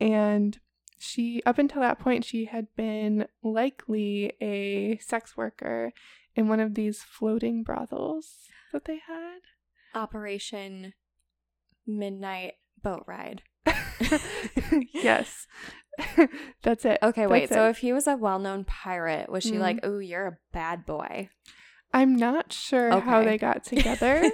And 0.00 0.58
she, 0.98 1.42
up 1.46 1.58
until 1.58 1.80
that 1.82 1.98
point, 1.98 2.24
she 2.24 2.46
had 2.46 2.66
been 2.76 3.26
likely 3.42 4.32
a 4.40 4.98
sex 4.98 5.36
worker 5.36 5.92
in 6.34 6.48
one 6.48 6.60
of 6.60 6.74
these 6.74 7.02
floating 7.02 7.62
brothels 7.62 8.48
that 8.72 8.84
they 8.84 9.00
had. 9.06 9.38
Operation 9.94 10.92
Midnight 11.86 12.54
Boat 12.82 13.04
Ride. 13.06 13.42
yes. 14.92 15.46
That's 16.62 16.84
it. 16.84 16.98
Okay, 17.02 17.26
wait. 17.26 17.48
That's 17.48 17.52
So 17.54 17.68
if 17.68 17.78
he 17.78 17.92
was 17.92 18.06
a 18.06 18.16
well-known 18.16 18.64
pirate, 18.64 19.28
was 19.30 19.42
she 19.42 19.52
Mhm. 19.52 19.60
like, 19.60 19.84
"Ooh, 19.84 19.98
you're 19.98 20.26
a 20.26 20.38
bad 20.52 20.86
boy"? 20.86 21.28
I'm 21.92 22.16
not 22.16 22.52
sure 22.52 23.00
how 23.00 23.22
they 23.22 23.38
got 23.38 23.64
together. 23.64 24.30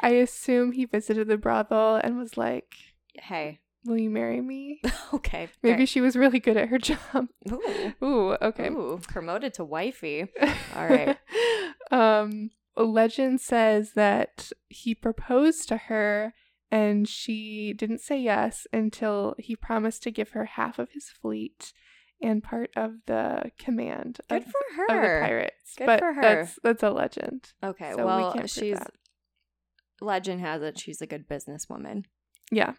I 0.00 0.10
assume 0.10 0.72
he 0.72 0.84
visited 0.84 1.28
the 1.28 1.36
brothel 1.36 1.96
and 1.96 2.18
was 2.18 2.36
like, 2.36 2.74
hey. 3.14 3.60
Will 3.84 3.98
you 3.98 4.10
marry 4.10 4.40
me? 4.40 4.80
Okay. 5.14 5.48
Maybe 5.62 5.86
she 5.86 6.00
was 6.00 6.16
really 6.16 6.40
good 6.40 6.56
at 6.56 6.68
her 6.68 6.78
job. 6.80 7.28
Ooh. 7.50 7.94
Ooh, 8.02 8.36
okay. 8.42 8.68
Ooh, 8.68 8.98
promoted 9.06 9.54
to 9.54 9.64
wifey. 9.64 10.26
All 10.74 10.86
right. 10.88 11.16
um, 11.92 12.50
legend 12.76 13.40
says 13.40 13.92
that 13.92 14.50
he 14.68 14.94
proposed 14.94 15.68
to 15.68 15.76
her 15.76 16.34
and 16.70 17.08
she 17.08 17.72
didn't 17.72 18.00
say 18.00 18.20
yes 18.20 18.66
until 18.72 19.36
he 19.38 19.54
promised 19.54 20.02
to 20.02 20.10
give 20.10 20.30
her 20.30 20.44
half 20.44 20.78
of 20.80 20.90
his 20.90 21.08
fleet 21.08 21.72
and 22.22 22.42
part 22.42 22.70
of 22.76 22.92
the 23.06 23.50
command 23.58 24.20
Good 24.28 24.42
of, 24.42 24.44
for 24.44 24.94
of 24.94 25.02
the 25.02 25.26
pirates. 25.26 25.74
Good 25.76 25.86
but 25.86 25.98
for 25.98 26.12
her. 26.14 26.22
that's 26.22 26.58
that's 26.62 26.82
a 26.82 26.90
legend. 26.90 27.52
Okay. 27.62 27.92
So 27.92 27.98
we 27.98 28.04
well, 28.04 28.32
can't 28.32 28.50
she's 28.50 28.78
that. 28.78 28.92
legend 30.00 30.40
has 30.40 30.62
it 30.62 30.78
she's 30.78 31.02
a 31.02 31.06
good 31.06 31.28
businesswoman. 31.28 32.04
Yeah. 32.50 32.74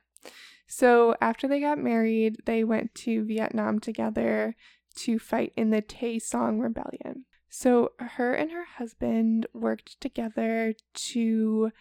So 0.68 1.16
after 1.22 1.48
they 1.48 1.62
got 1.62 1.78
married, 1.78 2.38
they 2.46 2.64
went 2.64 2.94
to 2.96 3.24
Vietnam 3.26 3.80
together 3.80 4.56
to 4.98 5.20
fight 5.20 5.54
in 5.56 5.70
the 5.70 5.82
Tay 5.82 6.20
Son 6.20 6.60
Rebellion. 6.60 7.26
So 7.50 7.92
her 8.00 8.34
and 8.34 8.52
her 8.52 8.66
husband 8.78 9.48
worked 9.54 10.02
together 10.02 10.74
to 10.94 11.72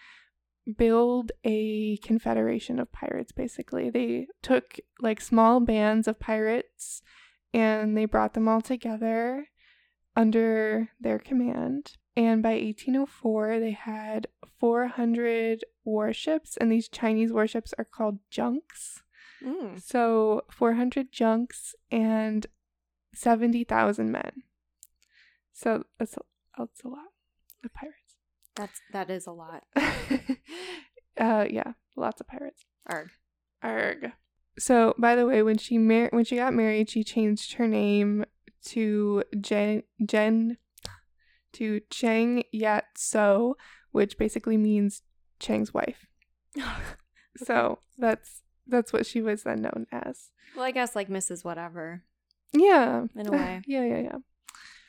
build 0.76 1.32
a 1.44 1.96
confederation 1.98 2.78
of 2.78 2.92
pirates 2.92 3.32
basically. 3.32 3.90
They 3.90 4.28
took 4.42 4.78
like 5.00 5.20
small 5.20 5.60
bands 5.60 6.06
of 6.08 6.20
pirates 6.20 7.02
and 7.52 7.96
they 7.96 8.04
brought 8.04 8.34
them 8.34 8.48
all 8.48 8.60
together 8.60 9.48
under 10.14 10.90
their 11.00 11.18
command. 11.18 11.92
And 12.16 12.42
by 12.42 12.54
1804, 12.54 13.60
they 13.60 13.72
had 13.72 14.28
400 14.58 15.64
warships, 15.84 16.56
and 16.56 16.72
these 16.72 16.88
Chinese 16.88 17.32
warships 17.32 17.74
are 17.78 17.84
called 17.84 18.18
junks. 18.30 19.02
Mm. 19.44 19.80
So 19.80 20.44
400 20.50 21.12
junks 21.12 21.74
and 21.90 22.46
70,000 23.14 24.10
men. 24.10 24.42
So 25.52 25.84
that's 25.98 26.16
a, 26.16 26.20
that's 26.56 26.82
a 26.82 26.88
lot 26.88 27.08
of 27.64 27.72
pirates. 27.74 28.16
That's 28.54 28.80
that 28.92 29.10
is 29.10 29.26
a 29.26 29.32
lot. 29.32 29.64
uh, 29.76 31.44
yeah, 31.48 31.72
lots 31.94 32.20
of 32.22 32.26
pirates. 32.26 32.64
Arg. 32.86 33.10
Arg. 33.62 34.12
So, 34.58 34.94
by 34.98 35.14
the 35.16 35.26
way, 35.26 35.42
when 35.42 35.58
she 35.58 35.78
mar- 35.78 36.08
when 36.12 36.24
she 36.24 36.36
got 36.36 36.54
married, 36.54 36.88
she 36.90 37.04
changed 37.04 37.54
her 37.54 37.68
name 37.68 38.24
to 38.66 39.22
Jen 39.40 39.82
Jen 40.04 40.56
to 41.52 41.80
Cheng 41.90 42.42
Yat 42.52 42.84
So, 42.96 43.56
which 43.92 44.18
basically 44.18 44.56
means 44.56 45.02
Chang's 45.40 45.72
wife. 45.74 46.06
So 47.44 47.80
that's 47.98 48.40
that's 48.66 48.94
what 48.94 49.04
she 49.04 49.20
was 49.20 49.42
then 49.42 49.60
known 49.60 49.86
as. 49.92 50.30
Well, 50.54 50.64
I 50.64 50.70
guess 50.70 50.96
like 50.96 51.08
Mrs. 51.10 51.44
Whatever 51.44 52.02
Yeah. 52.54 53.04
in 53.14 53.26
a 53.26 53.30
way. 53.40 53.60
yeah, 53.66 53.84
yeah, 53.84 53.98
yeah. 54.00 54.16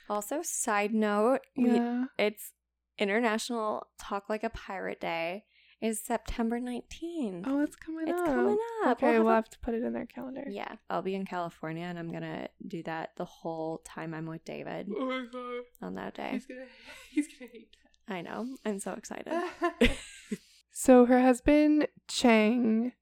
also, 0.09 0.39
side 0.43 0.93
note, 0.93 1.41
we, 1.57 1.82
it's 2.18 2.53
International 2.97 3.86
Talk 3.99 4.30
Like 4.30 4.45
a 4.45 4.49
Pirate 4.49 5.01
Day 5.01 5.43
is 5.82 5.99
September 6.01 6.59
19th. 6.59 7.43
Oh, 7.45 7.61
it's 7.61 7.75
coming 7.75 8.07
it's 8.07 8.19
up. 8.19 8.28
It's 8.28 8.34
coming 8.36 8.57
up. 8.86 8.97
Okay, 8.97 9.11
We'll 9.13 9.25
we'll 9.25 9.34
have 9.36 9.45
have 9.45 9.49
to 9.51 9.59
put 9.59 9.73
it 9.75 9.84
in 9.84 9.93
their 9.93 10.05
calendar. 10.07 10.43
yeah, 10.47 10.75
I'll 10.89 11.01
be 11.01 11.13
in 11.15 11.25
California 11.25 11.84
and 11.86 11.99
I'm 11.99 12.11
gonna 12.11 12.47
do 12.67 12.82
that 12.84 13.11
the 13.15 13.25
whole 13.25 13.80
time 13.86 14.13
I'm 14.13 14.25
with 14.25 14.43
David 14.45 14.89
Oh 14.95 15.05
my 15.05 15.25
god. 15.32 15.63
on 15.82 15.95
that 15.95 16.15
day. 16.15 16.30
He's 16.32 16.45
gonna 16.45 16.65
he's 17.11 17.28
gonna 17.28 17.51
hate 17.51 17.69
I 18.09 18.21
know. 18.21 18.55
I'm 18.65 18.80
so 18.80 18.93
excited. 18.93 19.34
so 20.71 21.05
her 21.05 21.21
husband 21.21 21.88
Chang, 22.07 22.93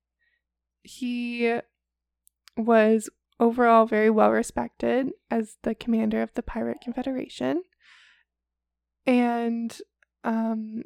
he 0.84 1.60
was 2.58 3.10
overall 3.40 3.86
very 3.86 4.10
well 4.10 4.32
respected 4.32 5.12
as 5.30 5.58
the 5.64 5.76
commander 5.76 6.22
of 6.22 6.34
the 6.34 6.42
Pirate 6.44 6.80
Confederation. 6.82 7.64
And 9.06 9.78
um 10.24 10.84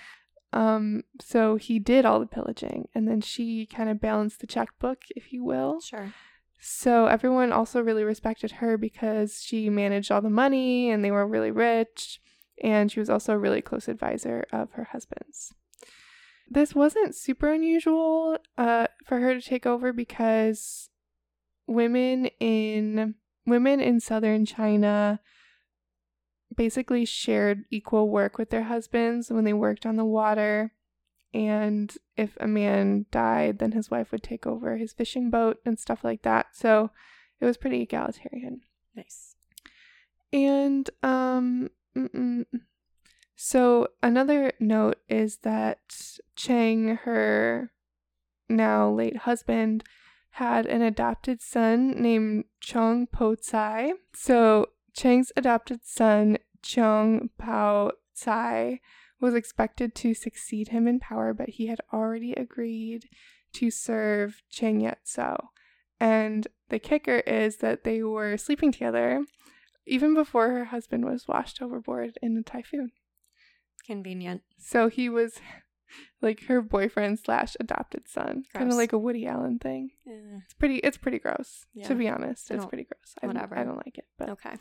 Um, 0.52 1.02
so 1.20 1.56
he 1.56 1.78
did 1.78 2.06
all 2.06 2.20
the 2.20 2.26
pillaging, 2.26 2.88
and 2.94 3.06
then 3.06 3.20
she 3.20 3.66
kind 3.66 3.90
of 3.90 4.00
balanced 4.00 4.40
the 4.40 4.46
checkbook, 4.46 5.02
if 5.14 5.30
you 5.32 5.44
will. 5.44 5.80
Sure. 5.80 6.12
So 6.60 7.06
everyone 7.06 7.52
also 7.52 7.80
really 7.80 8.04
respected 8.04 8.52
her 8.52 8.76
because 8.76 9.42
she 9.42 9.70
managed 9.70 10.10
all 10.10 10.20
the 10.20 10.30
money 10.30 10.90
and 10.90 11.04
they 11.04 11.10
were 11.10 11.26
really 11.26 11.50
rich. 11.50 12.20
And 12.62 12.90
she 12.90 12.98
was 12.98 13.08
also 13.08 13.34
a 13.34 13.38
really 13.38 13.62
close 13.62 13.86
advisor 13.86 14.44
of 14.52 14.72
her 14.72 14.88
husband's. 14.90 15.54
This 16.50 16.74
wasn't 16.74 17.14
super 17.14 17.52
unusual 17.52 18.38
uh, 18.56 18.88
for 19.06 19.20
her 19.20 19.34
to 19.34 19.40
take 19.40 19.66
over 19.66 19.92
because 19.92 20.88
women 21.66 22.26
in 22.40 23.14
women 23.46 23.80
in 23.80 24.00
southern 24.00 24.44
China 24.44 25.20
basically 26.56 27.04
shared 27.04 27.64
equal 27.70 28.08
work 28.08 28.38
with 28.38 28.50
their 28.50 28.64
husbands 28.64 29.30
when 29.30 29.44
they 29.44 29.52
worked 29.52 29.86
on 29.86 29.96
the 29.96 30.04
water. 30.04 30.72
And 31.34 31.94
if 32.16 32.36
a 32.40 32.46
man 32.46 33.06
died, 33.10 33.58
then 33.58 33.72
his 33.72 33.90
wife 33.90 34.12
would 34.12 34.22
take 34.22 34.46
over 34.46 34.76
his 34.76 34.92
fishing 34.92 35.30
boat 35.30 35.58
and 35.64 35.78
stuff 35.78 36.02
like 36.02 36.22
that. 36.22 36.46
So 36.52 36.90
it 37.40 37.44
was 37.44 37.56
pretty 37.56 37.82
egalitarian. 37.82 38.62
Nice. 38.96 39.36
And 40.32 40.88
um 41.02 41.70
mm-mm. 41.96 42.44
so 43.36 43.88
another 44.02 44.52
note 44.58 44.98
is 45.08 45.38
that 45.38 45.80
Chang, 46.34 46.96
her 47.02 47.72
now 48.48 48.90
late 48.90 49.18
husband, 49.18 49.84
had 50.32 50.66
an 50.66 50.82
adopted 50.82 51.42
son 51.42 52.00
named 52.00 52.44
Chong 52.60 53.06
Po 53.06 53.34
Tsai. 53.34 53.92
So 54.14 54.66
Chang's 54.94 55.32
adopted 55.36 55.80
son, 55.84 56.38
Chong 56.62 57.30
Pao 57.38 57.92
Tsai, 58.14 58.80
was 59.20 59.34
expected 59.34 59.94
to 59.96 60.14
succeed 60.14 60.68
him 60.68 60.86
in 60.86 61.00
power, 61.00 61.34
but 61.34 61.50
he 61.50 61.66
had 61.66 61.80
already 61.92 62.32
agreed 62.32 63.08
to 63.54 63.70
serve 63.70 64.42
Chang 64.50 64.80
Yat 64.80 65.00
So. 65.04 65.50
And 66.00 66.46
the 66.68 66.78
kicker 66.78 67.18
is 67.26 67.56
that 67.56 67.84
they 67.84 68.02
were 68.02 68.36
sleeping 68.36 68.70
together 68.72 69.24
even 69.86 70.14
before 70.14 70.50
her 70.50 70.66
husband 70.66 71.04
was 71.04 71.26
washed 71.26 71.60
overboard 71.62 72.18
in 72.22 72.36
a 72.36 72.42
typhoon. 72.42 72.92
Convenient. 73.86 74.42
So 74.58 74.88
he 74.88 75.08
was 75.08 75.40
like 76.22 76.44
her 76.44 76.60
boyfriend 76.60 77.18
slash 77.18 77.56
adopted 77.58 78.06
son, 78.06 78.44
kind 78.52 78.70
of 78.70 78.76
like 78.76 78.92
a 78.92 78.98
Woody 78.98 79.26
Allen 79.26 79.58
thing. 79.58 79.90
Eh, 80.06 80.40
It's 80.44 80.54
pretty. 80.54 80.76
It's 80.76 80.98
pretty 80.98 81.18
gross. 81.18 81.66
Yeah. 81.72 81.88
To 81.88 81.94
be 81.94 82.08
honest, 82.08 82.52
I 82.52 82.56
it's 82.56 82.66
pretty 82.66 82.84
gross. 82.84 83.14
I 83.22 83.26
don't, 83.26 83.34
whatever. 83.34 83.58
I 83.58 83.64
don't 83.64 83.76
like 83.76 83.96
it, 83.96 84.06
but 84.18 84.28
okay. 84.28 84.56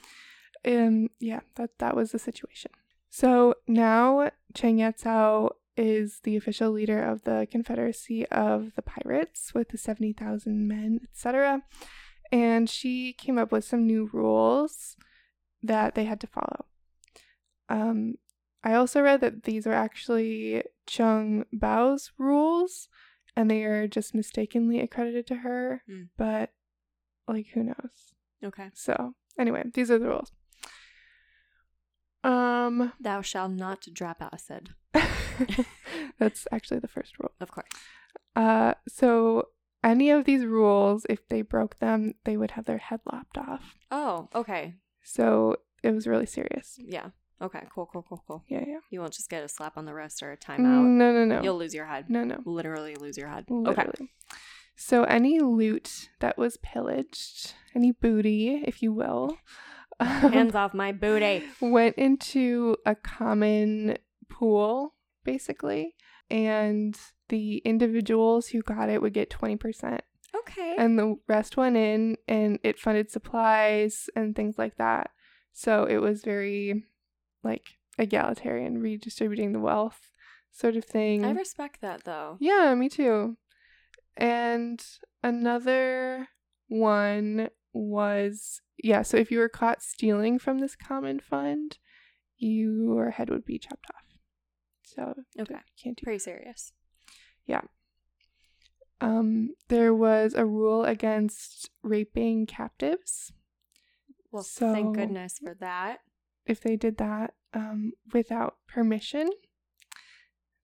um, 0.65 1.09
yeah, 1.19 1.41
that 1.55 1.77
that 1.79 1.95
was 1.95 2.11
the 2.11 2.19
situation. 2.19 2.71
So 3.19 3.55
now 3.67 4.29
Chang 4.53 4.77
Yatsao 4.77 5.49
is 5.75 6.19
the 6.21 6.35
official 6.35 6.69
leader 6.69 7.01
of 7.01 7.23
the 7.23 7.47
Confederacy 7.49 8.27
of 8.27 8.73
the 8.75 8.83
Pirates 8.83 9.55
with 9.55 9.69
the 9.69 9.77
seventy 9.79 10.13
thousand 10.13 10.67
men, 10.67 10.99
etc. 11.03 11.63
And 12.31 12.69
she 12.69 13.13
came 13.13 13.39
up 13.39 13.51
with 13.51 13.65
some 13.65 13.87
new 13.87 14.07
rules 14.13 14.97
that 15.63 15.95
they 15.95 16.03
had 16.05 16.21
to 16.21 16.27
follow. 16.27 16.65
Um, 17.69 18.17
I 18.63 18.75
also 18.75 19.01
read 19.01 19.21
that 19.21 19.45
these 19.45 19.65
are 19.65 19.73
actually 19.73 20.61
Chung 20.85 21.45
Bao's 21.51 22.11
rules, 22.19 22.87
and 23.35 23.49
they 23.49 23.63
are 23.63 23.87
just 23.87 24.13
mistakenly 24.13 24.79
accredited 24.79 25.25
to 25.25 25.37
her. 25.37 25.81
Hmm. 25.89 26.03
But 26.19 26.51
like, 27.27 27.47
who 27.55 27.63
knows? 27.63 28.13
Okay. 28.45 28.69
So 28.75 29.15
anyway, 29.39 29.63
these 29.73 29.89
are 29.89 29.97
the 29.97 30.05
rules. 30.05 30.31
Um, 32.23 32.93
Thou 32.99 33.21
shalt 33.21 33.51
not 33.51 33.85
drop 33.93 34.21
acid. 34.21 34.69
that's 36.19 36.47
actually 36.51 36.79
the 36.79 36.87
first 36.87 37.19
rule. 37.19 37.31
Of 37.39 37.51
course. 37.51 37.67
Uh, 38.35 38.73
so 38.87 39.47
any 39.83 40.09
of 40.09 40.25
these 40.25 40.45
rules, 40.45 41.05
if 41.09 41.27
they 41.29 41.41
broke 41.41 41.79
them, 41.79 42.13
they 42.25 42.37
would 42.37 42.51
have 42.51 42.65
their 42.65 42.77
head 42.77 42.99
lopped 43.11 43.37
off. 43.37 43.75
Oh, 43.91 44.29
okay. 44.35 44.75
So 45.03 45.57
it 45.83 45.91
was 45.91 46.07
really 46.07 46.25
serious. 46.25 46.75
Yeah. 46.77 47.07
Okay. 47.41 47.61
Cool. 47.73 47.87
Cool. 47.91 48.03
Cool. 48.07 48.23
Cool. 48.27 48.43
Yeah, 48.47 48.63
yeah. 48.67 48.79
You 48.89 48.99
won't 48.99 49.13
just 49.13 49.29
get 49.29 49.43
a 49.43 49.47
slap 49.47 49.77
on 49.77 49.85
the 49.85 49.93
wrist 49.93 50.23
or 50.23 50.31
a 50.31 50.37
timeout. 50.37 50.59
No, 50.83 51.11
no, 51.11 51.25
no. 51.25 51.41
You'll 51.43 51.57
lose 51.57 51.73
your 51.73 51.85
head. 51.85 52.09
no, 52.09 52.23
no. 52.23 52.39
Literally 52.45 52.95
lose 52.95 53.17
your 53.17 53.27
head. 53.27 53.45
Literally. 53.49 53.89
Okay. 53.89 54.07
So 54.75 55.03
any 55.03 55.39
loot 55.39 56.09
that 56.19 56.37
was 56.37 56.57
pillaged, 56.57 57.53
any 57.75 57.91
booty, 57.91 58.61
if 58.65 58.81
you 58.83 58.93
will, 58.93 59.37
Hands 59.99 60.53
off 60.55 60.73
my 60.73 60.91
booty. 60.91 61.43
went 61.61 61.95
into 61.95 62.77
a 62.85 62.95
common 62.95 63.97
pool, 64.29 64.95
basically, 65.23 65.95
and 66.29 66.97
the 67.29 67.57
individuals 67.59 68.47
who 68.47 68.61
got 68.61 68.89
it 68.89 69.01
would 69.01 69.13
get 69.13 69.29
20%. 69.29 69.99
Okay. 70.35 70.75
And 70.77 70.99
the 70.99 71.15
rest 71.27 71.57
went 71.57 71.77
in, 71.77 72.17
and 72.27 72.59
it 72.63 72.79
funded 72.79 73.09
supplies 73.09 74.09
and 74.15 74.35
things 74.35 74.57
like 74.57 74.77
that. 74.77 75.11
So 75.53 75.85
it 75.85 75.97
was 75.97 76.23
very, 76.23 76.83
like, 77.43 77.63
egalitarian, 77.97 78.79
redistributing 78.79 79.53
the 79.53 79.59
wealth 79.59 80.11
sort 80.51 80.75
of 80.75 80.85
thing. 80.85 81.23
I 81.23 81.31
respect 81.31 81.81
that 81.81 82.03
though. 82.03 82.37
Yeah, 82.39 82.73
me 82.75 82.89
too. 82.89 83.37
And 84.15 84.83
another 85.23 86.27
one 86.67 87.49
was 87.77 88.61
yeah, 88.83 89.01
so 89.01 89.17
if 89.17 89.31
you 89.31 89.39
were 89.39 89.49
caught 89.49 89.81
stealing 89.81 90.37
from 90.39 90.59
this 90.59 90.75
common 90.75 91.19
fund, 91.19 91.77
your 92.37 93.11
head 93.11 93.29
would 93.29 93.45
be 93.45 93.57
chopped 93.57 93.87
off. 93.93 94.03
So 94.83 95.13
Okay. 95.39 95.55
can't 95.81 95.97
do 95.97 96.03
Pretty 96.03 96.19
serious. 96.19 96.73
Yeah. 97.45 97.61
Um 98.99 99.51
there 99.67 99.93
was 99.93 100.33
a 100.33 100.45
rule 100.45 100.83
against 100.85 101.69
raping 101.83 102.45
captives. 102.45 103.31
Well, 104.31 104.43
So- 104.43 104.73
thank 104.73 104.95
goodness 104.95 105.37
for 105.39 105.53
that. 105.59 105.99
If 106.45 106.61
they 106.61 106.75
did 106.75 106.97
that 106.97 107.33
um 107.53 107.93
without 108.13 108.57
permission, 108.67 109.29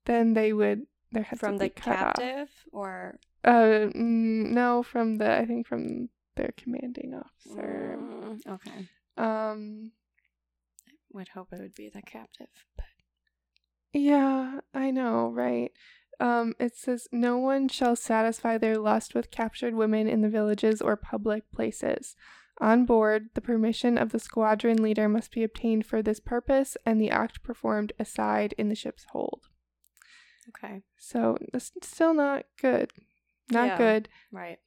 then 0.05 0.33
they 0.33 0.53
would 0.53 0.87
their 1.11 1.23
heads 1.23 1.39
From 1.41 1.53
would 1.53 1.61
the 1.61 1.69
cut 1.69 1.87
off. 1.95 2.15
captive 2.15 2.49
or 2.71 3.19
Uh, 3.43 3.89
no, 3.93 4.81
from 4.83 5.17
the 5.17 5.31
I 5.37 5.45
think 5.45 5.67
from 5.67 6.09
their 6.35 6.53
commanding 6.57 7.13
officer. 7.13 7.97
Mm, 7.99 8.47
okay. 8.47 8.87
Um, 9.17 9.91
Would 11.11 11.29
hope 11.29 11.49
it 11.53 11.59
would 11.61 11.75
be 11.75 11.89
the 11.89 12.01
captive, 12.01 12.47
but 12.75 12.85
yeah, 13.93 14.59
I 14.73 14.89
know, 14.91 15.29
right? 15.29 15.71
Um, 16.19 16.53
it 16.59 16.75
says 16.75 17.07
no 17.11 17.37
one 17.37 17.67
shall 17.67 17.95
satisfy 17.95 18.57
their 18.57 18.77
lust 18.77 19.13
with 19.13 19.29
captured 19.31 19.75
women 19.75 20.07
in 20.07 20.21
the 20.21 20.29
villages 20.29 20.81
or 20.81 20.95
public 20.95 21.51
places. 21.51 22.15
On 22.61 22.85
board, 22.85 23.29
the 23.33 23.41
permission 23.41 23.97
of 23.97 24.11
the 24.11 24.19
squadron 24.19 24.81
leader 24.81 25.09
must 25.09 25.31
be 25.31 25.43
obtained 25.43 25.85
for 25.85 26.01
this 26.01 26.19
purpose, 26.19 26.77
and 26.85 26.99
the 27.01 27.09
act 27.09 27.43
performed 27.43 27.93
aside 27.99 28.53
in 28.57 28.69
the 28.69 28.75
ship's 28.75 29.05
hold. 29.11 29.47
okay. 30.49 30.81
So, 30.97 31.37
it's 31.53 31.71
still 31.81 32.13
not 32.13 32.45
good. 32.61 32.91
Not 33.51 33.67
Yeah. 33.69 33.77
good. 33.77 34.09
Right. 34.31 34.59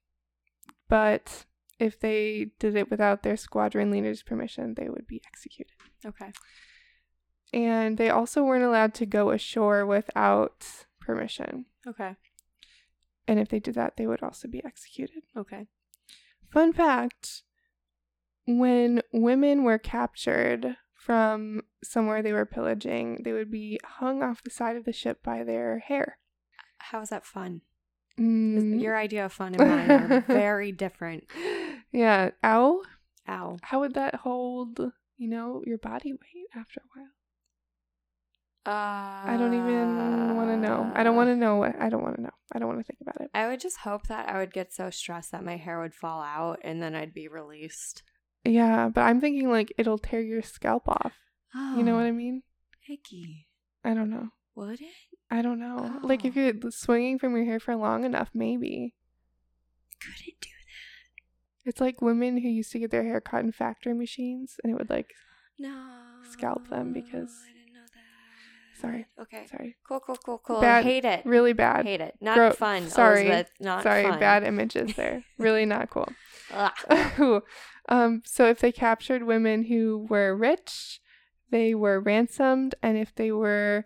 but 0.89 1.47
if 1.79 1.99
they 2.01 2.51
did 2.59 2.77
it 2.77 2.91
without 2.91 3.23
their 3.23 3.37
squadron 3.37 3.91
leader's 3.91 4.23
permission, 4.23 4.75
they 4.75 4.89
would 4.89 5.07
be 5.07 5.23
executed. 5.27 5.73
Okay. 6.05 6.33
And 7.53 7.99
they 7.99 8.11
also 8.11 8.43
weren't 8.43 8.65
allowed 8.65 8.95
to 8.95 9.07
go 9.07 9.31
ashore 9.31 9.87
without 9.87 10.67
permission. 11.01 11.67
Okay. 11.87 12.17
And 13.29 13.39
if 13.39 13.49
they 13.49 13.61
did 13.61 13.75
that, 13.75 13.97
they 13.97 14.07
would 14.07 14.23
also 14.23 14.49
be 14.49 14.65
executed. 14.65 15.23
Okay. 15.37 15.67
Fun 16.51 16.73
fact 16.73 17.43
when 18.47 19.03
women 19.13 19.65
were 19.65 19.79
captured 19.79 20.77
from 20.95 21.63
somewhere 21.83 22.23
they 22.23 22.33
were 22.33 22.47
pillaging, 22.47 23.23
they 23.25 23.33
would 23.33 23.51
be 23.51 23.79
hung 23.85 24.23
off 24.23 24.43
the 24.43 24.51
side 24.51 24.77
of 24.77 24.85
the 24.85 24.93
ship 24.93 25.23
by 25.23 25.43
their 25.43 25.81
hair. 25.81 26.19
How 26.79 27.01
is 27.01 27.11
that 27.11 27.27
fun? 27.27 27.63
Mm. 28.19 28.81
Your 28.81 28.97
idea 28.97 29.27
of 29.27 29.33
fun 29.33 29.55
and 29.55 29.69
mine 29.69 29.91
are 30.13 30.21
very 30.27 30.73
different. 30.73 31.25
yeah. 31.93 32.31
Ow. 32.45 32.83
Ow. 33.29 33.59
How 33.63 33.81
would 33.81 33.95
that 33.95 34.15
hold, 34.17 34.81
you 35.19 35.29
know, 35.29 35.63
your 35.67 35.79
body 35.79 36.13
weight 36.13 36.49
after 36.55 36.81
a 36.81 36.99
while? 36.99 37.09
Uh, 38.67 38.71
I 39.33 39.37
don't 39.39 39.55
even 39.55 40.35
want 40.37 40.51
to 40.51 40.57
know. 40.57 40.91
I 40.95 41.05
don't 41.05 41.15
want 41.15 41.29
to 41.31 41.37
know 41.37 41.63
I 41.63 41.89
don't 41.89 42.03
want 42.03 42.17
to 42.17 42.23
know. 42.23 42.31
I 42.53 42.59
don't 42.59 42.67
want 42.69 42.81
to 42.81 42.85
think 42.85 42.99
about 43.01 43.21
it. 43.21 43.31
I 43.33 43.47
would 43.47 43.61
just 43.61 43.79
hope 43.79 44.09
that 44.09 44.29
I 44.29 44.39
would 44.39 44.53
get 44.53 44.73
so 44.73 44.91
stressed 44.91 45.31
that 45.33 45.45
my 45.45 45.57
hair 45.57 45.81
would 45.81 45.95
fall 45.95 46.21
out 46.21 46.59
and 46.65 46.83
then 46.83 46.95
I'd 46.97 47.15
be 47.15 47.29
released. 47.29 48.03
Yeah, 48.45 48.89
but 48.89 49.03
I'm 49.03 49.21
thinking 49.21 49.51
like 49.51 49.73
it'll 49.79 49.99
tear 49.99 50.21
your 50.21 50.43
scalp 50.43 50.89
off. 50.89 51.13
Oh, 51.55 51.77
You 51.77 51.85
know 51.85 51.95
what 51.95 52.07
I 52.07 52.11
mean? 52.11 52.43
Icky. 52.89 53.47
I 53.85 53.95
don't 53.95 54.11
know. 54.11 54.31
Would 54.57 54.81
it? 54.81 54.89
I 55.31 55.43
don't 55.43 55.59
know. 55.59 55.99
Like 56.03 56.25
if 56.25 56.37
Oh. 56.37 56.41
you're 56.41 56.71
swinging 56.71 57.19
from 57.19 57.35
your 57.37 57.45
hair 57.45 57.59
for 57.61 57.75
long 57.77 58.05
enough, 58.05 58.31
maybe. 58.35 58.95
Could 60.01 60.27
it 60.27 60.41
do 60.41 60.49
that. 60.51 61.69
It's 61.69 61.81
like 61.81 62.01
women 62.01 62.39
who 62.39 62.49
used 62.49 62.71
to 62.73 62.79
get 62.79 62.91
their 62.91 63.03
hair 63.05 63.21
cut 63.21 63.45
in 63.45 63.53
factory 63.53 63.95
machines 63.95 64.57
and 64.63 64.73
it 64.73 64.77
would 64.79 64.91
like 64.91 65.13
No. 65.59 66.21
Scalp 66.31 66.69
them 66.69 66.93
because- 66.93 67.43
I 67.49 67.53
didn't 67.53 67.73
know 67.73 67.81
that. 67.81 68.81
Sorry. 68.81 69.07
Okay. 69.19 69.47
sorry. 69.47 69.77
Cool, 69.89 70.01
cool, 70.01 70.17
cool, 70.25 70.39
cool. 70.39 70.61
Bad- 70.61 70.85
Hate 70.85 71.05
it. 71.05 71.25
Really 71.25 71.55
bad. 71.55 71.87
Hate 71.87 72.01
it. 72.03 72.15
Not 72.21 72.35
Gro- 72.37 72.53
fun. 72.53 72.89
sorry. 72.89 73.23
Elizabeth. 73.27 73.53
Not 73.59 73.83
sorry, 73.83 74.03
fun. 74.05 74.21
bad 74.21 74.45
images 74.45 74.95
there. 74.97 75.25
really 75.39 75.65
not 75.67 75.89
cool. 75.91 76.09
Um, 77.89 78.23
so 78.27 78.47
if 78.47 78.59
they 78.59 78.73
captured 78.73 79.23
women 79.23 79.65
who 79.67 80.07
were 80.11 80.35
rich, 80.35 81.01
they 81.51 81.73
were 81.73 82.01
ransomed, 82.01 82.75
and 82.83 82.99
if 82.99 83.15
they 83.15 83.31
were 83.31 83.85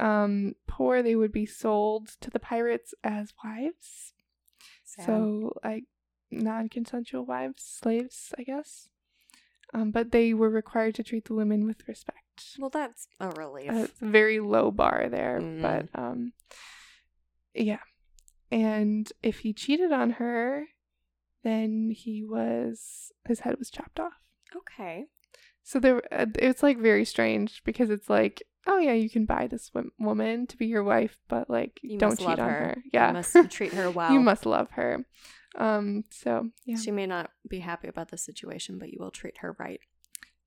um, 0.00 0.54
poor, 0.66 1.02
they 1.02 1.14
would 1.16 1.32
be 1.32 1.46
sold 1.46 2.08
to 2.20 2.30
the 2.30 2.40
pirates 2.40 2.94
as 3.04 3.32
wives. 3.44 4.12
Sad. 4.84 5.06
So 5.06 5.52
like 5.64 5.84
non-consensual 6.30 7.24
wives, 7.26 7.62
slaves, 7.62 8.32
I 8.38 8.42
guess. 8.42 8.88
Um, 9.72 9.90
but 9.92 10.10
they 10.10 10.34
were 10.34 10.50
required 10.50 10.94
to 10.96 11.04
treat 11.04 11.26
the 11.26 11.34
women 11.34 11.64
with 11.66 11.86
respect. 11.86 12.18
well, 12.58 12.70
that's 12.70 13.06
a 13.20 13.28
relief. 13.30 13.70
A 13.70 13.88
very 14.00 14.40
low 14.40 14.70
bar 14.70 15.08
there, 15.10 15.38
Mm. 15.40 15.62
but 15.62 15.88
um, 16.00 16.32
yeah. 17.54 17.78
And 18.50 19.12
if 19.22 19.40
he 19.40 19.52
cheated 19.52 19.92
on 19.92 20.10
her, 20.12 20.66
then 21.44 21.90
he 21.94 22.24
was 22.24 23.12
his 23.28 23.40
head 23.40 23.56
was 23.58 23.70
chopped 23.70 24.00
off. 24.00 24.14
Okay. 24.56 25.06
So 25.62 25.78
there, 25.78 26.02
uh, 26.12 26.26
it's 26.36 26.62
like 26.62 26.78
very 26.78 27.04
strange 27.04 27.62
because 27.64 27.90
it's 27.90 28.08
like, 28.10 28.42
oh 28.66 28.78
yeah, 28.78 28.92
you 28.94 29.08
can 29.10 29.24
buy 29.24 29.46
this 29.46 29.70
woman 29.98 30.46
to 30.48 30.56
be 30.56 30.66
your 30.66 30.82
wife, 30.84 31.18
but 31.28 31.48
like 31.48 31.78
You 31.82 31.98
don't 31.98 32.10
must 32.10 32.20
cheat 32.20 32.28
love 32.28 32.40
on 32.40 32.48
her. 32.50 32.58
her. 32.58 32.74
You 32.84 32.90
Yeah, 32.92 33.12
must 33.12 33.36
treat 33.50 33.72
her 33.74 33.90
well. 33.98 34.12
you 34.12 34.20
must 34.20 34.46
love 34.46 34.70
her. 34.72 35.04
Um. 35.56 36.04
So 36.10 36.48
yeah, 36.64 36.76
She 36.76 36.90
may 36.90 37.06
not 37.06 37.30
be 37.48 37.60
happy 37.60 37.88
about 37.88 38.10
the 38.10 38.18
situation, 38.18 38.78
but 38.78 38.90
you 38.90 38.98
will 39.00 39.10
treat 39.10 39.38
her 39.38 39.56
right. 39.58 39.80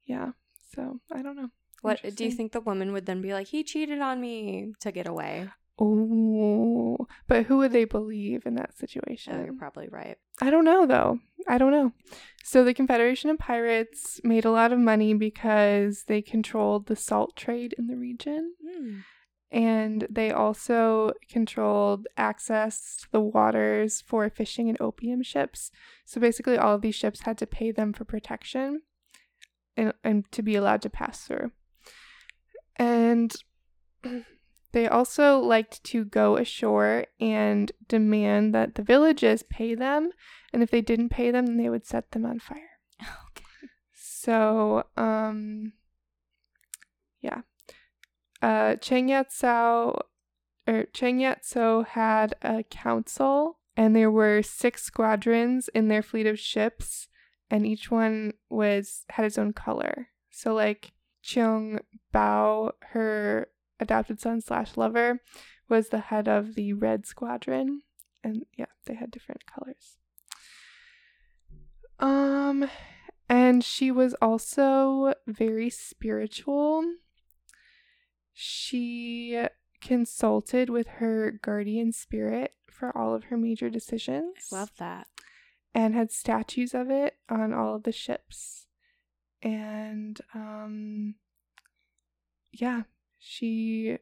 yeah. 0.05 0.31
So 0.75 0.99
I 1.11 1.21
don't 1.21 1.35
know. 1.35 1.49
What 1.81 2.01
do 2.15 2.23
you 2.23 2.31
think 2.31 2.51
the 2.53 2.61
woman 2.61 2.93
would 2.93 3.05
then 3.05 3.21
be 3.21 3.33
like? 3.33 3.47
He 3.47 3.63
cheated 3.63 3.99
on 3.99 4.19
me 4.21 4.71
to 4.79 4.91
get 4.91 5.05
away. 5.07 5.49
Oh, 5.77 7.07
but 7.27 7.45
who 7.45 7.57
would 7.57 7.71
they 7.73 7.85
believe 7.85 8.45
in 8.45 8.55
that 8.55 8.77
situation? 8.77 9.35
Oh, 9.35 9.43
you're 9.43 9.53
probably 9.57 9.87
right. 9.89 10.17
I 10.41 10.49
don't 10.49 10.65
know 10.65 10.85
though. 10.85 11.19
I 11.47 11.57
don't 11.57 11.71
know. 11.71 11.91
So 12.43 12.63
the 12.63 12.73
Confederation 12.73 13.29
of 13.29 13.37
Pirates 13.37 14.19
made 14.23 14.45
a 14.45 14.51
lot 14.51 14.73
of 14.73 14.79
money 14.79 15.13
because 15.13 16.03
they 16.07 16.21
controlled 16.21 16.87
the 16.87 16.95
salt 16.95 17.35
trade 17.35 17.73
in 17.77 17.87
the 17.87 17.95
region. 17.97 18.53
Hmm. 18.63 18.99
and 19.51 20.07
they 20.09 20.31
also 20.31 21.13
controlled 21.29 22.07
access 22.17 22.97
to 22.97 23.07
the 23.11 23.21
waters 23.21 24.01
for 24.01 24.27
fishing 24.29 24.67
and 24.67 24.81
opium 24.81 25.21
ships. 25.21 25.69
So 26.05 26.19
basically, 26.19 26.57
all 26.57 26.75
of 26.75 26.81
these 26.81 26.95
ships 26.95 27.21
had 27.21 27.37
to 27.37 27.45
pay 27.45 27.71
them 27.71 27.93
for 27.93 28.03
protection 28.03 28.81
and, 29.77 29.93
and 30.03 30.31
to 30.31 30.41
be 30.41 30.55
allowed 30.55 30.81
to 30.81 30.89
pass 30.89 31.25
through. 31.25 31.51
And 32.77 33.31
they 34.73 34.87
also 34.87 35.37
liked 35.39 35.83
to 35.85 36.03
go 36.03 36.35
ashore 36.35 37.05
and 37.19 37.71
demand 37.87 38.53
that 38.55 38.75
the 38.75 38.81
villages 38.81 39.43
pay 39.43 39.75
them, 39.75 40.09
and 40.51 40.63
if 40.63 40.71
they 40.71 40.81
didn't 40.81 41.09
pay 41.09 41.29
them, 41.29 41.45
then 41.45 41.57
they 41.57 41.69
would 41.69 41.85
set 41.85 42.11
them 42.11 42.25
on 42.25 42.39
fire. 42.39 42.69
Okay. 43.01 43.43
So, 43.95 44.85
um, 44.95 45.73
yeah. 47.19 47.41
Uh, 48.41 48.77
Chiang 48.77 49.09
Yat-sao, 49.09 49.99
or 50.65 50.85
Chiang 50.93 51.19
Yat-so 51.19 51.83
had 51.83 52.33
a 52.41 52.63
council, 52.63 53.59
and 53.75 53.93
there 53.93 54.09
were 54.09 54.41
six 54.41 54.83
squadrons 54.83 55.69
in 55.75 55.89
their 55.89 56.01
fleet 56.01 56.25
of 56.25 56.39
ships, 56.39 57.09
and 57.49 57.67
each 57.67 57.91
one 57.91 58.31
was 58.49 59.03
had 59.09 59.25
its 59.25 59.37
own 59.37 59.51
color. 59.51 60.07
So, 60.31 60.53
like 60.53 60.93
Cheong 61.21 61.79
Bao, 62.13 62.71
her 62.91 63.49
adopted 63.83 64.19
son 64.19 64.41
slash 64.41 64.75
lover, 64.75 65.19
was 65.69 65.89
the 65.89 65.99
head 65.99 66.27
of 66.27 66.55
the 66.55 66.73
red 66.73 67.05
squadron, 67.05 67.83
and 68.23 68.45
yeah, 68.57 68.65
they 68.85 68.95
had 68.95 69.11
different 69.11 69.45
colors. 69.45 69.97
Um, 71.99 72.69
and 73.29 73.63
she 73.63 73.91
was 73.91 74.13
also 74.21 75.13
very 75.27 75.69
spiritual. 75.69 76.83
She 78.33 79.39
consulted 79.81 80.69
with 80.69 80.87
her 80.87 81.31
guardian 81.41 81.91
spirit 81.91 82.53
for 82.69 82.95
all 82.97 83.13
of 83.13 83.25
her 83.25 83.37
major 83.37 83.69
decisions 83.69 84.49
I 84.51 84.55
love 84.55 84.71
that. 84.79 85.07
and 85.75 85.93
had 85.93 86.11
statues 86.11 86.73
of 86.73 86.89
it 86.89 87.17
on 87.29 87.53
all 87.53 87.75
of 87.75 87.83
the 87.83 87.91
ships. 87.91 88.65
And 89.41 90.19
um 90.33 91.15
yeah, 92.53 92.83
she 93.25 93.97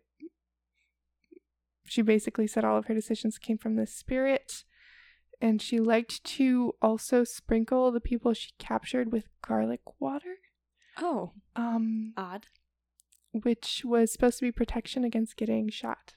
she 1.86 2.02
basically 2.02 2.48
said 2.48 2.66
all 2.66 2.78
of 2.78 2.86
her 2.88 2.94
decisions 2.96 3.38
came 3.38 3.58
from 3.58 3.76
the 3.76 3.86
spirit 3.86 4.64
and 5.40 5.62
she 5.62 5.80
liked 5.80 6.24
to 6.24 6.74
also 6.82 7.24
sprinkle 7.24 7.92
the 7.92 8.00
people 8.00 8.34
she 8.34 8.52
captured 8.58 9.12
with 9.12 9.28
garlic 9.46 9.82
water 10.00 10.36
Oh, 10.98 11.34
um 11.56 12.14
odd. 12.18 12.48
which 13.32 13.84
was 13.86 14.12
supposed 14.12 14.40
to 14.40 14.46
be 14.46 14.52
protection 14.52 15.04
against 15.04 15.38
getting 15.38 15.70
shot. 15.70 16.16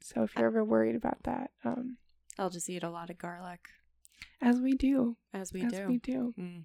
So 0.00 0.22
if 0.22 0.36
you're 0.36 0.46
ever 0.46 0.62
worried 0.64 0.94
about 0.96 1.22
that, 1.24 1.50
um 1.64 1.96
I'll 2.38 2.50
just 2.50 2.68
eat 2.70 2.84
a 2.84 2.90
lot 2.90 3.10
of 3.10 3.18
garlic, 3.18 3.60
as 4.40 4.60
we 4.60 4.74
do, 4.74 5.16
as 5.34 5.52
we 5.52 5.60
do. 5.62 5.66
as 5.66 5.72
do. 5.72 5.86
we 5.88 5.98
do. 5.98 6.34
Mm. 6.38 6.62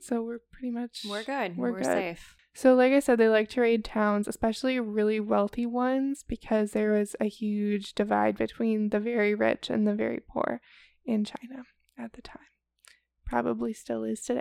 So 0.00 0.22
we're 0.22 0.38
pretty 0.52 0.70
much 0.70 1.04
We're 1.08 1.24
good. 1.24 1.56
We're 1.56 1.72
We're, 1.72 1.78
good. 1.78 1.86
safe. 1.86 2.35
So, 2.56 2.74
like 2.74 2.94
I 2.94 3.00
said, 3.00 3.18
they 3.18 3.28
like 3.28 3.50
to 3.50 3.60
raid 3.60 3.84
towns, 3.84 4.26
especially 4.26 4.80
really 4.80 5.20
wealthy 5.20 5.66
ones, 5.66 6.24
because 6.26 6.70
there 6.70 6.92
was 6.92 7.14
a 7.20 7.26
huge 7.26 7.92
divide 7.92 8.38
between 8.38 8.88
the 8.88 8.98
very 8.98 9.34
rich 9.34 9.68
and 9.68 9.86
the 9.86 9.94
very 9.94 10.20
poor 10.26 10.62
in 11.04 11.26
China 11.26 11.64
at 11.98 12.14
the 12.14 12.22
time. 12.22 12.48
Probably 13.26 13.74
still 13.74 14.04
is 14.04 14.22
today. 14.22 14.40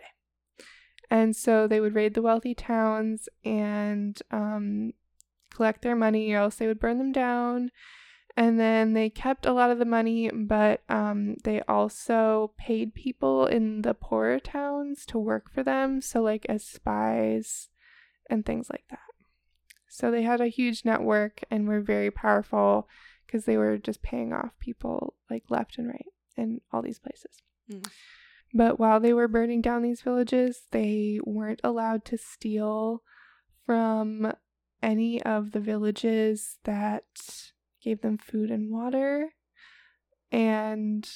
And 1.11 1.36
so 1.36 1.68
they 1.68 1.82
would 1.82 1.93
raid 1.93 2.13
the 2.13 2.22
wealthy 2.22 2.55
towns 2.55 3.28
and 3.43 4.18
um, 4.32 4.93
collect 5.53 5.82
their 5.82 5.93
money, 5.93 6.32
or 6.32 6.38
else 6.38 6.55
they 6.55 6.68
would 6.68 6.80
burn 6.80 6.99
them 6.99 7.11
down. 7.11 7.70
And 8.38 8.57
then 8.57 8.93
they 8.93 9.09
kept 9.09 9.45
a 9.45 9.51
lot 9.51 9.72
of 9.72 9.78
the 9.78 9.84
money, 9.84 10.32
but 10.34 10.84
um, 10.88 11.36
they 11.43 11.61
also 11.68 12.53
paid 12.57 12.93
people 12.93 13.45
in 13.45 13.82
the 13.82 13.93
poorer 13.93 14.39
towns 14.39 15.05
to 15.07 15.20
work 15.20 15.51
for 15.51 15.63
them. 15.63 15.99
So, 15.99 16.22
like 16.22 16.45
as 16.47 16.63
spies 16.63 17.68
and 18.30 18.45
things 18.45 18.69
like 18.69 18.86
that. 18.89 18.99
So 19.88 20.11
they 20.11 20.23
had 20.23 20.41
a 20.41 20.47
huge 20.47 20.84
network 20.84 21.41
and 21.49 21.67
were 21.67 21.82
very 21.82 22.11
powerful 22.11 22.88
because 23.26 23.45
they 23.45 23.57
were 23.57 23.78
just 23.78 24.01
paying 24.01 24.34
off 24.34 24.51
people 24.59 25.15
like 25.30 25.43
left 25.49 25.78
and 25.78 25.88
right 25.88 26.05
in 26.36 26.61
all 26.71 26.82
these 26.82 26.99
places. 26.99 27.41
Mm. 27.71 27.88
But 28.53 28.80
while 28.80 28.99
they 28.99 29.13
were 29.13 29.28
burning 29.28 29.61
down 29.61 29.82
these 29.82 30.01
villages, 30.01 30.63
they 30.71 31.19
weren't 31.26 31.61
allowed 31.63 32.05
to 32.05 32.17
steal 32.17 33.01
from 33.65 34.34
any 34.82 35.21
of 35.23 35.51
the 35.51 35.59
villages 35.59 36.57
that 36.63 37.03
gave 37.84 38.01
them 38.01 38.17
food 38.17 38.51
and 38.51 38.71
water. 38.71 39.30
And 40.32 41.07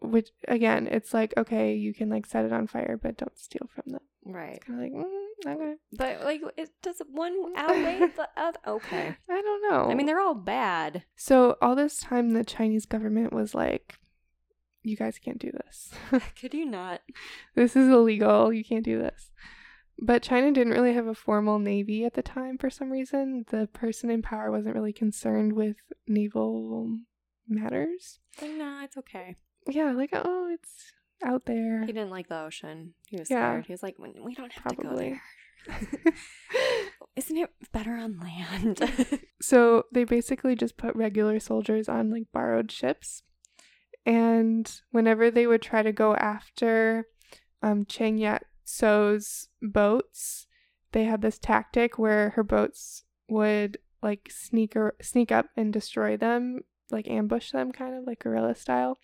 which 0.00 0.30
again, 0.46 0.88
it's 0.90 1.12
like 1.12 1.34
okay, 1.36 1.74
you 1.74 1.92
can 1.92 2.08
like 2.08 2.26
set 2.26 2.44
it 2.44 2.52
on 2.52 2.66
fire, 2.66 2.98
but 3.00 3.16
don't 3.16 3.38
steal 3.38 3.68
from 3.74 3.92
them. 3.92 4.02
Right. 4.24 4.60
Kind 4.64 4.78
of 4.78 4.84
like 4.84 5.06
mm, 5.06 5.27
okay. 5.46 5.74
But 5.92 6.22
like, 6.24 6.40
it 6.56 6.70
does 6.82 7.00
one 7.10 7.36
outweigh 7.56 7.98
the 7.98 8.28
other? 8.36 8.58
Okay. 8.66 9.16
I 9.28 9.40
don't 9.42 9.70
know. 9.70 9.90
I 9.90 9.94
mean, 9.94 10.06
they're 10.06 10.20
all 10.20 10.34
bad. 10.34 11.04
so 11.16 11.56
all 11.60 11.74
this 11.74 11.98
time 11.98 12.30
the 12.30 12.44
Chinese 12.44 12.86
government 12.86 13.32
was 13.32 13.54
like, 13.54 13.98
"You 14.82 14.96
guys 14.96 15.18
can't 15.18 15.38
do 15.38 15.50
this. 15.52 15.92
Could 16.40 16.54
you 16.54 16.66
not? 16.66 17.00
this 17.54 17.76
is 17.76 17.88
illegal. 17.88 18.52
You 18.52 18.64
can't 18.64 18.84
do 18.84 18.98
this." 18.98 19.30
But 20.00 20.22
China 20.22 20.52
didn't 20.52 20.74
really 20.74 20.94
have 20.94 21.08
a 21.08 21.14
formal 21.14 21.58
navy 21.58 22.04
at 22.04 22.14
the 22.14 22.22
time 22.22 22.56
for 22.56 22.70
some 22.70 22.90
reason. 22.90 23.44
The 23.50 23.66
person 23.66 24.10
in 24.10 24.22
power 24.22 24.50
wasn't 24.50 24.76
really 24.76 24.92
concerned 24.92 25.54
with 25.54 25.76
naval 26.06 26.98
matters. 27.48 28.20
Like, 28.40 28.52
nah, 28.52 28.84
it's 28.84 28.96
okay. 28.96 29.34
Yeah, 29.68 29.90
like 29.92 30.10
oh, 30.12 30.48
it's 30.52 30.92
out 31.24 31.46
there. 31.46 31.80
He 31.80 31.92
didn't 31.92 32.10
like 32.10 32.28
the 32.28 32.40
ocean. 32.40 32.94
He 33.06 33.16
was 33.18 33.30
Yeah. 33.30 33.50
scared. 33.52 33.66
He 33.66 33.72
was 33.72 33.82
like, 33.82 33.98
"We- 33.98 34.20
we 34.20 34.34
don't 34.34 34.52
have 34.52 34.62
Probably. 34.62 34.84
to 34.86 34.90
go 34.92 34.96
there. 34.96 35.22
Isn't 37.16 37.36
it 37.36 37.50
better 37.72 37.92
on 37.94 38.18
land? 38.20 38.80
So 39.40 39.84
they 39.92 40.02
basically 40.02 40.56
just 40.56 40.76
put 40.76 40.96
regular 40.96 41.38
soldiers 41.38 41.88
on 41.88 42.10
like 42.10 42.24
borrowed 42.32 42.72
ships. 42.72 43.22
And 44.04 44.68
whenever 44.90 45.30
they 45.30 45.46
would 45.46 45.62
try 45.62 45.82
to 45.84 45.92
go 45.92 46.16
after 46.16 47.06
um, 47.62 47.84
Chang 47.86 48.18
Yat 48.18 48.42
So's 48.64 49.48
boats, 49.62 50.48
they 50.90 51.04
had 51.04 51.22
this 51.22 51.38
tactic 51.38 51.98
where 52.00 52.30
her 52.30 52.42
boats 52.42 53.04
would 53.28 53.78
like 54.02 54.28
sneak 54.28 54.74
or 54.74 54.94
sneak 55.00 55.30
up 55.30 55.46
and 55.56 55.72
destroy 55.72 56.16
them, 56.16 56.62
like 56.90 57.06
ambush 57.06 57.52
them, 57.52 57.70
kind 57.70 57.94
of 57.96 58.04
like 58.08 58.18
guerrilla 58.18 58.56
style. 58.56 58.98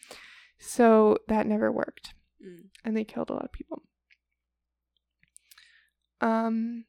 So 0.59 1.19
that 1.29 1.47
never 1.47 1.71
worked 1.71 2.15
Mm. 2.45 2.69
and 2.85 2.97
they 2.97 3.05
killed 3.05 3.31
a 3.31 3.33
lot 3.33 3.45
of 3.45 3.53
people. 3.53 3.83
Um, 6.21 6.85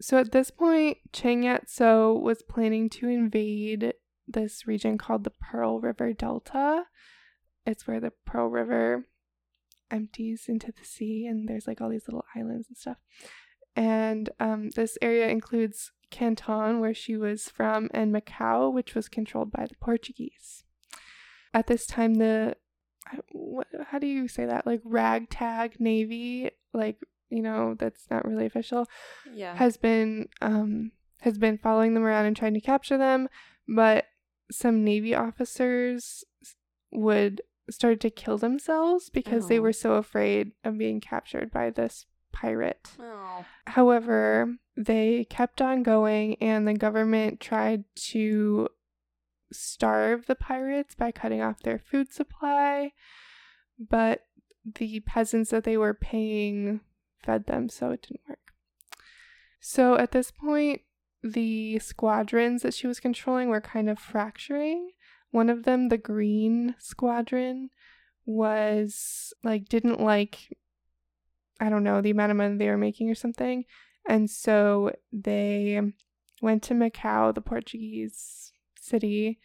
so 0.00 0.18
at 0.18 0.32
this 0.32 0.50
point, 0.50 0.98
Chang 1.12 1.44
Yat 1.44 1.70
So 1.70 2.12
was 2.12 2.42
planning 2.42 2.90
to 2.90 3.08
invade 3.08 3.94
this 4.26 4.66
region 4.66 4.98
called 4.98 5.24
the 5.24 5.30
Pearl 5.30 5.80
River 5.80 6.12
Delta. 6.12 6.84
It's 7.64 7.86
where 7.86 8.00
the 8.00 8.12
Pearl 8.24 8.48
River 8.48 9.06
empties 9.90 10.44
into 10.48 10.72
the 10.72 10.84
sea, 10.84 11.26
and 11.26 11.48
there's 11.48 11.66
like 11.66 11.80
all 11.80 11.88
these 11.90 12.06
little 12.08 12.24
islands 12.34 12.68
and 12.68 12.76
stuff. 12.76 12.98
And 13.74 14.30
um, 14.40 14.70
this 14.70 14.98
area 15.00 15.28
includes 15.28 15.92
Canton, 16.10 16.80
where 16.80 16.94
she 16.94 17.16
was 17.16 17.48
from, 17.48 17.88
and 17.92 18.14
Macau, 18.14 18.72
which 18.72 18.94
was 18.94 19.08
controlled 19.08 19.50
by 19.50 19.66
the 19.66 19.76
Portuguese. 19.80 20.64
At 21.52 21.66
this 21.66 21.86
time, 21.86 22.14
the 22.14 22.56
what, 23.32 23.66
how 23.88 23.98
do 23.98 24.06
you 24.06 24.28
say 24.28 24.46
that? 24.46 24.66
Like 24.66 24.80
ragtag 24.84 25.80
navy, 25.80 26.50
like 26.72 26.98
you 27.30 27.42
know, 27.42 27.74
that's 27.78 28.08
not 28.10 28.24
really 28.24 28.46
official, 28.46 28.86
Yeah. 29.34 29.54
has 29.56 29.76
been 29.76 30.28
um 30.40 30.92
has 31.20 31.38
been 31.38 31.58
following 31.58 31.94
them 31.94 32.04
around 32.04 32.26
and 32.26 32.36
trying 32.36 32.54
to 32.54 32.60
capture 32.60 32.98
them, 32.98 33.28
but 33.66 34.04
some 34.50 34.84
navy 34.84 35.14
officers 35.14 36.24
would 36.92 37.40
started 37.68 38.00
to 38.00 38.10
kill 38.10 38.38
themselves 38.38 39.10
because 39.10 39.48
they 39.48 39.58
Oh. 39.58 39.62
were 39.62 39.72
so 39.72 39.94
afraid 39.94 40.52
of 40.62 40.78
being 40.78 41.00
captured 41.00 41.50
by 41.50 41.70
this 41.70 42.06
pirate. 42.32 42.92
Oh. 43.00 43.44
However, 43.66 44.56
they 44.76 45.24
kept 45.28 45.60
on 45.60 45.82
going, 45.82 46.36
and 46.40 46.68
the 46.68 46.74
government 46.74 47.40
tried 47.40 47.82
to 48.12 48.68
starve 49.52 50.26
the 50.26 50.34
pirates 50.34 50.94
by 50.94 51.12
cutting 51.12 51.40
off 51.40 51.60
their 51.60 51.78
food 51.78 52.12
supply, 52.12 52.92
but 53.78 54.22
the 54.64 55.00
peasants 55.00 55.50
that 55.50 55.64
they 55.64 55.76
were 55.76 55.94
paying 55.94 56.80
fed 57.22 57.46
them, 57.46 57.68
so 57.68 57.90
it 57.90 58.02
didn't 58.02 58.28
work. 58.28 58.38
So 59.60 59.96
at 59.96 60.12
this 60.12 60.30
point, 60.30 60.82
the 61.22 61.78
squadrons 61.78 62.62
that 62.62 62.74
she 62.74 62.86
was 62.86 63.00
controlling 63.00 63.48
were 63.48 63.60
kind 63.60 63.90
of 63.90 63.98
fracturing. 63.98 64.90
One 65.30 65.50
of 65.50 65.64
them, 65.64 65.88
the 65.88 65.98
Green 65.98 66.74
Squadron, 66.78 67.70
was 68.24 69.32
like, 69.42 69.68
didn't 69.68 70.00
like, 70.00 70.56
I 71.60 71.68
don't 71.68 71.84
know, 71.84 72.00
the 72.00 72.10
amount 72.10 72.30
of 72.30 72.36
money 72.36 72.56
they 72.56 72.68
were 72.68 72.76
making 72.76 73.10
or 73.10 73.14
something. 73.14 73.64
And 74.08 74.30
so 74.30 74.92
they 75.12 75.80
went 76.40 76.62
to 76.64 76.74
Macau, 76.74 77.34
the 77.34 77.40
Portuguese 77.40 78.52
city 78.86 79.38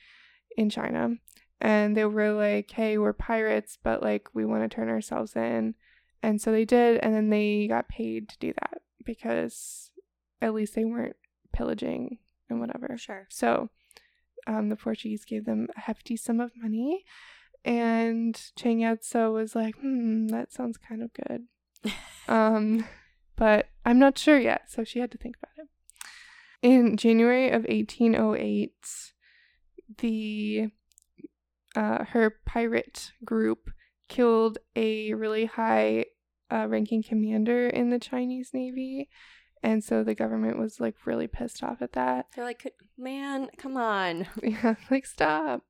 in 0.57 0.69
China, 0.69 1.15
and 1.59 1.95
they 1.95 2.05
were 2.05 2.33
like, 2.33 2.71
hey, 2.71 2.97
we're 2.97 3.13
pirates, 3.13 3.77
but 3.81 4.01
like, 4.01 4.29
we 4.33 4.45
want 4.45 4.63
to 4.63 4.73
turn 4.73 4.89
ourselves 4.89 5.35
in. 5.35 5.75
And 6.23 6.41
so 6.41 6.51
they 6.51 6.65
did, 6.65 6.97
and 6.97 7.13
then 7.13 7.29
they 7.29 7.67
got 7.67 7.87
paid 7.87 8.29
to 8.29 8.37
do 8.39 8.53
that 8.53 8.81
because 9.03 9.91
at 10.41 10.53
least 10.53 10.75
they 10.75 10.85
weren't 10.85 11.15
pillaging 11.53 12.17
and 12.49 12.59
whatever. 12.59 12.97
Sure. 12.97 13.27
So 13.29 13.69
um, 14.47 14.69
the 14.69 14.75
Portuguese 14.75 15.25
gave 15.25 15.45
them 15.45 15.67
a 15.75 15.81
hefty 15.81 16.15
sum 16.15 16.39
of 16.39 16.51
money, 16.55 17.03
and 17.63 18.39
Chang 18.55 18.79
Yat-so 18.79 19.31
was 19.31 19.55
like, 19.55 19.75
hmm, 19.79 20.27
that 20.27 20.51
sounds 20.51 20.77
kind 20.77 21.03
of 21.03 21.11
good. 21.13 21.43
um, 22.27 22.85
but 23.35 23.69
I'm 23.85 23.99
not 23.99 24.17
sure 24.17 24.39
yet, 24.39 24.69
so 24.69 24.83
she 24.83 24.99
had 24.99 25.11
to 25.11 25.17
think 25.17 25.37
about 25.37 25.65
it. 25.65 25.69
In 26.61 26.97
January 26.97 27.47
of 27.47 27.63
1808, 27.63 29.10
the 29.97 30.69
uh, 31.75 32.05
her 32.05 32.37
pirate 32.45 33.11
group 33.23 33.69
killed 34.09 34.57
a 34.75 35.13
really 35.13 35.45
high 35.45 36.05
uh, 36.51 36.67
ranking 36.67 37.01
commander 37.01 37.67
in 37.67 37.89
the 37.89 37.99
Chinese 37.99 38.51
Navy. 38.53 39.09
And 39.63 39.83
so 39.83 40.03
the 40.03 40.15
government 40.15 40.57
was 40.57 40.79
like 40.79 40.95
really 41.05 41.27
pissed 41.27 41.63
off 41.63 41.81
at 41.81 41.93
that. 41.93 42.27
They're 42.35 42.45
like, 42.45 42.73
man, 42.97 43.49
come 43.57 43.77
on. 43.77 44.27
Yeah, 44.43 44.75
like 44.89 45.05
stop. 45.05 45.63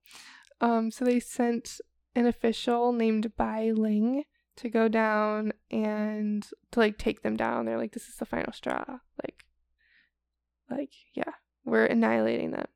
Um, 0.59 0.91
so 0.91 1.05
they 1.05 1.19
sent 1.19 1.82
an 2.15 2.26
official 2.26 2.93
named 2.93 3.36
Bai 3.36 3.72
Ling 3.72 4.24
to 4.57 4.69
go 4.69 4.88
down 4.88 5.53
and 5.69 6.47
to 6.72 6.80
like 6.80 6.97
take 6.97 7.22
them 7.22 7.36
down. 7.36 7.65
They're 7.65 7.78
like, 7.78 7.93
this 7.93 8.07
is 8.07 8.15
the 8.15 8.26
final 8.26 8.53
straw. 8.53 8.84
Like, 9.24 9.45
like 10.69 10.93
yeah, 11.13 11.34
we're 11.65 11.86
annihilating 11.86 12.51
them. 12.51 12.67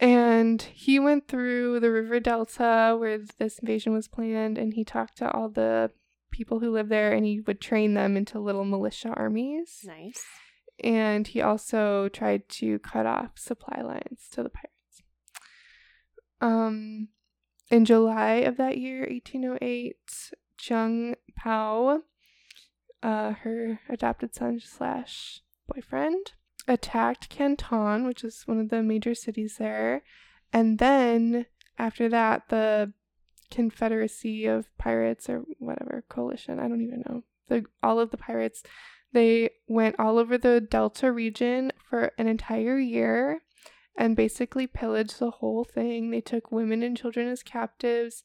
And 0.00 0.62
he 0.62 1.00
went 1.00 1.26
through 1.26 1.80
the 1.80 1.90
river 1.90 2.20
delta 2.20 2.96
where 2.98 3.18
this 3.38 3.58
invasion 3.58 3.92
was 3.92 4.06
planned, 4.06 4.56
and 4.56 4.74
he 4.74 4.84
talked 4.84 5.18
to 5.18 5.30
all 5.30 5.48
the 5.48 5.90
people 6.30 6.60
who 6.60 6.70
live 6.70 6.88
there, 6.88 7.12
and 7.12 7.26
he 7.26 7.40
would 7.40 7.60
train 7.60 7.94
them 7.94 8.16
into 8.16 8.38
little 8.38 8.64
militia 8.64 9.08
armies. 9.08 9.80
Nice. 9.84 10.24
And 10.84 11.26
he 11.26 11.42
also 11.42 12.08
tried 12.08 12.48
to 12.50 12.78
cut 12.78 13.06
off 13.06 13.32
supply 13.36 13.82
lines 13.82 14.28
to 14.32 14.44
the 14.44 14.50
pirates. 14.50 15.02
Um, 16.40 17.08
in 17.70 17.84
July 17.84 18.34
of 18.34 18.56
that 18.58 18.78
year, 18.78 19.00
1808, 19.00 19.96
Chung 20.56 21.16
Pao, 21.36 22.02
uh, 23.02 23.32
her 23.32 23.80
adopted 23.88 24.34
son 24.34 24.60
slash 24.60 25.40
boyfriend, 25.72 26.32
attacked 26.68 27.28
Canton, 27.28 28.06
which 28.06 28.22
is 28.22 28.42
one 28.46 28.60
of 28.60 28.68
the 28.68 28.82
major 28.82 29.14
cities 29.14 29.56
there. 29.58 30.02
And 30.52 30.78
then 30.78 31.46
after 31.78 32.08
that, 32.08 32.48
the 32.48 32.92
Confederacy 33.50 34.46
of 34.46 34.68
Pirates 34.76 35.28
or 35.28 35.44
whatever 35.58 36.04
coalition, 36.08 36.58
I 36.58 36.68
don't 36.68 36.82
even 36.82 37.02
know. 37.08 37.22
The 37.48 37.64
all 37.82 37.98
of 37.98 38.10
the 38.10 38.18
pirates, 38.18 38.62
they 39.12 39.50
went 39.66 39.96
all 39.98 40.18
over 40.18 40.36
the 40.36 40.60
Delta 40.60 41.10
region 41.10 41.72
for 41.88 42.12
an 42.18 42.28
entire 42.28 42.78
year 42.78 43.40
and 43.96 44.14
basically 44.14 44.66
pillaged 44.66 45.18
the 45.18 45.30
whole 45.30 45.64
thing. 45.64 46.10
They 46.10 46.20
took 46.20 46.52
women 46.52 46.82
and 46.82 46.96
children 46.96 47.26
as 47.28 47.42
captives 47.42 48.22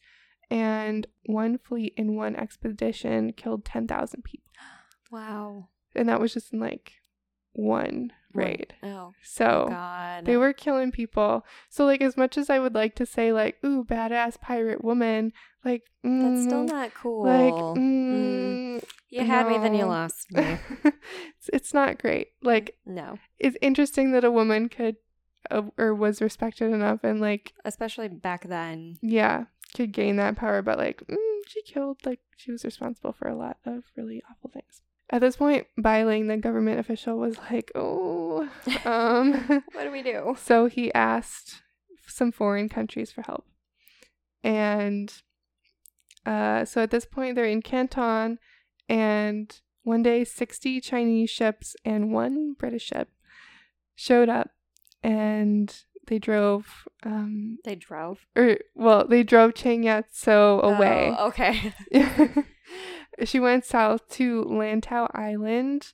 and 0.51 1.07
one 1.25 1.57
fleet 1.57 1.93
in 1.95 2.15
one 2.15 2.35
expedition 2.35 3.33
killed 3.33 3.65
10,000 3.65 4.23
people. 4.23 4.43
Wow. 5.11 5.69
And 5.93 6.09
that 6.09 6.19
was 6.19 6.33
just 6.33 6.53
in 6.53 6.59
like 6.59 7.02
one 7.53 8.11
raid. 8.33 8.73
Oh, 8.81 9.13
So 9.21 9.67
God. 9.69 10.25
they 10.25 10.37
were 10.37 10.53
killing 10.53 10.91
people. 10.91 11.45
So 11.69 11.85
like 11.85 12.01
as 12.01 12.17
much 12.17 12.37
as 12.37 12.49
I 12.49 12.59
would 12.59 12.73
like 12.73 12.95
to 12.95 13.05
say 13.05 13.31
like 13.31 13.57
ooh 13.63 13.83
badass 13.85 14.39
pirate 14.41 14.83
woman, 14.83 15.31
like 15.63 15.83
That's 16.03 16.43
still 16.43 16.65
mm, 16.65 16.69
not 16.69 16.93
cool. 16.95 17.23
like 17.25 17.53
Mm. 17.53 17.77
mm, 18.79 18.83
You 19.09 19.23
had 19.25 19.47
me, 19.47 19.57
then 19.59 19.75
you 19.75 19.85
lost 19.85 20.31
me. 20.31 20.57
it's, 20.83 21.49
it's 21.53 21.73
not 21.73 21.99
great. 21.99 22.29
Like 22.41 22.75
no. 22.85 23.19
it's 23.37 23.57
interesting 23.61 24.11
that 24.13 24.23
a 24.23 24.31
woman 24.31 24.67
could 24.69 24.95
uh, 25.51 25.63
or 25.77 25.93
was 25.93 26.21
respected 26.21 26.71
enough 26.71 27.03
and 27.03 27.19
like 27.21 27.53
Especially 27.65 28.07
back 28.07 28.47
then. 28.47 28.97
yeah 29.01 29.45
could 29.75 29.91
gain 29.91 30.15
that 30.17 30.35
power, 30.35 30.61
but 30.61 30.77
like 30.77 31.03
mm, 31.07 31.17
she 31.47 31.61
killed 31.63 31.99
like 32.05 32.19
she 32.35 32.51
was 32.51 32.63
responsible 32.65 33.11
for 33.13 33.27
a 33.27 33.35
lot 33.35 33.57
of 33.65 33.83
really 33.95 34.21
awful 34.29 34.49
things. 34.49 34.81
At 35.13 35.21
this 35.21 35.35
point, 35.35 35.67
Bai 35.77 36.03
Ling, 36.05 36.25
the 36.25 36.37
government 36.37 36.79
official, 36.79 37.19
was 37.19 37.37
like, 37.37 37.71
"Oh, 37.75 38.49
um." 38.83 39.33
What 39.73 39.83
do 39.83 39.91
we 39.91 40.01
do? 40.01 40.35
So 40.43 40.65
he 40.65 40.91
asked 40.95 41.61
some 42.07 42.31
foreign 42.31 42.67
countries 42.67 43.11
for 43.11 43.21
help. 43.21 43.45
And 44.43 45.13
uh, 46.25 46.65
so 46.65 46.81
at 46.81 46.89
this 46.89 47.05
point, 47.05 47.35
they're 47.35 47.45
in 47.45 47.61
Canton, 47.61 48.39
and 48.89 49.55
one 49.83 50.01
day, 50.01 50.23
60 50.23 50.81
Chinese 50.81 51.29
ships 51.29 51.75
and 51.85 52.11
one 52.11 52.55
British 52.57 52.87
ship 52.87 53.09
showed 53.93 54.29
up, 54.29 54.49
and 55.03 55.83
they 56.07 56.17
drove, 56.17 56.87
um, 57.03 57.59
They 57.63 57.75
drove 57.75 58.25
or 58.35 58.57
well, 58.73 59.07
they 59.07 59.21
drove 59.21 59.53
Chang 59.53 59.83
Yat 59.83 60.05
so 60.11 60.59
away. 60.61 61.13
Oh, 61.15 61.27
okay. 61.27 61.71
she 63.25 63.39
went 63.39 63.65
south 63.65 64.07
to 64.09 64.43
Lantau 64.45 65.09
Island 65.13 65.93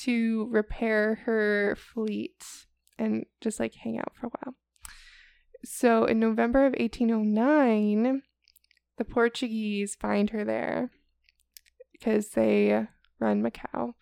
to 0.00 0.48
repair 0.50 1.16
her 1.24 1.76
fleet 1.76 2.44
and 2.98 3.24
just 3.40 3.58
like 3.58 3.74
hang 3.74 3.98
out 3.98 4.12
for 4.14 4.26
a 4.26 4.30
while. 4.30 4.54
So 5.64 6.04
in 6.04 6.20
November 6.20 6.66
of 6.66 6.74
1809, 6.78 8.22
the 8.96 9.04
Portuguese 9.04 9.96
find 9.96 10.30
her 10.30 10.44
there 10.44 10.90
because 11.92 12.30
they 12.30 12.86
run 13.18 13.42
Macau. 13.42 13.94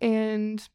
And 0.00 0.66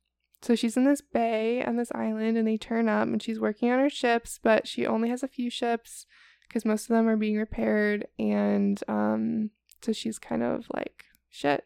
so 0.42 0.56
she's 0.56 0.78
in 0.78 0.86
this 0.86 1.02
bay 1.02 1.64
on 1.64 1.76
this 1.76 1.92
island 1.94 2.38
and 2.38 2.48
they 2.48 2.58
turn 2.58 2.88
up 2.88 3.08
and 3.08 3.22
she's 3.22 3.40
working 3.40 3.72
on 3.72 3.80
her 3.80 3.90
ships, 3.90 4.40
but 4.42 4.68
she 4.68 4.86
only 4.86 5.10
has 5.10 5.24
a 5.24 5.28
few 5.28 5.50
ships 5.50 6.06
because 6.48 6.66
most 6.66 6.84
of 6.84 6.96
them 6.96 7.08
are 7.08 7.18
being 7.18 7.36
repaired 7.36 8.08
and 8.18 8.82
um 8.88 9.50
so 9.82 9.92
she's 9.92 10.18
kind 10.18 10.42
of 10.42 10.66
like 10.74 11.04
shit. 11.30 11.66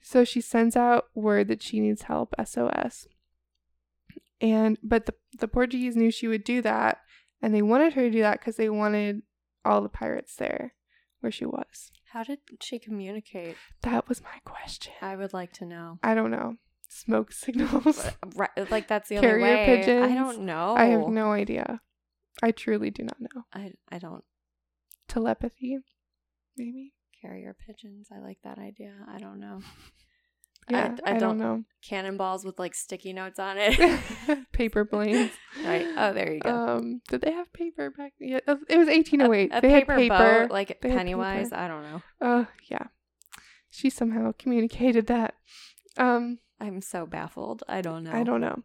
So 0.00 0.24
she 0.24 0.40
sends 0.40 0.76
out 0.76 1.06
word 1.14 1.48
that 1.48 1.62
she 1.62 1.80
needs 1.80 2.02
help, 2.02 2.34
SOS. 2.42 3.06
And 4.40 4.78
but 4.82 5.06
the 5.06 5.14
the 5.38 5.48
Portuguese 5.48 5.96
knew 5.96 6.10
she 6.10 6.28
would 6.28 6.44
do 6.44 6.62
that 6.62 6.98
and 7.42 7.54
they 7.54 7.62
wanted 7.62 7.94
her 7.94 8.02
to 8.02 8.10
do 8.10 8.20
that 8.20 8.40
cuz 8.40 8.56
they 8.56 8.70
wanted 8.70 9.22
all 9.64 9.82
the 9.82 9.88
pirates 9.88 10.36
there 10.36 10.74
where 11.20 11.32
she 11.32 11.44
was. 11.44 11.90
How 12.12 12.22
did 12.22 12.38
she 12.62 12.78
communicate? 12.78 13.56
That 13.82 14.08
was 14.08 14.22
my 14.22 14.38
question. 14.44 14.92
I 15.02 15.16
would 15.16 15.32
like 15.32 15.52
to 15.54 15.66
know. 15.66 15.98
I 16.02 16.14
don't 16.14 16.30
know. 16.30 16.56
Smoke 16.88 17.32
signals. 17.44 18.10
Right, 18.34 18.70
like 18.70 18.88
that's 18.88 19.08
the 19.08 19.16
Carrier 19.18 19.44
only 19.44 19.50
way. 19.50 19.76
pigeons? 19.76 20.10
I 20.10 20.14
don't 20.14 20.40
know. 20.46 20.74
I 20.76 20.86
have 20.86 21.08
no 21.08 21.32
idea. 21.32 21.80
I 22.42 22.52
truly 22.52 22.90
do 22.90 23.02
not 23.02 23.20
know. 23.20 23.42
I 23.52 23.72
I 23.90 23.98
don't 23.98 24.24
Telepathy, 25.08 25.78
maybe. 26.56 26.92
Carrier 27.20 27.54
pigeons. 27.66 28.08
I 28.14 28.18
like 28.20 28.38
that 28.44 28.58
idea. 28.58 28.94
I 29.08 29.18
don't 29.18 29.40
know. 29.40 29.60
Yeah, 30.70 30.96
I, 31.06 31.14
I 31.14 31.18
don't, 31.18 31.38
don't- 31.38 31.64
Cannonballs 31.82 32.44
with 32.44 32.58
like 32.58 32.74
sticky 32.74 33.14
notes 33.14 33.38
on 33.38 33.56
it. 33.58 33.78
paper 34.52 34.84
planes. 34.92 35.30
right. 35.64 35.86
Oh, 35.96 36.12
there 36.12 36.30
you 36.34 36.40
go. 36.40 36.50
Um, 36.54 37.00
did 37.08 37.22
they 37.22 37.32
have 37.32 37.50
paper 37.54 37.90
back? 37.90 38.12
Yeah, 38.20 38.40
it 38.46 38.76
was 38.76 38.86
1808. 38.88 39.50
a 39.54 39.60
they 39.62 39.68
paper, 39.70 39.92
had 39.94 39.98
paper. 39.98 40.18
boat, 40.42 40.50
like 40.50 40.78
They 40.82 40.90
Pennywise. 40.90 41.48
paper. 41.48 41.56
I 41.62 41.68
don't 41.68 41.82
know. 41.84 42.02
Uh, 42.20 42.44
yeah. 42.70 42.88
She 43.70 43.88
somehow 43.88 44.32
communicated 44.38 45.06
that. 45.06 45.36
Um, 45.96 46.38
I'm 46.60 46.82
so 46.82 47.06
baffled. 47.06 47.62
I 47.66 47.80
don't 47.80 48.04
know. 48.04 48.12
I 48.12 48.22
don't 48.22 48.42
know. 48.42 48.62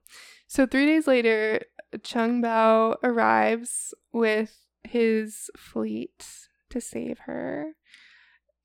So 0.48 0.66
three 0.66 0.86
days 0.86 1.08
later, 1.08 1.62
Chung 2.04 2.42
Bao 2.42 2.98
arrives 3.02 3.94
with 4.12 4.58
his 4.84 5.50
fleet 5.56 6.28
to 6.70 6.82
save 6.82 7.20
her. 7.20 7.76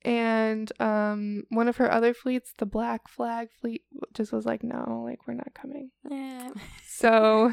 And 0.03 0.71
um, 0.79 1.43
one 1.49 1.67
of 1.67 1.77
her 1.77 1.91
other 1.91 2.13
fleets, 2.13 2.53
the 2.57 2.65
Black 2.65 3.09
Flag 3.09 3.49
Fleet, 3.59 3.83
just 4.13 4.31
was 4.31 4.45
like, 4.45 4.63
no, 4.63 5.03
like, 5.05 5.27
we're 5.27 5.33
not 5.33 5.53
coming. 5.53 5.91
Eh. 6.09 6.49
So 6.87 7.51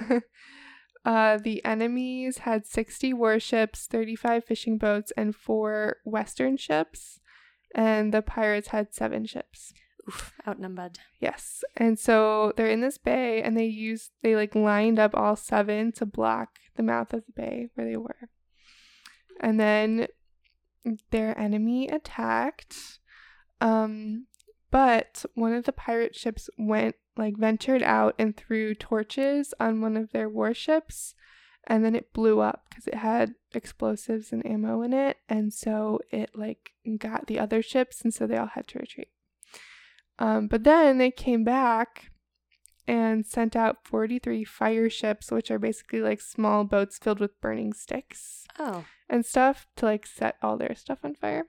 uh, 1.05 1.39
the 1.39 1.65
enemies 1.65 2.39
had 2.39 2.67
60 2.67 3.13
warships, 3.15 3.87
35 3.87 4.45
fishing 4.45 4.79
boats, 4.79 5.13
and 5.17 5.35
four 5.35 5.97
Western 6.05 6.57
ships. 6.57 7.21
And 7.75 8.15
the 8.15 8.23
pirates 8.23 8.69
had 8.69 8.95
seven 8.95 9.27
ships. 9.27 9.73
Oof, 10.09 10.33
outnumbered. 10.47 11.01
Yes. 11.21 11.65
And 11.77 11.99
so 11.99 12.53
they're 12.57 12.69
in 12.69 12.81
this 12.81 12.97
bay 12.97 13.43
and 13.43 13.57
they 13.57 13.67
used, 13.67 14.13
they 14.23 14.37
like 14.37 14.55
lined 14.55 15.01
up 15.01 15.17
all 15.17 15.35
seven 15.35 15.91
to 15.93 16.07
block 16.07 16.61
the 16.77 16.85
mouth 16.85 17.13
of 17.13 17.25
the 17.27 17.33
bay 17.33 17.71
where 17.75 17.87
they 17.87 17.97
were. 17.97 18.31
And 19.41 19.59
then 19.59 20.07
their 21.11 21.39
enemy 21.39 21.89
attacked. 21.89 22.99
Um, 23.61 24.27
but 24.71 25.25
one 25.35 25.53
of 25.53 25.65
the 25.65 25.73
pirate 25.73 26.15
ships 26.15 26.51
went, 26.59 26.97
like, 27.17 27.37
ventured 27.37 27.83
out 27.83 28.15
and 28.19 28.37
threw 28.37 28.75
torches 28.75 29.55
on 29.59 29.81
one 29.81 29.97
of 29.97 30.13
their 30.13 30.29
warships. 30.29 31.15
And 31.69 31.85
then 31.85 31.97
it 31.97 32.13
blew 32.13 32.41
up 32.41 32.67
because 32.69 32.87
it 32.87 32.95
had 32.95 33.35
explosives 33.53 34.33
and 34.33 34.47
ammo 34.47 34.83
in 34.83 34.93
it. 34.93 35.17
And 35.29 35.53
so 35.53 36.01
it, 36.11 36.31
like, 36.35 36.71
got 36.99 37.27
the 37.27 37.39
other 37.39 37.63
ships. 37.63 38.03
And 38.03 38.15
so 38.15 38.27
they 38.27 38.37
all 38.37 38.51
had 38.55 38.69
to 38.69 38.79
retreat. 38.79 39.09
Um, 40.19 40.47
but 40.49 40.65
then 40.65 40.99
they 40.99 41.11
came 41.11 41.45
back 41.45 42.11
and 42.89 43.27
sent 43.27 43.57
out 43.57 43.85
43 43.85 44.45
fire 44.45 44.89
ships, 44.89 45.31
which 45.31 45.51
are 45.51 45.59
basically 45.59 46.01
like 46.01 46.21
small 46.21 46.65
boats 46.65 46.99
filled 46.99 47.21
with 47.21 47.41
burning 47.41 47.73
sticks 47.73 48.45
Oh. 48.59 48.85
and 49.09 49.25
stuff 49.27 49.67
to 49.77 49.87
like 49.87 50.07
set 50.07 50.37
all 50.43 50.57
their 50.57 50.75
stuff 50.75 51.01
on 51.05 51.15
fire. 51.15 51.47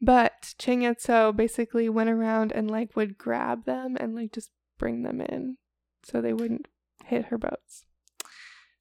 But 0.00 0.54
Chang 0.58 0.80
Yatso 0.80 1.34
basically 1.36 1.88
went 1.88 2.08
around 2.10 2.52
and 2.52 2.70
like 2.70 2.96
would 2.96 3.18
grab 3.18 3.64
them 3.64 3.96
and 4.00 4.14
like 4.14 4.32
just 4.32 4.50
bring 4.78 5.02
them 5.02 5.20
in 5.20 5.56
so 6.02 6.20
they 6.20 6.32
wouldn't 6.32 6.66
hit 7.04 7.26
her 7.26 7.36
boats. 7.38 7.84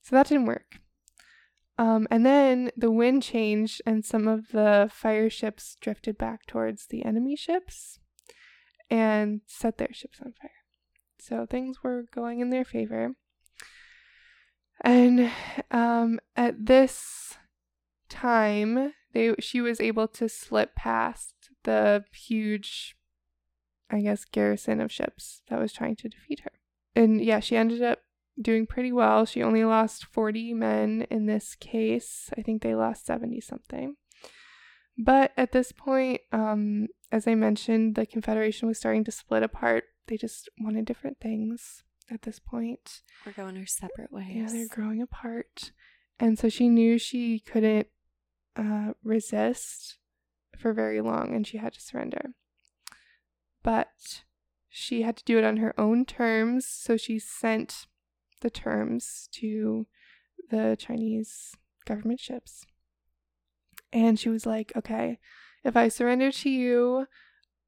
So 0.01 0.15
that 0.15 0.27
didn't 0.27 0.45
work. 0.45 0.79
Um, 1.77 2.07
and 2.11 2.25
then 2.25 2.71
the 2.75 2.91
wind 2.91 3.23
changed 3.23 3.81
and 3.85 4.03
some 4.03 4.27
of 4.27 4.49
the 4.51 4.89
fire 4.93 5.29
ships 5.29 5.75
drifted 5.79 6.17
back 6.17 6.45
towards 6.45 6.87
the 6.87 7.05
enemy 7.05 7.35
ships 7.35 7.99
and 8.89 9.41
set 9.47 9.77
their 9.77 9.93
ships 9.93 10.19
on 10.25 10.33
fire. 10.41 10.51
So 11.19 11.45
things 11.45 11.83
were 11.83 12.05
going 12.13 12.39
in 12.39 12.49
their 12.49 12.65
favor. 12.65 13.13
And 14.81 15.31
um, 15.71 16.19
at 16.35 16.65
this 16.65 17.37
time, 18.09 18.93
they 19.13 19.35
she 19.39 19.61
was 19.61 19.81
able 19.81 20.07
to 20.09 20.29
slip 20.29 20.75
past 20.75 21.33
the 21.63 22.05
huge, 22.13 22.95
I 23.89 24.01
guess, 24.01 24.25
garrison 24.25 24.79
of 24.79 24.91
ships 24.91 25.41
that 25.49 25.59
was 25.59 25.73
trying 25.73 25.95
to 25.97 26.09
defeat 26.09 26.41
her. 26.41 26.51
And 26.95 27.21
yeah, 27.21 27.39
she 27.39 27.57
ended 27.57 27.81
up 27.81 27.99
doing 28.41 28.65
pretty 28.65 28.91
well. 28.91 29.25
She 29.25 29.43
only 29.43 29.63
lost 29.63 30.05
40 30.05 30.53
men 30.53 31.05
in 31.09 31.25
this 31.25 31.55
case. 31.55 32.29
I 32.37 32.41
think 32.41 32.61
they 32.61 32.75
lost 32.75 33.05
70 33.05 33.41
something. 33.41 33.95
But 34.97 35.31
at 35.37 35.51
this 35.51 35.71
point, 35.71 36.21
um, 36.31 36.87
as 37.11 37.27
I 37.27 37.35
mentioned, 37.35 37.95
the 37.95 38.05
Confederation 38.05 38.67
was 38.67 38.77
starting 38.77 39.03
to 39.05 39.11
split 39.11 39.43
apart. 39.43 39.85
They 40.09 40.17
just 40.17 40.49
wanted 40.59 40.85
different 40.85 41.19
things 41.19 41.83
at 42.11 42.23
this 42.23 42.39
point. 42.39 43.03
We're 43.25 43.31
going 43.33 43.57
our 43.57 43.67
separate 43.67 44.11
ways. 44.11 44.27
Yeah, 44.33 44.47
they're 44.51 44.67
growing 44.67 45.03
apart. 45.03 45.71
And 46.19 46.37
so 46.37 46.49
she 46.49 46.67
knew 46.67 46.97
she 46.97 47.39
couldn't 47.39 47.87
uh, 48.55 48.93
resist 49.03 49.97
for 50.57 50.73
very 50.73 50.99
long 50.99 51.35
and 51.35 51.45
she 51.45 51.59
had 51.59 51.73
to 51.73 51.81
surrender. 51.81 52.31
But 53.61 54.23
she 54.67 55.03
had 55.03 55.15
to 55.17 55.23
do 55.23 55.37
it 55.37 55.43
on 55.43 55.57
her 55.57 55.79
own 55.79 56.05
terms. 56.05 56.65
So 56.67 56.97
she 56.97 57.19
sent 57.19 57.85
the 58.41 58.49
terms 58.49 59.29
to 59.33 59.85
the 60.49 60.75
Chinese 60.79 61.55
government 61.85 62.19
ships. 62.19 62.65
And 63.93 64.19
she 64.19 64.29
was 64.29 64.47
like, 64.47 64.71
okay, 64.75 65.19
if 65.63 65.77
I 65.77 65.87
surrender 65.87 66.31
to 66.31 66.49
you, 66.49 67.05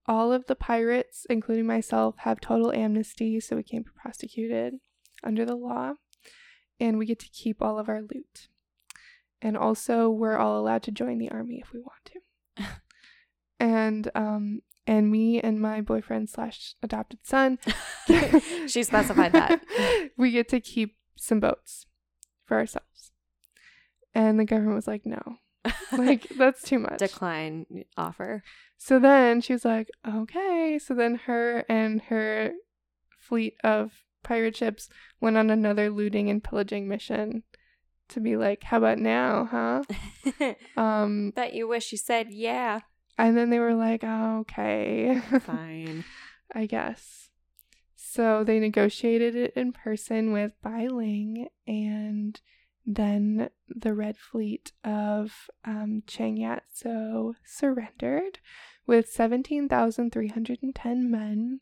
all 0.07 0.33
of 0.33 0.45
the 0.47 0.55
pirates, 0.55 1.25
including 1.29 1.65
myself, 1.65 2.15
have 2.19 2.41
total 2.41 2.73
amnesty, 2.73 3.39
so 3.39 3.55
we 3.55 3.63
can't 3.63 3.85
be 3.85 3.91
prosecuted 3.95 4.75
under 5.23 5.45
the 5.45 5.55
law, 5.55 5.93
and 6.79 6.97
we 6.97 7.05
get 7.05 7.19
to 7.19 7.29
keep 7.29 7.61
all 7.61 7.77
of 7.77 7.89
our 7.89 8.01
loot. 8.01 8.47
And 9.41 9.57
also, 9.57 10.09
we're 10.09 10.37
all 10.37 10.59
allowed 10.59 10.83
to 10.83 10.91
join 10.91 11.17
the 11.17 11.31
army 11.31 11.61
if 11.61 11.73
we 11.73 11.79
want 11.79 12.05
to. 12.05 12.63
and 13.59 14.09
um, 14.13 14.61
and 14.87 15.09
me 15.11 15.39
and 15.39 15.59
my 15.59 15.81
boyfriend 15.81 16.29
slash 16.29 16.75
adopted 16.81 17.19
son, 17.23 17.59
She 18.67 18.83
specified 18.83 19.33
that. 19.33 19.61
we 20.17 20.31
get 20.31 20.49
to 20.49 20.59
keep 20.59 20.95
some 21.15 21.39
boats 21.39 21.85
for 22.45 22.57
ourselves. 22.57 23.11
And 24.13 24.39
the 24.39 24.45
government 24.45 24.75
was 24.75 24.87
like, 24.87 25.05
no, 25.05 25.37
like 25.91 26.27
that's 26.37 26.63
too 26.63 26.79
much. 26.79 26.99
Decline 26.99 27.85
offer. 27.95 28.43
So 28.83 28.97
then 28.97 29.41
she 29.41 29.53
was 29.53 29.63
like, 29.63 29.91
okay. 30.07 30.79
So 30.83 30.95
then 30.95 31.13
her 31.27 31.63
and 31.69 32.01
her 32.09 32.53
fleet 33.19 33.53
of 33.63 33.91
pirate 34.23 34.57
ships 34.57 34.89
went 35.19 35.37
on 35.37 35.51
another 35.51 35.91
looting 35.91 36.31
and 36.31 36.43
pillaging 36.43 36.87
mission 36.87 37.43
to 38.09 38.19
be 38.19 38.37
like, 38.37 38.63
how 38.63 38.77
about 38.77 38.97
now, 38.97 39.45
huh? 39.51 40.55
Um, 40.77 41.31
Bet 41.35 41.53
you 41.53 41.67
wish 41.67 41.91
you 41.91 41.99
said 41.99 42.29
yeah. 42.31 42.79
and 43.19 43.37
then 43.37 43.51
they 43.51 43.59
were 43.59 43.75
like, 43.75 44.03
oh, 44.03 44.39
okay, 44.39 45.21
Fine. 45.41 46.03
I 46.51 46.65
guess. 46.65 47.29
So 47.95 48.43
they 48.43 48.59
negotiated 48.59 49.35
it 49.35 49.53
in 49.55 49.73
person 49.73 50.33
with 50.33 50.53
Bai 50.63 50.87
Ling, 50.87 51.49
and 51.67 52.41
then 52.85 53.49
the 53.67 53.93
Red 53.93 54.17
Fleet 54.17 54.71
of 54.83 55.49
um, 55.65 56.03
Yat-so 56.17 57.35
surrendered 57.45 58.39
with 58.87 59.09
17,310 59.09 61.11
men, 61.11 61.59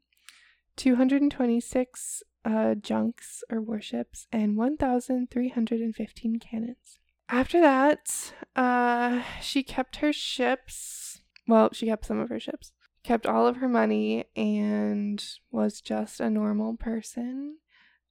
226 0.77 2.23
uh, 2.45 2.75
junks 2.75 3.43
or 3.51 3.61
warships, 3.61 4.27
and 4.31 4.55
1,315 4.55 6.39
cannons. 6.39 6.99
After 7.27 7.59
that, 7.61 8.33
uh, 8.55 9.21
she 9.41 9.61
kept 9.61 9.97
her 9.97 10.13
ships. 10.13 11.21
Well, 11.47 11.69
she 11.73 11.85
kept 11.85 12.05
some 12.05 12.19
of 12.19 12.29
her 12.29 12.39
ships, 12.39 12.71
kept 13.03 13.27
all 13.27 13.45
of 13.45 13.57
her 13.57 13.69
money, 13.69 14.25
and 14.35 15.23
was 15.51 15.81
just 15.81 16.19
a 16.19 16.29
normal 16.29 16.77
person. 16.77 17.57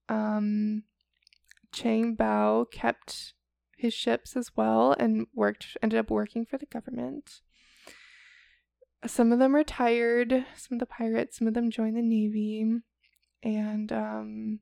Um, 0.09 0.84
Chang 1.79 2.16
Bao 2.16 2.70
kept 2.70 3.35
his 3.76 3.95
ships 3.95 4.37
as 4.37 4.57
well 4.57 4.97
and 4.99 5.26
worked 5.33 5.76
ended 5.81 6.01
up 6.01 6.11
working 6.11 6.45
for 6.45 6.59
the 6.59 6.66
government. 6.66 7.41
Some 9.07 9.31
of 9.31 9.39
them 9.39 9.55
retired, 9.55 10.45
some 10.57 10.76
of 10.76 10.81
the 10.81 10.87
pirates, 10.87 11.39
some 11.39 11.47
of 11.47 11.55
them 11.55 11.70
joined 11.70 11.97
the 11.97 12.03
navy, 12.03 12.81
and 13.45 13.93
um, 13.93 14.59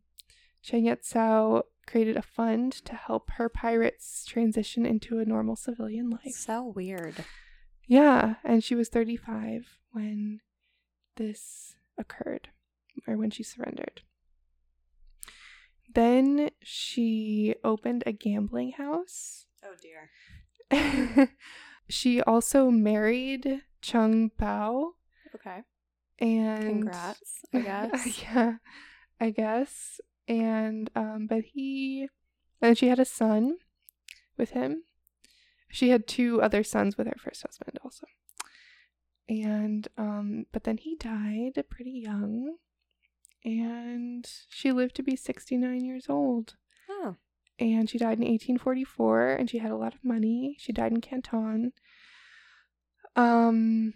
Chang 0.63 0.85
Yat-sao 0.85 1.63
created 1.87 2.19
a 2.19 2.23
fund 2.23 2.73
to 2.85 2.95
help 2.95 3.31
her 3.37 3.49
pirates 3.49 4.27
transition 4.27 4.85
into 4.85 5.19
a 5.19 5.25
normal 5.25 5.57
civilian 5.57 6.11
life. 6.11 6.35
So 6.35 6.71
weird. 6.77 7.25
Yeah, 7.87 8.35
and 8.45 8.63
she 8.63 8.75
was 8.75 8.91
35 8.91 9.79
when 9.93 10.41
this 11.17 11.77
occurred, 11.97 12.49
or 13.07 13.17
when 13.17 13.31
she 13.31 13.43
surrendered. 13.43 14.03
Then 15.95 16.51
she 16.63 17.55
opened 17.65 18.03
a 18.07 18.13
gambling 18.13 18.73
house. 18.73 19.47
Oh 19.65 19.75
dear. 19.81 20.11
she 21.89 22.21
also 22.23 22.71
married 22.71 23.63
Chung 23.81 24.31
Bao 24.39 24.91
Okay. 25.35 25.63
and 26.19 26.67
Congrats, 26.67 27.41
I 27.55 27.61
guess. 27.61 28.23
yeah, 28.23 28.57
I 29.21 29.31
guess. 29.31 30.01
And 30.29 30.91
um 30.97 31.27
but 31.29 31.45
he 31.55 32.09
and 32.61 32.77
she 32.77 32.89
had 32.89 32.99
a 32.99 33.05
son 33.05 33.59
with 34.37 34.51
him. 34.51 34.83
She 35.69 35.91
had 35.91 36.07
two 36.07 36.43
other 36.43 36.63
sons 36.65 36.97
with 36.99 37.07
her 37.07 37.17
first 37.19 37.43
husband 37.43 37.79
also. 37.85 38.07
And 39.29 39.87
um 39.97 40.47
but 40.53 40.65
then 40.65 40.79
he 40.79 40.97
died 40.97 41.63
pretty 41.71 42.03
young 42.05 42.57
and 43.47 44.29
she 44.49 44.73
lived 44.73 44.95
to 44.97 45.03
be 45.03 45.15
69 45.17 45.85
years 45.85 46.07
old 46.11 46.57
Oh. 46.91 47.15
and 47.59 47.89
she 47.89 47.97
died 47.99 48.19
in 48.19 48.25
1844 48.29 49.31
and 49.31 49.49
she 49.49 49.59
had 49.59 49.71
a 49.71 49.77
lot 49.77 49.95
of 49.95 50.05
money 50.05 50.57
she 50.59 50.73
died 50.73 50.93
in 50.93 51.01
canton 51.01 51.73
um 53.15 53.95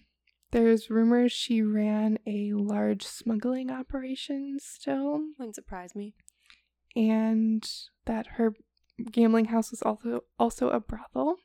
there's 0.53 0.91
rumors 0.91 1.33
she 1.33 1.63
ran 1.63 2.19
a 2.27 2.53
large 2.53 3.05
smuggling 3.05 3.71
operation 3.71 4.59
still 4.61 5.21
Wouldn't 5.39 5.55
surprise 5.55 5.95
me. 5.95 6.15
and 6.97 7.69
that 8.07 8.27
her 8.39 8.55
gambling 9.13 9.47
house 9.47 9.71
was 9.71 9.83
also 9.83 10.25
also 10.39 10.69
a 10.71 10.81
brothel 10.81 11.37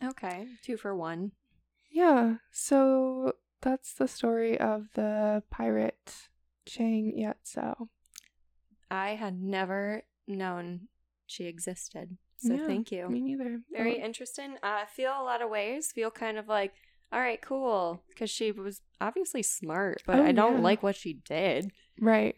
Okay. 0.00 0.46
Two 0.62 0.76
for 0.76 0.94
one. 0.94 1.32
Yeah. 1.90 2.36
So 2.52 3.32
that's 3.62 3.92
the 3.94 4.06
story 4.06 4.56
of 4.56 4.86
the 4.94 5.42
pirate 5.50 6.28
Chang 6.68 7.12
Yat 7.16 7.38
So. 7.42 7.88
I 8.90 9.10
had 9.10 9.40
never 9.42 10.02
known 10.26 10.88
she 11.26 11.44
existed. 11.44 12.16
So 12.38 12.54
Yeah, 12.54 12.66
thank 12.66 12.92
you. 12.92 13.08
Me 13.08 13.20
neither. 13.20 13.60
Very 13.70 14.00
Oh, 14.00 14.04
interesting. 14.04 14.56
I 14.62 14.84
feel 14.86 15.10
a 15.12 15.24
lot 15.24 15.42
of 15.42 15.50
ways. 15.50 15.92
Feel 15.92 16.10
kind 16.10 16.38
of 16.38 16.46
like, 16.48 16.72
all 17.12 17.20
right, 17.20 17.40
cool, 17.42 18.02
because 18.08 18.30
she 18.30 18.52
was 18.52 18.80
obviously 19.00 19.42
smart, 19.42 20.02
but 20.06 20.20
Oh, 20.20 20.24
I 20.24 20.32
don't 20.32 20.58
yeah. 20.58 20.62
like 20.62 20.82
what 20.82 20.96
she 20.96 21.14
did. 21.14 21.72
right. 22.00 22.36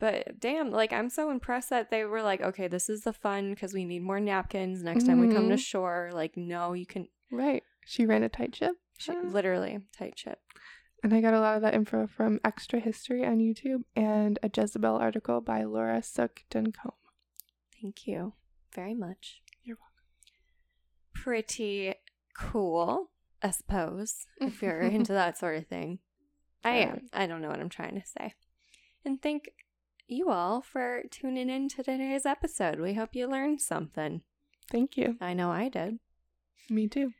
But 0.00 0.40
damn, 0.40 0.70
like 0.70 0.92
I'm 0.92 1.08
so 1.08 1.30
impressed 1.30 1.70
that 1.70 1.90
they 1.90 2.04
were 2.04 2.22
like, 2.22 2.40
okay, 2.42 2.66
this 2.68 2.88
is 2.90 3.02
the 3.02 3.12
fun 3.12 3.50
because 3.50 3.72
we 3.72 3.84
need 3.84 4.02
more 4.02 4.18
napkins 4.20 4.82
next 4.82 5.04
time 5.06 5.20
we 5.20 5.28
come 5.28 5.48
to 5.48 5.54
Mhm. 5.54 5.58
shore. 5.64 6.10
Like, 6.12 6.36
no, 6.36 6.72
you 6.72 6.84
can 6.86 7.08
Right. 7.30 7.62
She 7.86 8.04
ran 8.06 8.22
a 8.24 8.28
tight 8.28 8.54
ship. 8.56 8.76
she, 8.98 9.12
Uh, 9.12 9.22
literally 9.22 9.78
tight 9.92 10.18
ship. 10.18 10.40
And 11.04 11.12
I 11.12 11.20
got 11.20 11.34
a 11.34 11.40
lot 11.40 11.56
of 11.56 11.60
that 11.60 11.74
info 11.74 12.06
from 12.06 12.40
Extra 12.46 12.80
History 12.80 13.26
on 13.26 13.36
YouTube 13.36 13.82
and 13.94 14.38
a 14.42 14.48
Jezebel 14.48 14.96
article 14.96 15.42
by 15.42 15.64
Laura 15.64 15.98
Sukton 15.98 16.72
Combe. 16.72 16.94
Thank 17.82 18.06
you 18.06 18.32
very 18.74 18.94
much. 18.94 19.42
You're 19.62 19.76
welcome. 19.76 19.92
Pretty 21.12 21.92
cool, 22.34 23.10
I 23.42 23.50
suppose, 23.50 24.24
if 24.40 24.62
you're 24.62 24.80
into 24.80 25.12
that 25.12 25.36
sort 25.36 25.58
of 25.58 25.66
thing. 25.66 25.98
I 26.64 26.76
am. 26.76 27.02
I 27.12 27.26
don't 27.26 27.42
know 27.42 27.48
what 27.48 27.60
I'm 27.60 27.68
trying 27.68 28.00
to 28.00 28.06
say. 28.06 28.32
And 29.04 29.20
thank 29.20 29.50
you 30.08 30.30
all 30.30 30.62
for 30.62 31.02
tuning 31.10 31.50
in 31.50 31.68
to 31.68 31.82
today's 31.82 32.24
episode. 32.24 32.80
We 32.80 32.94
hope 32.94 33.14
you 33.14 33.26
learned 33.26 33.60
something. 33.60 34.22
Thank 34.72 34.96
you. 34.96 35.18
I 35.20 35.34
know 35.34 35.50
I 35.50 35.68
did. 35.68 35.98
Me 36.70 36.88
too. 36.88 37.12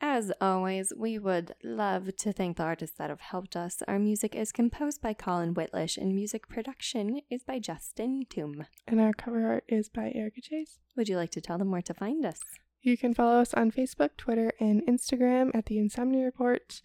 As 0.00 0.30
always, 0.40 0.92
we 0.96 1.18
would 1.18 1.54
love 1.64 2.16
to 2.18 2.32
thank 2.32 2.56
the 2.56 2.62
artists 2.62 2.96
that 2.98 3.10
have 3.10 3.20
helped 3.20 3.56
us. 3.56 3.82
Our 3.88 3.98
music 3.98 4.36
is 4.36 4.52
composed 4.52 5.02
by 5.02 5.12
Colin 5.12 5.54
Whitlish, 5.54 5.96
and 5.96 6.14
music 6.14 6.48
production 6.48 7.20
is 7.28 7.42
by 7.42 7.58
Justin 7.58 8.22
Toom. 8.30 8.66
And 8.86 9.00
our 9.00 9.12
cover 9.12 9.44
art 9.46 9.64
is 9.68 9.88
by 9.88 10.12
Erica 10.14 10.40
Chase. 10.40 10.78
Would 10.96 11.08
you 11.08 11.16
like 11.16 11.32
to 11.32 11.40
tell 11.40 11.58
them 11.58 11.72
where 11.72 11.82
to 11.82 11.94
find 11.94 12.24
us? 12.24 12.40
You 12.80 12.96
can 12.96 13.12
follow 13.12 13.40
us 13.40 13.52
on 13.54 13.72
Facebook, 13.72 14.10
Twitter, 14.16 14.52
and 14.60 14.86
Instagram 14.86 15.50
at 15.52 15.66
The 15.66 15.78
Insomnia 15.78 16.24
Report 16.24 16.80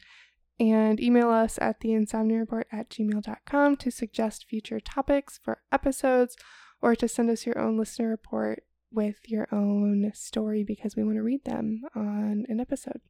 and 0.60 1.00
email 1.00 1.30
us 1.30 1.58
at 1.62 1.82
theinsomniareport 1.82 2.64
at 2.72 2.90
gmail.com 2.90 3.76
to 3.78 3.92
suggest 3.92 4.46
future 4.50 4.80
topics 4.80 5.40
for 5.44 5.60
episodes 5.72 6.36
or 6.82 6.96
to 6.96 7.08
send 7.08 7.30
us 7.30 7.46
your 7.46 7.58
own 7.58 7.78
listener 7.78 8.10
report 8.10 8.64
with 8.94 9.18
your 9.28 9.48
own 9.52 10.12
story 10.14 10.64
because 10.64 10.96
we 10.96 11.04
want 11.04 11.18
to 11.18 11.24
read 11.24 11.46
them 11.46 11.82
on 11.96 12.46
an 12.48 12.60
episode. 12.60 13.02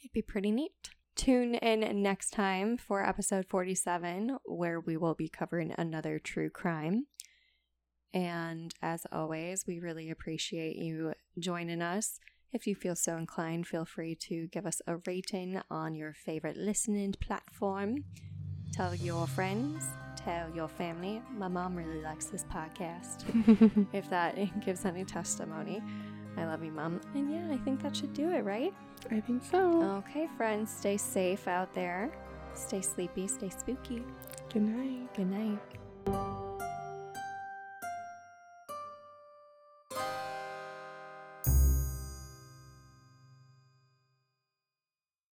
It'd 0.00 0.12
be 0.12 0.22
pretty 0.22 0.50
neat. 0.50 0.90
Tune 1.14 1.54
in 1.54 2.02
next 2.02 2.30
time 2.30 2.76
for 2.76 3.02
episode 3.02 3.46
47, 3.48 4.36
where 4.44 4.78
we 4.78 4.96
will 4.96 5.14
be 5.14 5.28
covering 5.28 5.74
another 5.78 6.18
true 6.18 6.50
crime. 6.50 7.06
And 8.12 8.74
as 8.82 9.06
always, 9.10 9.64
we 9.66 9.78
really 9.78 10.10
appreciate 10.10 10.76
you 10.76 11.14
joining 11.38 11.80
us. 11.80 12.18
If 12.52 12.66
you 12.66 12.74
feel 12.74 12.96
so 12.96 13.16
inclined, 13.16 13.66
feel 13.66 13.84
free 13.84 14.14
to 14.28 14.46
give 14.48 14.66
us 14.66 14.80
a 14.86 14.96
rating 15.06 15.60
on 15.70 15.94
your 15.94 16.12
favorite 16.12 16.56
listening 16.56 17.14
platform. 17.20 18.04
Tell 18.72 18.94
your 18.94 19.26
friends, 19.26 19.84
tell 20.26 20.50
your 20.50 20.68
family. 20.68 21.22
My 21.38 21.46
mom 21.46 21.76
really 21.76 22.02
likes 22.02 22.26
this 22.26 22.44
podcast. 22.44 23.24
if 23.92 24.10
that 24.10 24.34
gives 24.64 24.84
any 24.84 25.04
testimony, 25.04 25.80
I 26.36 26.44
love 26.46 26.64
you, 26.64 26.72
mom. 26.72 27.00
And 27.14 27.30
yeah, 27.30 27.54
I 27.54 27.58
think 27.58 27.82
that 27.82 27.96
should 27.96 28.12
do 28.12 28.30
it, 28.30 28.44
right? 28.44 28.74
I 29.10 29.20
think 29.20 29.44
so. 29.44 29.82
Okay, 29.98 30.28
friends, 30.36 30.70
stay 30.70 30.96
safe 30.96 31.46
out 31.46 31.72
there. 31.74 32.10
Stay 32.54 32.80
sleepy, 32.80 33.28
stay 33.28 33.50
spooky. 33.50 34.02
Good 34.52 34.62
night. 34.62 35.14
Good 35.14 35.30
night. 35.30 36.45